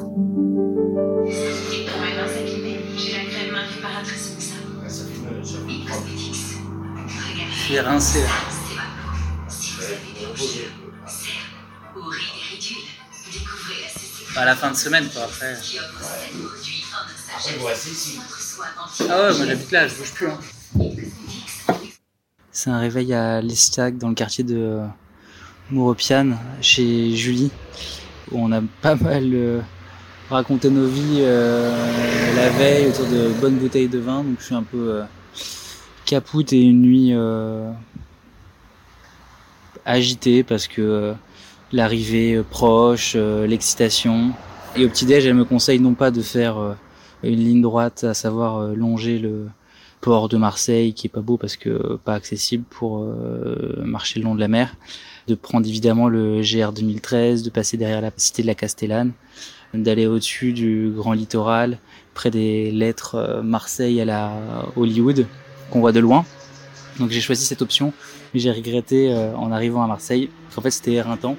Rincé. 7.75 8.23
À 14.35 14.45
la 14.45 14.55
fin 14.55 14.71
de 14.71 14.75
semaine, 14.75 15.09
quoi, 15.13 15.23
après. 15.23 15.57
Ah 19.09 19.21
ouais, 19.21 19.37
moi 19.37 19.45
j'habite 19.45 19.71
là, 19.71 19.87
je 19.87 19.95
bouge 19.95 20.13
plus. 20.13 20.27
Hein. 20.27 20.39
C'est 22.51 22.69
un 22.69 22.79
réveil 22.79 23.13
à 23.13 23.41
l'Estac 23.41 23.97
dans 23.97 24.09
le 24.09 24.15
quartier 24.15 24.45
de 24.45 24.79
Mouropiane 25.69 26.37
chez 26.61 27.15
Julie 27.15 27.51
où 28.31 28.39
on 28.39 28.51
a 28.53 28.61
pas 28.81 28.95
mal 28.95 29.29
euh, 29.33 29.59
raconté 30.29 30.69
nos 30.69 30.87
vies 30.87 31.19
euh, 31.19 32.35
la 32.35 32.49
veille 32.49 32.87
autour 32.87 33.05
de 33.05 33.29
bonnes 33.39 33.57
bouteilles 33.57 33.87
de 33.87 33.99
vin 33.99 34.23
donc 34.23 34.37
je 34.39 34.45
suis 34.45 34.55
un 34.55 34.63
peu 34.63 34.77
euh, 34.77 35.03
capoute 36.07 36.53
et 36.53 36.61
une 36.61 36.81
nuit 36.81 37.13
agitée 39.85 40.43
parce 40.43 40.67
que 40.67 41.13
l'arrivée 41.71 42.41
proche, 42.49 43.15
l'excitation. 43.15 44.31
Et 44.75 44.85
au 44.85 44.89
petit-déj, 44.89 45.25
elle 45.25 45.35
me 45.35 45.45
conseille 45.45 45.79
non 45.79 45.93
pas 45.93 46.09
de 46.09 46.21
faire 46.21 46.75
une 47.23 47.39
ligne 47.39 47.61
droite, 47.61 48.03
à 48.03 48.13
savoir 48.13 48.57
euh, 48.57 48.75
longer 48.75 49.19
le 49.19 49.47
port 50.01 50.29
de 50.29 50.37
Marseille, 50.37 50.93
qui 50.93 51.07
est 51.07 51.09
pas 51.09 51.21
beau 51.21 51.37
parce 51.37 51.57
que 51.57 51.97
pas 52.03 52.13
accessible 52.13 52.63
pour 52.69 53.03
euh, 53.03 53.81
marcher 53.83 54.19
le 54.19 54.25
long 54.25 54.35
de 54.35 54.39
la 54.39 54.47
mer, 54.47 54.75
de 55.27 55.35
prendre 55.35 55.67
évidemment 55.67 56.07
le 56.07 56.41
GR 56.41 56.71
2013, 56.71 57.43
de 57.43 57.49
passer 57.49 57.77
derrière 57.77 58.01
la 58.01 58.11
cité 58.15 58.43
de 58.43 58.47
la 58.47 58.55
Castellane, 58.55 59.11
d'aller 59.73 60.05
au-dessus 60.05 60.53
du 60.53 60.91
grand 60.95 61.13
littoral, 61.13 61.79
près 62.13 62.29
des 62.29 62.71
lettres 62.71 63.15
euh, 63.15 63.41
Marseille 63.41 63.99
à 63.99 64.05
la 64.05 64.33
Hollywood, 64.75 65.25
qu'on 65.69 65.79
voit 65.79 65.91
de 65.91 65.99
loin. 65.99 66.25
Donc 66.99 67.11
j'ai 67.11 67.21
choisi 67.21 67.45
cette 67.45 67.61
option, 67.61 67.93
mais 68.33 68.39
j'ai 68.39 68.51
regretté 68.51 69.13
en 69.35 69.51
arrivant 69.51 69.83
à 69.83 69.87
Marseille 69.87 70.29
qu'en 70.55 70.61
fait 70.61 70.71
c'était 70.71 70.93
éreintant. 70.93 71.37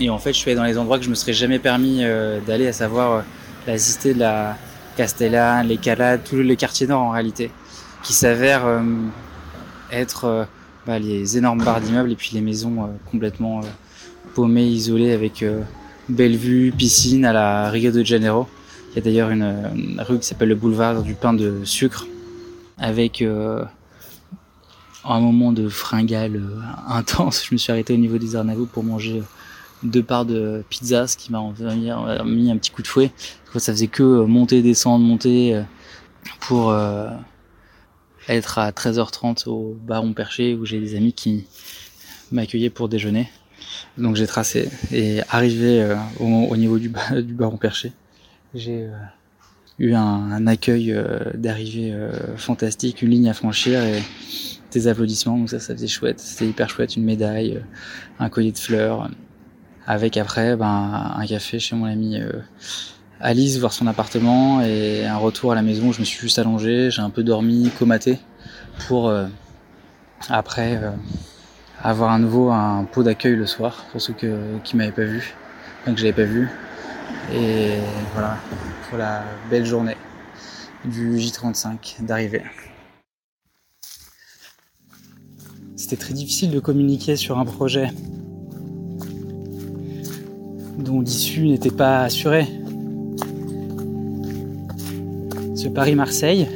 Et 0.00 0.10
en 0.10 0.18
fait 0.18 0.32
je 0.32 0.38
suis 0.38 0.50
allé 0.50 0.56
dans 0.56 0.64
les 0.64 0.78
endroits 0.78 0.98
que 0.98 1.04
je 1.04 1.10
me 1.10 1.14
serais 1.14 1.32
jamais 1.32 1.60
permis 1.60 2.02
d'aller, 2.44 2.66
à 2.66 2.72
savoir 2.72 3.22
la 3.66 3.78
cité 3.78 4.14
de 4.14 4.18
la 4.18 4.56
Castellane, 4.96 5.66
les 5.66 5.76
Calades, 5.76 6.22
tout 6.24 6.36
le 6.36 6.54
quartier 6.54 6.86
nord 6.86 7.02
en 7.02 7.10
réalité, 7.10 7.50
qui 8.02 8.12
s'avère 8.12 8.64
euh, 8.66 8.82
être 9.90 10.24
euh, 10.24 10.44
bah, 10.86 10.98
les 10.98 11.36
énormes 11.36 11.62
barres 11.64 11.80
d'immeubles 11.80 12.12
et 12.12 12.16
puis 12.16 12.30
les 12.34 12.40
maisons 12.40 12.84
euh, 12.84 12.86
complètement 13.10 13.60
paumées, 14.34 14.66
isolées 14.66 15.12
avec 15.12 15.44
belle 16.08 16.36
vue, 16.36 16.72
piscine 16.76 17.24
à 17.24 17.32
la 17.32 17.70
Rio 17.70 17.92
de 17.92 18.02
Janeiro. 18.02 18.48
Il 18.90 18.96
y 18.96 18.98
a 18.98 19.02
d'ailleurs 19.02 19.30
une, 19.30 19.96
rue 19.98 20.18
qui 20.18 20.26
s'appelle 20.26 20.48
le 20.48 20.56
boulevard 20.56 21.02
du 21.02 21.14
pain 21.14 21.32
de 21.32 21.60
sucre, 21.64 22.06
avec 22.78 23.22
euh, 23.22 23.64
un 25.04 25.20
moment 25.20 25.52
de 25.52 25.68
fringale 25.68 26.36
euh, 26.36 26.60
intense. 26.88 27.44
Je 27.46 27.54
me 27.54 27.58
suis 27.58 27.72
arrêté 27.72 27.94
au 27.94 27.98
niveau 27.98 28.18
des 28.18 28.36
Arnavaux 28.36 28.66
pour 28.66 28.84
manger 28.84 29.22
deux 29.82 30.02
parts 30.02 30.24
de 30.24 30.64
pizza, 30.70 31.06
ce 31.06 31.16
qui 31.16 31.30
m'a 31.30 31.42
mis 32.24 32.50
un 32.50 32.56
petit 32.56 32.70
coup 32.70 32.82
de 32.82 32.86
fouet. 32.86 33.12
Ça 33.56 33.72
faisait 33.72 33.86
que 33.86 34.24
monter, 34.24 34.62
descendre, 34.62 35.04
monter 35.04 35.62
pour 36.40 36.70
euh, 36.70 37.10
être 38.28 38.58
à 38.58 38.70
13h30 38.70 39.48
au 39.48 39.76
Baron 39.80 40.12
Perché 40.12 40.54
où 40.54 40.64
j'ai 40.64 40.80
des 40.80 40.94
amis 40.96 41.12
qui 41.12 41.46
m'accueillaient 42.32 42.70
pour 42.70 42.88
déjeuner. 42.88 43.30
Donc 43.98 44.16
j'ai 44.16 44.26
tracé 44.26 44.70
et 44.92 45.20
arrivé 45.30 45.82
euh, 45.82 45.96
au, 46.20 46.56
niveau 46.56 46.78
du, 46.78 46.92
du 47.22 47.34
Baron 47.34 47.56
Perché, 47.56 47.92
j'ai 48.54 48.84
euh, 48.84 48.92
eu 49.78 49.94
un, 49.94 50.46
accueil 50.46 50.96
d'arrivée 51.34 51.94
fantastique, 52.36 53.02
une 53.02 53.10
ligne 53.10 53.28
à 53.28 53.34
franchir 53.34 53.82
et 53.82 54.02
des 54.72 54.88
applaudissements. 54.88 55.36
Donc 55.36 55.50
ça, 55.50 55.60
ça 55.60 55.74
faisait 55.74 55.88
chouette. 55.88 56.20
C'était 56.20 56.46
hyper 56.46 56.70
chouette, 56.70 56.96
une 56.96 57.04
médaille, 57.04 57.60
un 58.18 58.28
collier 58.28 58.52
de 58.52 58.58
fleurs, 58.58 59.10
avec 59.86 60.16
après 60.16 60.56
ben, 60.56 61.14
un 61.16 61.26
café 61.26 61.58
chez 61.58 61.74
mon 61.74 61.86
ami 61.86 62.20
Alice 63.20 63.58
voir 63.58 63.72
son 63.72 63.86
appartement 63.86 64.60
et 64.60 65.06
un 65.06 65.16
retour 65.16 65.52
à 65.52 65.54
la 65.54 65.62
maison 65.62 65.88
où 65.88 65.92
je 65.94 66.00
me 66.00 66.04
suis 66.04 66.20
juste 66.20 66.38
allongé, 66.38 66.90
j'ai 66.90 67.00
un 67.00 67.08
peu 67.08 67.22
dormi, 67.22 67.70
comaté, 67.78 68.18
pour 68.86 69.08
euh, 69.08 69.26
après 70.28 70.76
euh, 70.76 70.90
avoir 71.82 72.10
à 72.10 72.18
nouveau 72.18 72.50
un 72.50 72.84
pot 72.84 73.02
d'accueil 73.02 73.34
le 73.36 73.46
soir 73.46 73.86
pour 73.92 74.02
ceux 74.02 74.12
que, 74.12 74.58
qui 74.64 74.76
m'avaient 74.76 74.92
pas 74.92 75.04
vu, 75.04 75.34
enfin 75.80 75.94
que 75.94 76.00
j'avais 76.00 76.12
pas 76.12 76.24
vu. 76.24 76.50
Et 77.32 77.78
voilà, 78.12 78.36
la 78.96 79.24
belle 79.50 79.66
journée 79.66 79.96
du 80.84 81.16
J35 81.16 82.04
d'arrivée. 82.04 82.42
C'était 85.76 85.96
très 85.96 86.14
difficile 86.14 86.50
de 86.50 86.60
communiquer 86.60 87.16
sur 87.16 87.38
un 87.38 87.44
projet 87.44 87.90
dont 90.78 91.00
l'issue 91.00 91.46
n'était 91.48 91.70
pas 91.70 92.02
assurée 92.02 92.46
Paris-Marseille. 95.74 96.46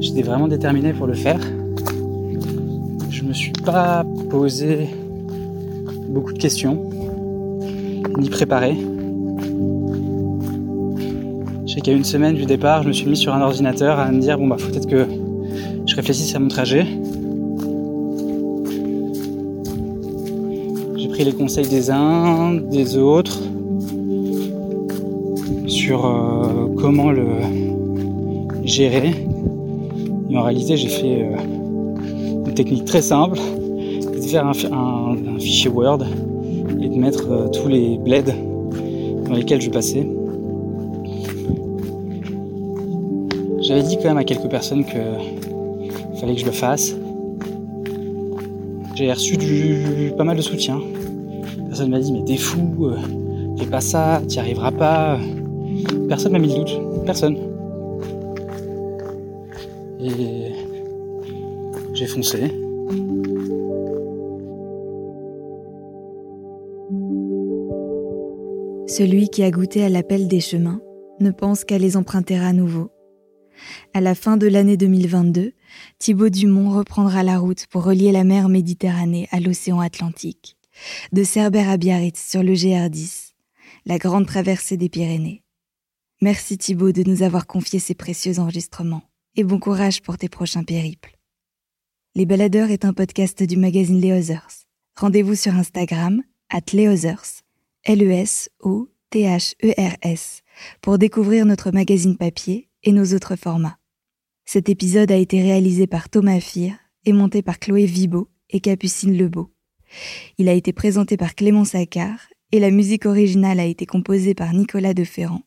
J'étais 0.00 0.22
vraiment 0.22 0.48
déterminé 0.48 0.92
pour 0.92 1.06
le 1.06 1.14
faire. 1.14 1.40
Je 3.10 3.22
me 3.24 3.32
suis 3.32 3.52
pas 3.52 4.04
posé 4.30 4.88
beaucoup 6.08 6.32
de 6.32 6.38
questions, 6.38 6.88
ni 8.18 8.30
préparé. 8.30 8.76
Je 11.70 11.76
sais 11.76 11.82
qu'à 11.82 11.92
une 11.92 12.02
semaine 12.02 12.34
du 12.34 12.46
départ, 12.46 12.82
je 12.82 12.88
me 12.88 12.92
suis 12.92 13.08
mis 13.08 13.16
sur 13.16 13.32
un 13.32 13.40
ordinateur 13.40 14.00
à 14.00 14.10
me 14.10 14.20
dire 14.20 14.36
bon 14.36 14.48
bah 14.48 14.56
faut 14.58 14.72
peut-être 14.72 14.88
que 14.88 15.06
je 15.86 15.94
réfléchisse 15.94 16.34
à 16.34 16.40
mon 16.40 16.48
trajet. 16.48 16.84
J'ai 20.96 21.08
pris 21.10 21.22
les 21.22 21.32
conseils 21.32 21.68
des 21.68 21.92
uns, 21.92 22.54
des 22.54 22.98
autres 22.98 23.38
sur 25.68 26.06
euh, 26.06 26.74
comment 26.76 27.12
le, 27.12 27.26
gérer. 28.64 29.14
Et 30.28 30.36
en 30.36 30.42
réalité, 30.42 30.76
j'ai 30.76 30.88
fait 30.88 31.22
euh, 31.22 32.46
une 32.46 32.54
technique 32.54 32.84
très 32.84 33.00
simple, 33.00 33.38
de 34.12 34.20
faire 34.20 34.44
un, 34.44 35.38
fichier 35.38 35.70
Word 35.70 36.00
et 36.80 36.88
de 36.88 36.96
mettre 36.96 37.30
euh, 37.30 37.46
tous 37.46 37.68
les 37.68 37.96
bleds 37.96 38.34
dans 39.28 39.34
lesquels 39.34 39.60
je 39.60 39.70
passais. 39.70 40.04
J'avais 43.70 43.84
dit 43.84 43.98
quand 43.98 44.08
même 44.08 44.16
à 44.16 44.24
quelques 44.24 44.48
personnes 44.48 44.84
que 44.84 44.98
fallait 46.18 46.34
que 46.34 46.40
je 46.40 46.44
le 46.44 46.50
fasse. 46.50 46.92
J'ai 48.96 49.12
reçu 49.12 49.36
du, 49.36 50.10
pas 50.18 50.24
mal 50.24 50.36
de 50.36 50.42
soutien. 50.42 50.80
Personne 51.68 51.90
m'a 51.90 52.00
dit 52.00 52.12
mais 52.12 52.24
t'es 52.24 52.36
fou, 52.36 52.86
euh, 52.86 52.96
fais 53.56 53.66
pas 53.66 53.80
ça, 53.80 54.22
t'y 54.26 54.40
arriveras 54.40 54.72
pas. 54.72 55.20
Personne 56.08 56.32
m'a 56.32 56.40
mis 56.40 56.48
le 56.48 56.54
doute. 56.64 56.80
Personne. 57.06 57.36
Et 60.00 60.50
j'ai 61.94 62.06
foncé. 62.06 62.50
Celui 68.88 69.28
qui 69.28 69.44
a 69.44 69.52
goûté 69.52 69.84
à 69.84 69.88
l'appel 69.88 70.26
des 70.26 70.40
chemins 70.40 70.80
ne 71.20 71.30
pense 71.30 71.62
qu'à 71.62 71.78
les 71.78 71.96
emprunter 71.96 72.36
à 72.36 72.52
nouveau. 72.52 72.90
À 73.94 74.00
la 74.00 74.14
fin 74.14 74.36
de 74.36 74.46
l'année 74.46 74.76
2022, 74.76 75.52
Thibaut 75.98 76.28
Dumont 76.28 76.70
reprendra 76.70 77.22
la 77.22 77.38
route 77.38 77.66
pour 77.66 77.84
relier 77.84 78.12
la 78.12 78.24
mer 78.24 78.48
Méditerranée 78.48 79.28
à 79.30 79.40
l'océan 79.40 79.80
Atlantique, 79.80 80.56
de 81.12 81.24
Cerbère 81.24 81.68
à 81.68 81.76
Biarritz 81.76 82.20
sur 82.20 82.42
le 82.42 82.52
GR10, 82.52 83.32
la 83.86 83.98
grande 83.98 84.26
traversée 84.26 84.76
des 84.76 84.88
Pyrénées. 84.88 85.42
Merci 86.22 86.58
Thibaut 86.58 86.92
de 86.92 87.02
nous 87.02 87.22
avoir 87.22 87.46
confié 87.46 87.78
ces 87.78 87.94
précieux 87.94 88.38
enregistrements 88.38 89.02
et 89.36 89.44
bon 89.44 89.58
courage 89.58 90.02
pour 90.02 90.18
tes 90.18 90.28
prochains 90.28 90.64
périples. 90.64 91.16
Les 92.14 92.26
Baladeurs 92.26 92.70
est 92.70 92.84
un 92.84 92.92
podcast 92.92 93.42
du 93.42 93.56
magazine 93.56 94.00
Les 94.00 94.12
Others. 94.12 94.66
Rendez-vous 94.96 95.36
sur 95.36 95.54
Instagram, 95.54 96.22
at 96.50 96.72
Leothers, 96.72 97.42
L-E-S-O-T-H-E-R-S, 97.84 98.82
pour 100.82 100.98
découvrir 100.98 101.46
notre 101.46 101.70
magazine 101.70 102.16
papier 102.16 102.69
et 102.82 102.92
nos 102.92 103.14
autres 103.14 103.36
formats. 103.36 103.78
Cet 104.44 104.68
épisode 104.68 105.12
a 105.12 105.16
été 105.16 105.40
réalisé 105.42 105.86
par 105.86 106.08
Thomas 106.08 106.40
Fir 106.40 106.74
et 107.04 107.12
monté 107.12 107.42
par 107.42 107.58
Chloé 107.58 107.86
Vibo 107.86 108.28
et 108.50 108.60
Capucine 108.60 109.16
Lebeau. 109.16 109.52
Il 110.38 110.48
a 110.48 110.52
été 110.52 110.72
présenté 110.72 111.16
par 111.16 111.34
Clément 111.34 111.64
Saccard 111.64 112.18
et 112.52 112.60
la 112.60 112.70
musique 112.70 113.06
originale 113.06 113.60
a 113.60 113.64
été 113.64 113.86
composée 113.86 114.34
par 114.34 114.52
Nicolas 114.52 114.94
Deferrand. 114.94 115.42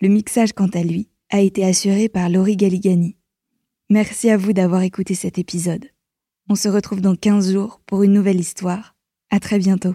Le 0.00 0.08
mixage, 0.08 0.52
quant 0.52 0.68
à 0.68 0.82
lui, 0.82 1.08
a 1.30 1.40
été 1.40 1.64
assuré 1.64 2.08
par 2.08 2.28
Laurie 2.28 2.56
Galigani. 2.56 3.16
Merci 3.90 4.30
à 4.30 4.36
vous 4.36 4.52
d'avoir 4.52 4.82
écouté 4.82 5.14
cet 5.14 5.38
épisode. 5.38 5.86
On 6.48 6.54
se 6.54 6.68
retrouve 6.68 7.00
dans 7.00 7.16
15 7.16 7.52
jours 7.52 7.80
pour 7.86 8.02
une 8.02 8.12
nouvelle 8.12 8.40
histoire. 8.40 8.96
À 9.30 9.40
très 9.40 9.58
bientôt. 9.58 9.94